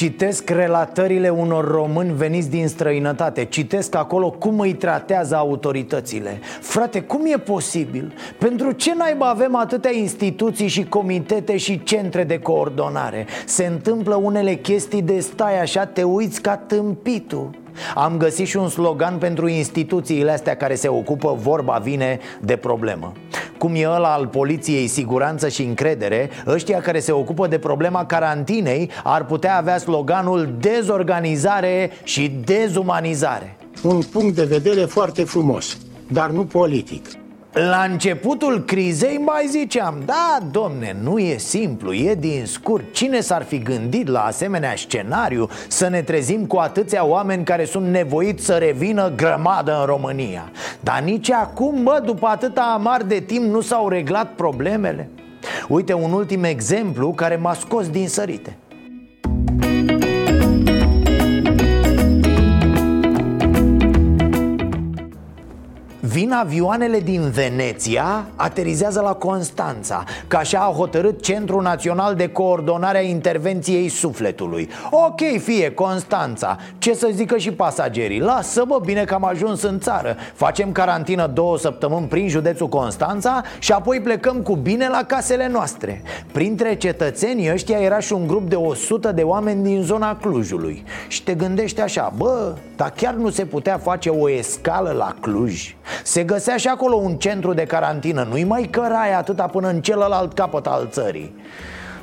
Citesc 0.00 0.50
relatările 0.50 1.28
unor 1.28 1.70
români 1.70 2.12
veniți 2.12 2.50
din 2.50 2.68
străinătate 2.68 3.44
Citesc 3.44 3.94
acolo 3.94 4.30
cum 4.30 4.60
îi 4.60 4.74
tratează 4.74 5.36
autoritățile 5.36 6.40
Frate, 6.60 7.00
cum 7.00 7.26
e 7.26 7.38
posibil? 7.38 8.14
Pentru 8.38 8.72
ce 8.72 8.94
naiba 8.94 9.28
avem 9.28 9.56
atâtea 9.56 9.92
instituții 9.92 10.68
și 10.68 10.84
comitete 10.84 11.56
și 11.56 11.82
centre 11.82 12.24
de 12.24 12.38
coordonare? 12.38 13.26
Se 13.46 13.64
întâmplă 13.64 14.14
unele 14.14 14.54
chestii 14.54 15.02
de 15.02 15.18
stai 15.18 15.60
așa, 15.60 15.86
te 15.86 16.02
uiți 16.02 16.40
ca 16.40 16.56
tâmpitul 16.56 17.50
am 17.94 18.16
găsit 18.16 18.46
și 18.46 18.56
un 18.56 18.68
slogan 18.68 19.18
pentru 19.18 19.48
instituțiile 19.48 20.30
astea 20.30 20.56
care 20.56 20.74
se 20.74 20.88
ocupă, 20.88 21.36
vorba 21.40 21.80
vine, 21.82 22.18
de 22.40 22.56
problemă 22.56 23.12
Cum 23.60 23.74
e 23.74 23.88
ăla 23.88 24.12
al 24.12 24.26
poliției, 24.26 24.86
siguranță 24.86 25.48
și 25.48 25.62
încredere 25.62 26.30
Ăștia 26.46 26.80
care 26.80 27.00
se 27.00 27.12
ocupă 27.12 27.46
de 27.46 27.58
problema 27.58 28.06
carantinei 28.06 28.90
Ar 29.04 29.24
putea 29.24 29.56
avea 29.56 29.78
sloganul 29.78 30.54
dezorganizare 30.60 31.90
și 32.02 32.28
dezumanizare. 32.44 33.56
Un 33.82 34.00
punct 34.12 34.34
de 34.34 34.44
vedere 34.44 34.80
foarte 34.80 35.24
frumos, 35.24 35.78
dar 36.08 36.30
nu 36.30 36.44
politic 36.44 37.19
la 37.52 37.86
începutul 37.90 38.64
crizei 38.64 39.18
mai 39.18 39.46
ziceam 39.48 40.02
Da, 40.04 40.38
domne, 40.50 40.96
nu 41.02 41.18
e 41.18 41.36
simplu, 41.36 41.92
e 41.92 42.14
din 42.14 42.46
scurt. 42.46 42.92
Cine 42.92 43.20
s-ar 43.20 43.42
fi 43.42 43.58
gândit 43.58 44.08
la 44.08 44.20
asemenea 44.20 44.76
scenariu 44.76 45.48
Să 45.68 45.88
ne 45.88 46.02
trezim 46.02 46.46
cu 46.46 46.56
atâția 46.56 47.04
oameni 47.04 47.44
care 47.44 47.64
sunt 47.64 47.86
nevoiți 47.86 48.44
să 48.44 48.54
revină 48.54 49.12
grămadă 49.16 49.78
în 49.80 49.86
România? 49.86 50.50
Dar 50.80 51.00
nici 51.00 51.30
acum, 51.30 51.82
bă, 51.82 52.02
după 52.04 52.26
atâta 52.26 52.72
amar 52.74 53.02
de 53.02 53.20
timp 53.20 53.44
nu 53.44 53.60
s-au 53.60 53.88
reglat 53.88 54.34
problemele? 54.34 55.08
Uite 55.68 55.92
un 55.92 56.12
ultim 56.12 56.44
exemplu 56.44 57.12
care 57.12 57.36
m-a 57.36 57.54
scos 57.54 57.88
din 57.88 58.08
sărite 58.08 58.56
Vin 66.12 66.32
avioanele 66.32 67.00
din 67.00 67.30
Veneția, 67.30 68.26
aterizează 68.36 69.00
la 69.00 69.12
Constanța 69.12 70.04
Că 70.26 70.36
așa 70.36 70.58
a 70.58 70.72
hotărât 70.72 71.22
Centrul 71.22 71.62
Național 71.62 72.14
de 72.14 72.28
Coordonare 72.28 72.98
a 72.98 73.00
Intervenției 73.00 73.88
Sufletului. 73.88 74.68
Ok, 74.90 75.20
fie, 75.42 75.72
Constanța 75.72 76.56
Ce 76.78 76.94
să 76.94 77.08
zică 77.12 77.36
și 77.36 77.52
pasagerii? 77.52 78.20
Lasă, 78.20 78.64
bă, 78.66 78.78
bine 78.84 79.04
că 79.04 79.14
am 79.14 79.24
ajuns 79.24 79.62
în 79.62 79.80
țară. 79.80 80.16
Facem 80.34 80.72
carantină 80.72 81.26
două 81.26 81.58
săptămâni 81.58 82.06
prin 82.06 82.28
județul 82.28 82.68
Constanța 82.68 83.42
Și 83.58 83.72
apoi 83.72 84.00
plecăm 84.00 84.36
cu 84.36 84.56
bine 84.56 84.88
la 84.88 85.04
casele 85.06 85.48
noastre. 85.48 86.02
Printre 86.32 86.76
cetățenii 86.76 87.52
ăștia 87.52 87.78
era 87.78 87.98
și 87.98 88.12
un 88.12 88.26
grup 88.26 88.48
de 88.48 88.56
100 88.56 89.12
de 89.12 89.22
oameni 89.22 89.62
din 89.62 89.82
zona 89.82 90.16
Clujului. 90.16 90.84
Și 91.08 91.22
te 91.22 91.34
gândești 91.34 91.80
așa, 91.80 92.12
bă, 92.16 92.54
dar 92.76 92.92
chiar 92.96 93.14
nu 93.14 93.30
se 93.30 93.44
putea 93.44 93.78
face 93.78 94.08
o 94.08 94.30
escală 94.30 94.90
la 94.90 95.14
Cluj 95.20 95.74
se 96.02 96.24
găsea 96.24 96.56
și 96.56 96.68
acolo 96.68 96.94
un 96.94 97.16
centru 97.16 97.54
de 97.54 97.64
carantină 97.64 98.26
Nu-i 98.30 98.44
mai 98.44 98.68
cărai 98.70 99.12
atâta 99.12 99.46
până 99.46 99.68
în 99.68 99.80
celălalt 99.80 100.32
capăt 100.32 100.66
al 100.66 100.88
țării 100.90 101.34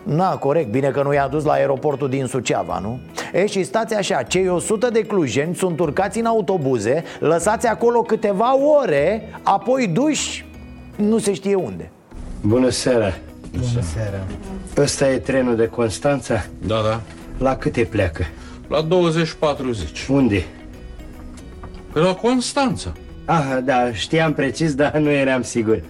Na, 0.04 0.36
corect, 0.38 0.70
bine 0.70 0.90
că 0.90 1.04
nu 1.04 1.14
i-a 1.14 1.28
dus 1.28 1.44
la 1.44 1.52
aeroportul 1.52 2.10
din 2.10 2.26
Suceava, 2.26 2.80
nu? 2.80 3.00
E, 3.34 3.46
și 3.46 3.64
stați 3.64 3.94
așa, 3.94 4.24
cei 4.24 4.48
100 4.48 4.90
de 4.90 5.02
clujeni 5.02 5.56
sunt 5.56 5.80
urcați 5.80 6.20
în 6.20 6.26
autobuze 6.26 7.04
Lăsați 7.20 7.68
acolo 7.68 8.02
câteva 8.02 8.58
ore 8.58 9.34
Apoi 9.44 9.88
duși 9.88 10.46
nu 10.96 11.18
se 11.18 11.34
știe 11.34 11.56
unde 11.56 11.92
Bună 12.42 12.70
seara 12.70 13.14
Bună 13.52 13.82
seara 13.94 14.20
Ăsta 14.78 15.10
e 15.10 15.18
trenul 15.18 15.56
de 15.56 15.68
Constanța? 15.68 16.46
Da, 16.68 16.82
da 16.82 17.02
La 17.38 17.56
câte 17.56 17.84
pleacă? 17.84 18.24
La 18.68 18.88
20-40 18.88 20.08
Unde? 20.08 20.46
Pe 21.94 22.00
la 22.00 22.14
Constanța 22.16 22.94
Ah, 23.30 23.58
da, 23.64 23.94
știam 23.94 24.34
precis, 24.34 24.76
dar 24.76 24.98
nu 24.98 25.10
eram 25.10 25.42
sigur. 25.42 25.82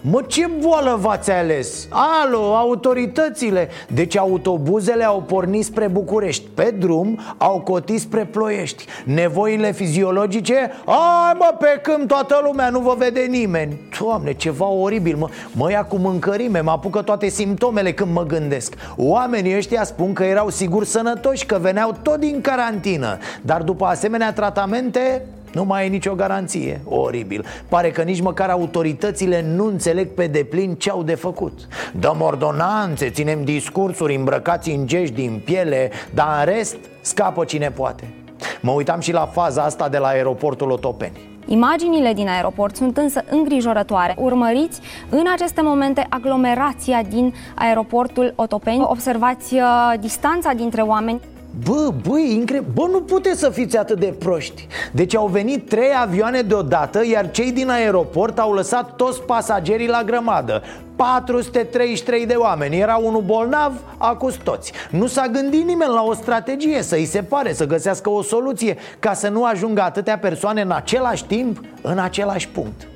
Mă, 0.00 0.22
ce 0.26 0.50
boală 0.60 0.98
v-ați 1.00 1.30
ales? 1.30 1.88
Alo, 1.90 2.56
autoritățile. 2.56 3.68
Deci 3.88 4.16
autobuzele 4.16 5.04
au 5.04 5.22
pornit 5.22 5.64
spre 5.64 5.86
București. 5.86 6.44
Pe 6.54 6.74
drum 6.78 7.20
au 7.38 7.60
cotit 7.60 8.00
spre 8.00 8.24
Ploiești. 8.24 8.84
Nevoile 9.04 9.72
fiziologice? 9.72 10.70
Ai 10.86 11.34
mă, 11.38 11.56
pe 11.58 11.80
când 11.82 12.06
toată 12.06 12.40
lumea 12.44 12.68
nu 12.68 12.80
vă 12.80 12.94
vede 12.98 13.20
nimeni. 13.20 13.80
Doamne, 14.00 14.32
ceva 14.32 14.66
oribil 14.66 15.16
Mă, 15.16 15.28
mă 15.52 15.70
ia 15.70 15.84
cu 15.84 15.96
mâncărime, 15.96 16.60
mă 16.60 16.70
apucă 16.70 17.02
toate 17.02 17.28
simptomele 17.28 17.92
când 17.92 18.12
mă 18.12 18.22
gândesc. 18.22 18.74
Oamenii 18.96 19.56
ăștia 19.56 19.84
spun 19.84 20.12
că 20.12 20.24
erau 20.24 20.48
sigur 20.48 20.84
sănătoși 20.84 21.46
Că 21.46 21.58
veneau 21.60 21.96
tot 22.02 22.20
din 22.20 22.40
carantină. 22.40 23.18
Dar 23.40 23.62
după 23.62 23.84
asemenea 23.84 24.32
tratamente 24.32 25.26
nu 25.52 25.64
mai 25.64 25.86
e 25.86 25.88
nicio 25.88 26.14
garanție, 26.14 26.80
oribil 26.84 27.44
Pare 27.68 27.90
că 27.90 28.02
nici 28.02 28.20
măcar 28.20 28.48
autoritățile 28.48 29.44
nu 29.54 29.66
înțeleg 29.66 30.08
pe 30.08 30.26
deplin 30.26 30.74
ce 30.74 30.90
au 30.90 31.02
de 31.02 31.14
făcut 31.14 31.68
Dăm 31.98 32.20
ordonanțe, 32.20 33.10
ținem 33.10 33.44
discursuri 33.44 34.14
îmbrăcați 34.14 34.70
în 34.70 34.86
gești 34.86 35.14
din 35.14 35.40
piele 35.44 35.90
Dar 36.14 36.38
în 36.38 36.54
rest 36.54 36.76
scapă 37.00 37.44
cine 37.44 37.70
poate 37.70 38.14
Mă 38.60 38.70
uitam 38.70 39.00
și 39.00 39.12
la 39.12 39.26
faza 39.26 39.62
asta 39.62 39.88
de 39.88 39.98
la 39.98 40.06
aeroportul 40.06 40.70
Otopeni 40.70 41.30
Imaginile 41.46 42.12
din 42.12 42.28
aeroport 42.28 42.76
sunt 42.76 42.96
însă 42.96 43.24
îngrijorătoare. 43.30 44.14
Urmăriți 44.18 44.80
în 45.08 45.24
aceste 45.34 45.62
momente 45.62 46.06
aglomerația 46.08 47.02
din 47.08 47.34
aeroportul 47.54 48.32
Otopeni. 48.36 48.84
Observați 48.88 49.54
uh, 49.54 49.60
distanța 50.00 50.52
dintre 50.52 50.82
oameni. 50.82 51.20
Bă, 51.64 51.92
băi, 52.08 52.34
incre... 52.34 52.64
Bă, 52.74 52.86
nu 52.90 53.00
puteți 53.00 53.40
să 53.40 53.50
fiți 53.50 53.76
atât 53.76 53.98
de 53.98 54.14
proști. 54.18 54.66
Deci 54.92 55.16
au 55.16 55.26
venit 55.26 55.68
trei 55.68 55.90
avioane 56.00 56.40
deodată 56.40 57.06
Iar 57.06 57.30
cei 57.30 57.52
din 57.52 57.70
aeroport 57.70 58.38
au 58.38 58.52
lăsat 58.52 58.96
toți 58.96 59.22
pasagerii 59.22 59.88
la 59.88 60.02
grămadă. 60.02 60.62
433 60.96 62.26
de 62.26 62.34
oameni. 62.34 62.78
Era 62.78 62.96
unul 62.96 63.22
bolnav, 63.22 63.72
acus 63.98 64.34
toți. 64.34 64.72
Nu 64.90 65.06
s-a 65.06 65.26
gândit 65.26 65.66
nimeni 65.66 65.92
la 65.92 66.02
o 66.02 66.14
strategie 66.14 66.82
Să-i 66.82 67.04
separe, 67.04 67.52
să 67.52 67.66
găsească 67.66 68.10
o 68.10 68.22
soluție 68.22 68.76
Ca 68.98 69.12
să 69.12 69.28
nu 69.28 69.44
ajungă 69.44 69.82
atâtea 69.82 70.18
persoane 70.18 70.60
în 70.60 70.70
același 70.70 71.24
timp 71.24 71.60
În 71.82 71.98
același 71.98 72.48
punct. 72.48 72.82
Uh, 72.82 72.91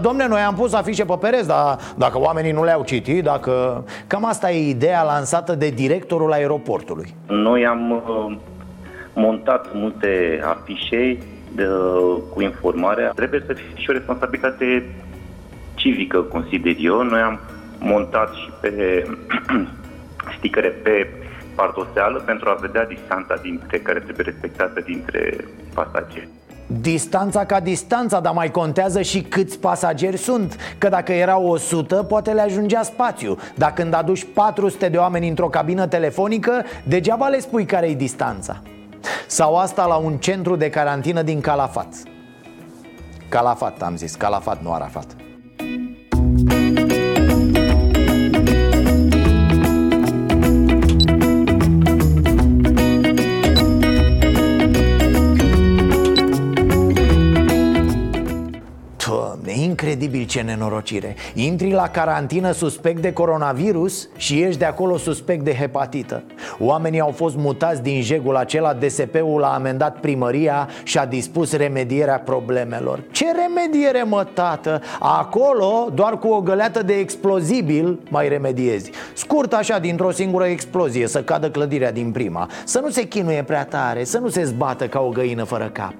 domne, 0.00 0.26
noi 0.26 0.40
am 0.40 0.54
pus 0.54 0.72
afișe 0.72 1.04
pe 1.04 1.16
pereți, 1.20 1.46
dar 1.46 1.78
dacă 1.96 2.18
oamenii 2.18 2.52
nu 2.52 2.64
le-au 2.64 2.82
citit, 2.84 3.24
dacă... 3.24 3.84
Cam 4.06 4.24
asta 4.24 4.50
e 4.50 4.68
ideea 4.68 5.02
lansată 5.02 5.54
de 5.54 5.68
directorul 5.68 6.32
aeroportului 6.32 7.14
Noi 7.26 7.66
am 7.66 7.90
uh, 7.90 8.36
montat 9.14 9.66
multe 9.74 10.40
afișe 10.44 11.18
de, 11.54 11.66
cu 12.34 12.42
informarea. 12.42 13.10
Trebuie 13.10 13.42
să 13.46 13.52
fie 13.52 13.82
și 13.82 13.90
o 13.90 13.92
responsabilitate 13.92 14.84
civică, 15.74 16.18
consider 16.20 16.74
eu. 16.78 17.02
Noi 17.02 17.20
am 17.20 17.40
montat 17.78 18.32
și 18.34 18.50
pe 18.60 19.04
sticăre 20.38 20.68
pe 20.68 21.06
pardoseală 21.54 22.18
pentru 22.18 22.48
a 22.48 22.58
vedea 22.60 22.86
distanța 22.86 23.34
dintre 23.42 23.78
care 23.78 23.98
trebuie 23.98 24.26
respectată 24.28 24.80
dintre 24.80 25.36
pasageri. 25.74 26.28
Distanța 26.80 27.44
ca 27.44 27.60
distanța, 27.60 28.20
dar 28.20 28.32
mai 28.32 28.50
contează 28.50 29.02
și 29.02 29.22
câți 29.22 29.58
pasageri 29.58 30.16
sunt 30.16 30.56
Că 30.78 30.88
dacă 30.88 31.12
erau 31.12 31.46
100, 31.46 31.94
poate 31.94 32.32
le 32.32 32.40
ajungea 32.40 32.82
spațiu. 32.82 33.38
Dar 33.54 33.72
când 33.72 33.94
aduci 33.94 34.26
400 34.34 34.88
de 34.88 34.96
oameni 34.96 35.28
într-o 35.28 35.48
cabină 35.48 35.86
telefonică 35.86 36.64
Degeaba 36.84 37.28
le 37.28 37.40
spui 37.40 37.64
care 37.64 37.86
e 37.86 37.94
distanța. 37.94 38.62
Sau 39.26 39.56
asta 39.56 39.86
la 39.86 39.96
un 39.96 40.16
centru 40.16 40.56
de 40.56 40.70
carantină 40.70 41.22
din 41.22 41.40
Calafat. 41.40 41.94
Calafat, 43.28 43.82
am 43.82 43.96
zis, 43.96 44.14
Calafat, 44.14 44.62
nu 44.62 44.72
Arafat 44.72 45.06
Incredibil 59.92 60.26
ce 60.26 60.40
nenorocire. 60.40 61.16
Intri 61.34 61.70
la 61.70 61.88
carantină 61.88 62.52
suspect 62.52 63.02
de 63.02 63.12
coronavirus 63.12 64.08
și 64.16 64.40
ești 64.40 64.58
de 64.58 64.64
acolo 64.64 64.96
suspect 64.96 65.44
de 65.44 65.54
hepatită. 65.54 66.22
Oamenii 66.58 67.00
au 67.00 67.10
fost 67.10 67.36
mutați 67.36 67.82
din 67.82 68.02
jegul 68.02 68.36
acela 68.36 68.74
DSP-ul 68.74 69.42
a 69.42 69.54
amendat 69.54 70.00
primăria 70.00 70.68
și 70.82 70.98
a 70.98 71.06
dispus 71.06 71.52
remedierea 71.52 72.18
problemelor. 72.18 73.02
Ce 73.10 73.24
remediere 73.32 74.02
mă 74.02 74.26
tată? 74.34 74.80
Acolo 75.00 75.88
doar 75.94 76.18
cu 76.18 76.28
o 76.28 76.40
găleată 76.40 76.82
de 76.82 76.94
explozibil 76.94 77.98
mai 78.08 78.28
remediezi. 78.28 78.90
Scurt 79.14 79.52
așa 79.52 79.78
dintr-o 79.78 80.10
singură 80.10 80.44
explozie 80.44 81.06
să 81.06 81.22
cadă 81.22 81.50
clădirea 81.50 81.92
din 81.92 82.10
prima. 82.10 82.48
Să 82.64 82.78
nu 82.78 82.90
se 82.90 83.02
chinuie 83.02 83.42
prea 83.42 83.64
tare, 83.64 84.04
să 84.04 84.18
nu 84.18 84.28
se 84.28 84.44
zbată 84.44 84.86
ca 84.86 85.00
o 85.00 85.08
găină 85.08 85.44
fără 85.44 85.70
cap. 85.72 85.94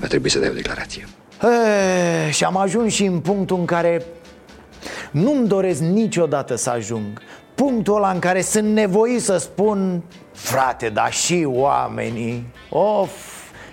Va 0.00 0.06
trebui 0.06 0.30
să 0.30 0.38
dai 0.38 0.48
o 0.48 0.54
declarație. 0.54 1.08
E, 1.42 2.30
și 2.30 2.44
am 2.44 2.56
ajuns 2.56 2.92
și 2.92 3.04
în 3.04 3.20
punctul 3.20 3.58
în 3.58 3.64
care 3.64 4.02
nu-mi 5.10 5.46
doresc 5.46 5.80
niciodată 5.80 6.56
să 6.56 6.70
ajung. 6.70 7.22
Punctul 7.54 7.96
ăla 7.96 8.10
în 8.10 8.18
care 8.18 8.40
sunt 8.40 8.72
nevoit 8.72 9.22
să 9.22 9.36
spun 9.36 10.02
Frate, 10.32 10.88
dar 10.88 11.12
și 11.12 11.46
oamenii 11.48 12.46
Of, 12.70 13.10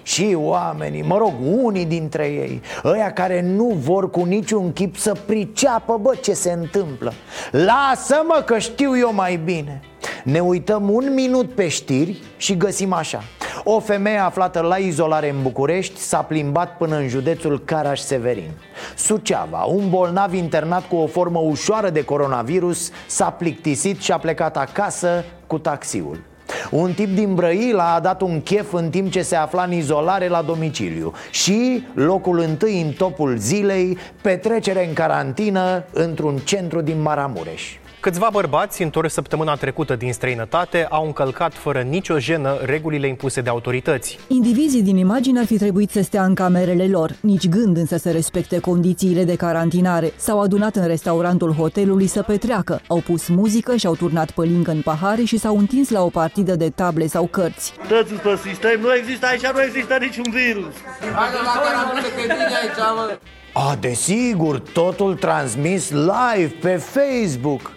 și 0.04 0.36
oamenii, 0.40 1.02
mă 1.02 1.18
rog, 1.18 1.34
unii 1.64 1.86
dintre 1.86 2.26
ei 2.26 2.62
Ăia 2.84 3.14
care 3.14 3.42
nu 3.42 3.76
vor 3.80 4.10
cu 4.10 4.24
niciun 4.24 4.74
chip 4.74 4.98
să 4.98 5.16
priceapă, 5.26 5.98
bă, 6.02 6.16
ce 6.22 6.34
se 6.34 6.52
întâmplă. 6.52 7.14
Lasă-mă 7.52 8.44
că 8.46 8.58
știu 8.58 8.98
eu 8.98 9.14
mai 9.14 9.36
bine. 9.36 9.82
Ne 10.24 10.40
uităm 10.40 10.90
un 10.90 11.14
minut 11.14 11.54
pe 11.54 11.68
știri 11.68 12.22
și 12.38 12.58
găsim 12.58 12.94
așa 12.94 13.24
O 13.68 13.80
femeie 13.80 14.18
aflată 14.18 14.60
la 14.60 14.76
izolare 14.76 15.30
în 15.30 15.42
București 15.42 16.00
s-a 16.00 16.22
plimbat 16.22 16.78
până 16.78 16.96
în 16.96 17.08
județul 17.08 17.62
Caraș-Severin. 17.66 18.52
Suceava, 18.96 19.64
un 19.64 19.90
bolnav 19.90 20.34
internat 20.34 20.88
cu 20.88 20.96
o 20.96 21.08
formă 21.08 21.40
ușoară 21.40 21.90
de 21.90 22.04
coronavirus 22.04 22.92
S-a 23.08 23.30
plictisit 23.30 24.02
și 24.02 24.12
a 24.12 24.18
plecat 24.18 24.58
acasă 24.58 25.24
cu 25.48 25.58
taxiul. 25.58 26.24
Un 26.72 26.94
tip 26.94 27.16
din 27.16 27.36
Brăila 27.36 27.94
a 27.94 28.00
dat 28.00 28.22
un 28.22 28.42
chef 28.42 28.74
în 28.74 28.90
timp 28.90 29.12
ce 29.12 29.22
se 29.22 29.36
afla 29.36 29.64
în 29.64 29.72
izolare 29.72 30.28
la 30.28 30.42
domiciliu 30.42 31.14
Și 31.32 31.84
locul 31.94 32.40
întâi 32.40 32.82
în 32.82 32.92
topul 32.92 33.38
zilei, 33.38 33.98
petrecere 34.22 34.88
în 34.88 34.94
carantină 34.94 35.84
într-un 35.94 36.38
centru 36.38 36.82
din 36.82 37.02
Maramureș 37.02 37.78
Câțiva 38.06 38.30
bărbați, 38.32 38.82
întorși 38.82 39.14
săptămâna 39.14 39.56
trecută 39.56 39.96
din 39.96 40.14
străinătate, 40.14 40.86
au 40.90 41.06
încălcat 41.06 41.54
fără 41.54 41.82
nicio 41.82 42.20
jenă 42.20 42.58
regulile 42.62 43.08
impuse 43.08 43.42
de 43.42 43.50
autorități. 43.50 44.20
Indivizii 44.28 44.82
din 44.82 44.98
imagine 44.98 45.40
ar 45.40 45.46
fi 45.46 45.58
trebuit 45.58 45.92
să 45.92 46.02
stea 46.02 46.24
în 46.24 46.36
camerele 46.36 46.88
lor, 46.88 47.16
nici 47.22 47.50
gând 47.50 47.78
însă 47.78 47.98
să 47.98 48.12
respecte 48.12 48.60
condițiile 48.60 49.24
de 49.24 49.36
carantinare. 49.36 50.14
S-au 50.16 50.42
adunat 50.42 50.76
în 50.76 50.88
restaurantul 50.88 51.54
hotelului 51.54 52.08
să 52.08 52.22
petreacă, 52.22 52.82
au 52.88 52.98
pus 52.98 53.28
muzică 53.28 53.76
și 53.76 53.86
au 53.86 53.96
turnat 53.96 54.32
pălincă 54.32 54.72
în 54.72 54.82
pahare 54.82 55.24
și 55.24 55.38
s-au 55.38 55.58
întins 55.58 55.90
la 55.90 56.04
o 56.04 56.10
partidă 56.10 56.56
de 56.56 56.70
table 56.70 57.08
sau 57.08 57.26
cărți. 57.26 57.74
Toți 57.88 58.14
pe 58.14 58.40
sistem, 58.48 58.80
nu 58.82 58.96
există 58.96 59.26
aici, 59.26 59.48
nu 59.54 59.62
există 59.62 59.98
niciun 60.00 60.32
virus. 60.32 60.74
Hai 61.00 61.28
la 61.44 61.62
carantină, 61.62 62.02
că 62.16 62.22
e 62.22 62.24
bine 62.24 62.44
aici, 62.62 62.78
mă. 62.96 63.18
A, 63.54 63.78
desigur, 63.80 64.60
totul 64.60 65.16
transmis 65.16 65.92
live 65.92 66.54
pe 66.62 66.76
Facebook 66.76 67.75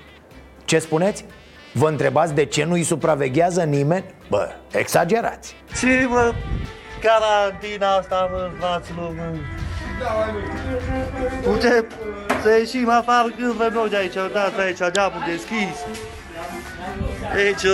Ce 0.68 0.78
spuneți? 0.78 1.24
Vă 1.72 1.88
întrebați 1.88 2.34
de 2.34 2.44
ce 2.44 2.64
nu-i 2.64 2.82
supraveghează 2.82 3.62
nimeni? 3.62 4.04
Bă, 4.28 4.48
exagerați 4.72 5.54
Și 5.78 5.86
mă, 6.08 6.32
carantina 7.00 7.96
asta, 7.96 8.28
mă, 8.32 8.50
fraților, 8.58 9.12
mă. 9.16 9.36
Putem 11.42 11.86
să 12.42 12.56
ieșim 12.58 12.90
afară 12.90 13.28
când 13.36 13.52
vrem 13.52 13.72
noi 13.72 13.88
de 13.88 13.96
aici, 13.96 14.14
uitați 14.14 14.60
aici, 14.60 14.92
geamul 14.92 15.22
deschis. 15.26 15.76
Deci, 17.34 17.70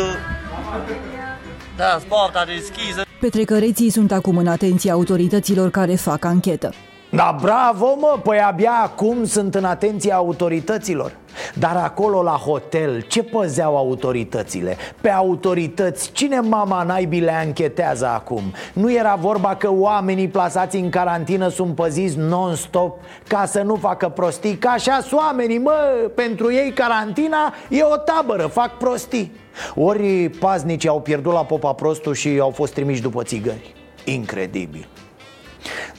da, 1.77 1.99
sporta 2.01 2.45
deschisă. 2.45 3.03
Petrecăreții 3.21 3.91
sunt 3.91 4.13
acum 4.13 4.37
în 4.37 4.47
atenția 4.47 4.93
autorităților 4.93 5.71
care 5.71 5.95
fac 5.95 6.25
anchetă. 6.25 6.73
Da, 7.15 7.37
bravo, 7.41 7.97
mă, 8.01 8.19
păi 8.23 8.39
abia 8.41 8.73
acum 8.83 9.25
sunt 9.25 9.55
în 9.55 9.65
atenția 9.65 10.15
autorităților. 10.15 11.17
Dar 11.55 11.77
acolo 11.77 12.23
la 12.23 12.31
hotel, 12.31 13.01
ce 13.01 13.23
păzeau 13.23 13.77
autoritățile? 13.77 14.77
Pe 15.01 15.11
autorități, 15.11 16.13
cine 16.13 16.41
mama 16.41 16.83
naibii 16.83 17.21
le 17.21 17.33
anchetează 17.33 18.07
acum? 18.07 18.43
Nu 18.73 18.93
era 18.93 19.15
vorba 19.15 19.55
că 19.55 19.71
oamenii 19.73 20.29
plasați 20.29 20.77
în 20.77 20.91
carantină 20.91 21.49
sunt 21.49 21.75
păziți 21.75 22.17
non-stop 22.19 22.99
Ca 23.29 23.45
să 23.47 23.63
nu 23.63 23.75
facă 23.75 24.09
prostii, 24.09 24.57
ca 24.57 24.71
așa 24.71 25.01
sunt 25.01 25.21
oamenii, 25.21 25.59
mă, 25.59 25.73
pentru 26.15 26.53
ei 26.53 26.73
carantina 26.73 27.55
e 27.69 27.83
o 27.83 27.97
tabără, 27.97 28.47
fac 28.47 28.77
prostii. 28.77 29.33
Ori 29.75 30.29
paznicii 30.29 30.89
au 30.89 31.01
pierdut 31.01 31.33
la 31.33 31.45
popa 31.45 31.73
prostul 31.73 32.15
și 32.15 32.39
au 32.41 32.51
fost 32.51 32.73
trimiși 32.73 33.03
după 33.03 33.23
țigări. 33.23 33.75
Incredibil 34.05 34.89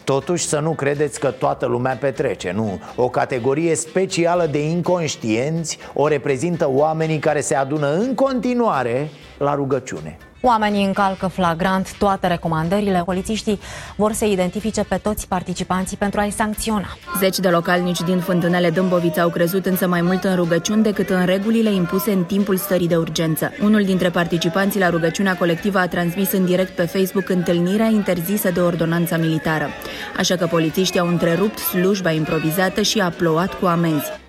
Totuși 0.06 0.46
să 0.46 0.60
nu 0.60 0.72
credeți 0.72 1.20
că 1.20 1.32
toată 1.32 1.66
lumea 1.66 1.96
petrece, 1.96 2.52
nu. 2.52 2.80
O 2.96 3.10
categorie 3.10 3.76
specială 3.76 4.46
de 4.46 4.70
inconștienți 4.70 5.78
o 5.94 6.08
reprezintă 6.08 6.70
oamenii 6.70 7.20
care 7.20 7.42
se 7.42 7.56
adună 7.56 7.94
în 7.94 8.16
continuare 8.16 9.10
la 9.38 9.56
rugăciune 9.56 10.18
Oamenii 10.48 10.86
încalcă 10.86 11.28
flagrant 11.28 11.98
toate 11.98 12.28
recomandările. 12.28 13.02
Polițiștii 13.06 13.60
vor 13.96 14.12
să 14.12 14.26
identifice 14.26 14.84
pe 14.84 14.96
toți 14.96 15.28
participanții 15.28 15.98
pentru 15.98 16.20
a-i 16.20 16.32
sancționa. 16.32 16.88
Zeci 17.20 17.40
de 17.40 17.48
localnici 17.48 18.02
din 18.02 18.20
fântânele 18.20 18.70
Dâmbovița 18.70 19.22
au 19.22 19.30
crezut 19.30 19.66
însă 19.66 19.88
mai 19.88 20.02
mult 20.02 20.24
în 20.24 20.36
rugăciuni 20.36 20.84
decât 20.84 21.10
în 21.10 21.26
regulile 21.26 21.74
impuse 21.74 22.12
în 22.12 22.24
timpul 22.24 22.58
stării 22.58 22.88
de 22.88 22.96
urgență. 22.96 23.52
Unul 23.62 23.84
dintre 23.84 24.10
participanții 24.10 24.80
la 24.80 24.90
rugăciunea 24.90 25.38
colectivă 25.38 25.80
a 25.80 25.88
transmis 25.88 26.32
în 26.32 26.46
direct 26.46 26.76
pe 26.76 26.86
Facebook 26.86 27.30
întâlnirea 27.30 27.88
interzisă 27.88 28.52
de 28.52 28.60
ordonanța 28.60 29.18
militară. 29.18 29.70
Așa 30.18 30.36
că 30.36 30.46
polițiștii 30.46 31.00
au 31.00 31.08
întrerupt 31.08 31.58
slujba 31.58 32.12
improvizată 32.12 32.82
și 32.82 33.00
a 33.00 33.10
plouat 33.10 33.54
cu 33.54 33.66
amenzi. 33.66 34.24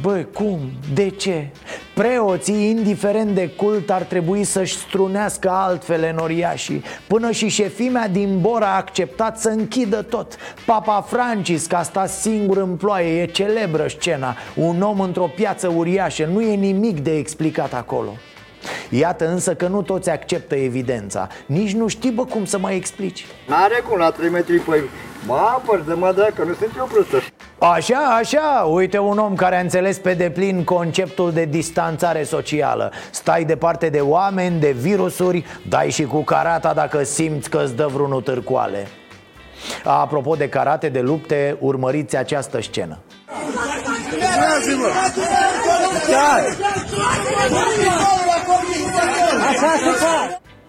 Băi, 0.00 0.26
cum? 0.34 0.58
De 0.94 1.08
ce? 1.08 1.48
Preoții, 1.94 2.68
indiferent 2.68 3.34
de 3.34 3.48
cult, 3.48 3.90
ar 3.90 4.02
trebui 4.02 4.44
să-și 4.44 4.76
strunească 4.76 5.50
altfel 5.50 6.02
enoriașii 6.02 6.82
Până 7.06 7.30
și 7.30 7.48
șefimea 7.48 8.08
din 8.08 8.40
Bora 8.40 8.66
a 8.66 8.76
acceptat 8.76 9.38
să 9.38 9.48
închidă 9.48 10.02
tot. 10.02 10.36
Papa 10.66 11.00
Francisc 11.00 11.72
a 11.72 11.82
stat 11.82 12.10
singur 12.10 12.56
în 12.56 12.76
ploaie, 12.76 13.22
e 13.22 13.26
celebră 13.26 13.86
scena. 13.88 14.36
Un 14.54 14.82
om 14.82 15.00
într-o 15.00 15.30
piață 15.34 15.68
uriașă, 15.68 16.28
nu 16.32 16.40
e 16.40 16.54
nimic 16.54 17.00
de 17.00 17.16
explicat 17.16 17.74
acolo. 17.74 18.12
Iată 18.90 19.28
însă 19.28 19.54
că 19.54 19.66
nu 19.66 19.82
toți 19.82 20.10
acceptă 20.10 20.54
evidența. 20.54 21.28
Nici 21.46 21.72
nu 21.72 21.88
știi, 21.88 22.10
bă, 22.10 22.24
cum 22.24 22.44
să 22.44 22.58
mai 22.58 22.76
explici. 22.76 23.26
N-are 23.48 23.82
cum 23.88 23.98
la 23.98 24.10
3 24.10 24.30
metri, 24.30 24.58
păi, 24.58 24.80
mă 25.26 25.34
apăr 25.34 25.80
de 25.80 25.92
mă 25.92 26.32
că 26.34 26.44
nu 26.44 26.54
sunt 26.54 26.70
eu 26.76 26.88
prostă. 26.92 27.16
Așa, 27.58 28.16
așa, 28.18 28.68
uite 28.70 28.98
un 28.98 29.18
om 29.18 29.34
care 29.34 29.56
a 29.56 29.60
înțeles 29.60 29.98
pe 29.98 30.14
deplin 30.14 30.64
conceptul 30.64 31.32
de 31.32 31.44
distanțare 31.44 32.22
socială. 32.22 32.92
Stai 33.10 33.44
departe 33.44 33.88
de 33.88 34.00
oameni, 34.00 34.60
de 34.60 34.70
virusuri, 34.70 35.44
dai 35.68 35.90
și 35.90 36.04
cu 36.04 36.22
carata 36.22 36.72
dacă 36.72 37.02
simți 37.02 37.50
că 37.50 37.62
îți 37.64 37.74
dă 37.74 37.86
vreunul 37.86 38.22
târcoale. 38.22 38.86
Apropo 39.84 40.34
de 40.34 40.48
karate, 40.48 40.88
de 40.88 41.00
lupte, 41.00 41.56
urmăriți 41.60 42.16
această 42.16 42.60
scenă 42.60 42.98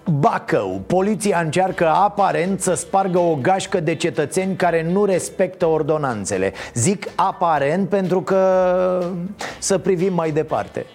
Bacău, 0.05 0.81
poliția 0.87 1.39
încearcă 1.39 1.87
aparent 1.87 2.61
să 2.61 2.73
spargă 2.73 3.19
o 3.19 3.35
gașcă 3.35 3.79
de 3.79 3.95
cetățeni 3.95 4.55
care 4.55 4.83
nu 4.91 5.05
respectă 5.05 5.65
ordonanțele. 5.65 6.53
Zic 6.73 7.07
aparent 7.15 7.89
pentru 7.89 8.21
că 8.21 8.39
să 9.59 9.77
privim 9.77 10.13
mai 10.13 10.31
departe 10.31 10.85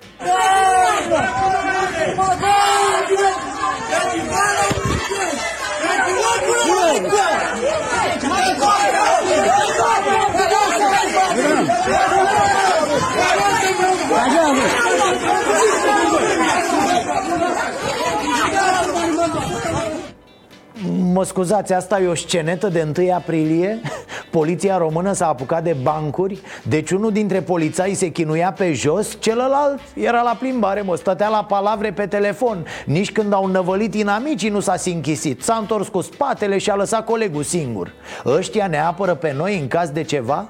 Mă 21.18 21.24
scuzați, 21.24 21.72
asta 21.72 22.00
e 22.00 22.06
o 22.06 22.14
scenetă 22.14 22.68
de 22.68 22.92
1 22.98 23.12
aprilie? 23.12 23.80
Poliția 24.30 24.76
română 24.76 25.12
s-a 25.12 25.28
apucat 25.28 25.62
de 25.62 25.76
bancuri 25.82 26.40
Deci 26.62 26.90
unul 26.90 27.12
dintre 27.12 27.40
polițai 27.40 27.94
se 27.94 28.08
chinuia 28.08 28.52
pe 28.52 28.72
jos 28.72 29.16
Celălalt 29.20 29.80
era 29.94 30.22
la 30.22 30.36
plimbare, 30.38 30.80
mă, 30.80 30.96
stătea 30.96 31.28
la 31.28 31.44
palavre 31.44 31.92
pe 31.92 32.06
telefon 32.06 32.66
Nici 32.86 33.12
când 33.12 33.32
au 33.32 33.46
năvălit 33.46 33.94
inamicii 33.94 34.48
nu 34.48 34.60
s-a 34.60 34.76
sinchisit 34.76 35.42
S-a 35.42 35.54
întors 35.54 35.88
cu 35.88 36.00
spatele 36.00 36.58
și 36.58 36.70
a 36.70 36.74
lăsat 36.74 37.04
colegul 37.04 37.42
singur 37.42 37.92
Ăștia 38.26 38.66
ne 38.66 38.80
apără 38.80 39.14
pe 39.14 39.32
noi 39.36 39.58
în 39.58 39.68
caz 39.68 39.90
de 39.90 40.02
ceva? 40.02 40.48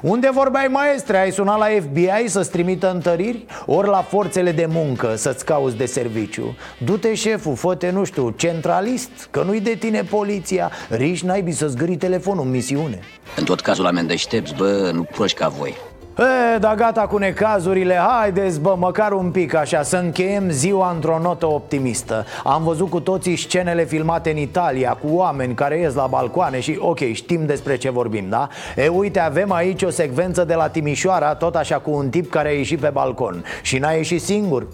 Unde 0.00 0.28
vorbeai 0.32 0.66
maestre? 0.70 1.18
Ai 1.18 1.30
sunat 1.30 1.58
la 1.58 1.66
FBI 1.80 2.28
să-ți 2.28 2.50
trimită 2.50 2.90
întăriri? 2.90 3.46
Ori 3.66 3.88
la 3.88 4.02
forțele 4.02 4.52
de 4.52 4.66
muncă 4.68 5.14
să-ți 5.16 5.44
cauți 5.44 5.76
de 5.76 5.86
serviciu 5.86 6.56
Du-te 6.78 7.14
șeful, 7.14 7.54
fă 7.54 7.76
nu 7.92 8.04
știu, 8.04 8.30
centralist 8.30 9.28
Că 9.30 9.42
nu-i 9.42 9.60
de 9.60 9.74
tine 9.74 10.02
poliția 10.02 10.70
Riși 10.88 11.24
naibii 11.24 11.52
să 11.52 11.66
zgâri 11.68 11.96
telefonul 11.96 12.44
în 12.44 12.50
misiune 12.50 13.00
În 13.36 13.44
tot 13.44 13.60
cazul 13.60 13.84
la 13.84 14.02
deștepți, 14.02 14.54
bă, 14.54 14.90
nu 14.94 15.02
proști 15.02 15.38
ca 15.38 15.48
voi 15.48 15.76
E, 16.18 16.58
da 16.58 16.74
gata 16.74 17.00
cu 17.00 17.16
necazurile, 17.16 17.94
haideți 17.94 18.60
bă, 18.60 18.74
măcar 18.78 19.12
un 19.12 19.30
pic 19.30 19.54
așa 19.54 19.82
Să 19.82 19.96
încheiem 19.96 20.50
ziua 20.50 20.90
într-o 20.90 21.18
notă 21.18 21.46
optimistă. 21.46 22.24
Am 22.44 22.62
văzut 22.62 22.90
cu 22.90 23.00
toții 23.00 23.36
scenele 23.36 23.84
filmate 23.84 24.30
în 24.30 24.36
Italia 24.36 24.98
Cu 25.02 25.06
oameni 25.10 25.54
care 25.54 25.78
ies 25.78 25.94
la 25.94 26.06
balcoane 26.06 26.60
și 26.60 26.76
ok, 26.80 26.98
știm 26.98 27.46
despre 27.46 27.76
ce 27.76 27.90
vorbim, 27.90 28.28
da? 28.28 28.48
E, 28.76 28.88
uite, 28.88 29.20
avem 29.20 29.52
aici 29.52 29.82
o 29.82 29.90
secvență 29.90 30.44
de 30.44 30.54
la 30.54 30.68
Timișoara 30.68 31.34
Tot 31.34 31.54
așa 31.54 31.78
cu 31.78 31.90
un 31.90 32.08
tip 32.08 32.30
care 32.30 32.48
a 32.48 32.52
ieșit 32.52 32.78
pe 32.78 32.90
balcon. 32.92 33.44
Și 33.62 33.78
n-a 33.78 33.90
ieșit 33.90 34.22
singur. 34.22 34.66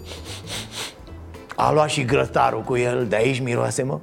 A 1.57 1.73
luat 1.73 1.89
și 1.89 2.05
grătarul 2.05 2.61
cu 2.61 2.77
el, 2.77 3.07
de 3.09 3.17
aici 3.17 3.41
miroase, 3.41 3.83
mă. 3.83 3.99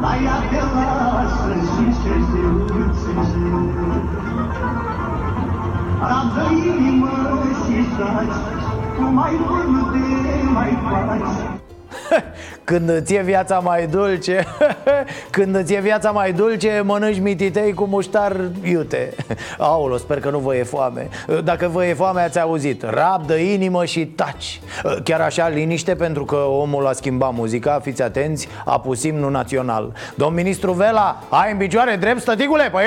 Mai 0.00 0.18
Am 6.08 6.32
de 6.34 6.68
inimă 6.68 7.10
și 7.64 7.84
dragi, 7.96 8.38
cu 8.96 9.02
mai 9.02 9.32
multe 9.38 9.98
mai 10.52 10.78
faci. 10.82 11.54
Când 12.64 12.88
îți 12.88 13.14
e 13.14 13.22
viața 13.22 13.58
mai 13.58 13.86
dulce 13.86 14.46
Când 15.30 15.54
îți 15.54 15.72
e 15.74 15.80
viața 15.80 16.10
mai 16.10 16.32
dulce 16.32 16.82
Mănânci 16.84 17.20
mititei 17.20 17.72
cu 17.72 17.84
muștar 17.84 18.36
iute. 18.62 19.14
Aolo, 19.58 19.96
sper 19.96 20.20
că 20.20 20.30
nu 20.30 20.38
vă 20.38 20.56
e 20.56 20.62
foame. 20.62 21.08
Dacă 21.44 21.68
vă 21.68 21.86
e 21.86 21.94
foame 21.94 22.20
ați 22.20 22.40
auzit. 22.40 22.82
Rabdă 22.82 23.34
inimă 23.34 23.84
și 23.84 24.06
taci. 24.06 24.60
Chiar 25.04 25.20
așa, 25.20 25.48
liniște 25.48 25.94
pentru 25.94 26.24
că 26.24 26.36
omul 26.36 26.86
a 26.86 26.92
schimbat 26.92 27.34
muzica 27.34 27.80
Fiți 27.82 28.02
atenți, 28.02 28.48
a 28.64 28.80
pus 28.80 29.02
imnul 29.02 29.30
național. 29.30 29.92
Domn 30.14 30.34
ministru 30.34 30.72
Vela, 30.72 31.22
ai 31.28 31.52
în 31.52 31.58
picioare 31.58 31.96
drept 31.96 32.20
stăticule? 32.20 32.68
Păi... 32.72 32.84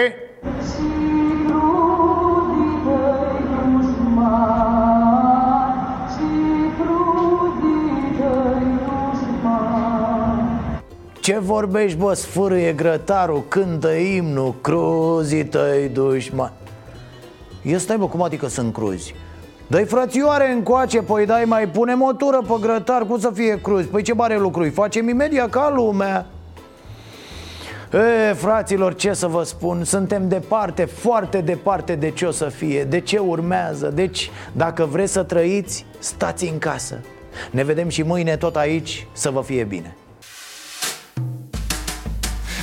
Ce 11.22 11.38
vorbești, 11.40 11.98
bă, 11.98 12.14
sfârâie 12.14 12.74
grătarul, 12.74 13.44
cântă 13.48 13.92
imnul, 13.92 14.56
cruzii 14.62 15.46
tăi 15.46 15.90
dușmani 15.94 16.54
Ia 17.62 17.78
stai, 17.78 17.98
bă, 17.98 18.08
cum 18.08 18.22
adică 18.22 18.48
sunt 18.48 18.74
cruzi? 18.74 19.16
Dă-i 19.68 19.86
frățioare 19.86 20.52
încoace, 20.52 21.02
păi 21.02 21.26
dai 21.26 21.44
mai 21.46 21.68
pune 21.68 21.94
motură 21.94 22.42
pe 22.48 22.54
grătar, 22.62 23.06
cum 23.06 23.20
să 23.20 23.32
fie 23.34 23.60
cruzi? 23.62 23.88
Păi 23.88 24.02
ce 24.02 24.14
mare 24.14 24.38
lucru 24.38 24.66
-i? 24.66 24.74
Facem 24.74 25.10
imediat 25.10 25.50
ca 25.50 25.72
lumea 25.76 26.26
E, 27.94 28.34
fraților, 28.34 28.96
ce 28.96 29.14
să 29.14 29.28
vă 29.28 29.44
spun, 29.44 29.84
suntem 29.84 30.28
departe, 30.28 30.86
foarte 30.86 31.42
departe 31.42 31.96
de 31.96 32.10
ce 32.10 32.26
o 32.26 32.32
să 32.32 32.46
fie, 32.46 32.84
de 32.84 33.00
ce 33.00 33.18
urmează 33.18 33.88
Deci, 33.88 34.32
dacă 34.52 34.86
vreți 34.86 35.12
să 35.12 35.24
trăiți, 35.24 35.86
stați 36.00 36.46
în 36.48 36.58
casă 36.58 37.00
Ne 37.52 37.64
vedem 37.64 37.90
și 37.90 38.02
mâine 38.02 38.38
tot 38.38 38.56
aici, 38.56 39.08
să 39.12 39.30
vă 39.30 39.42
fie 39.42 39.64
bine 39.64 39.96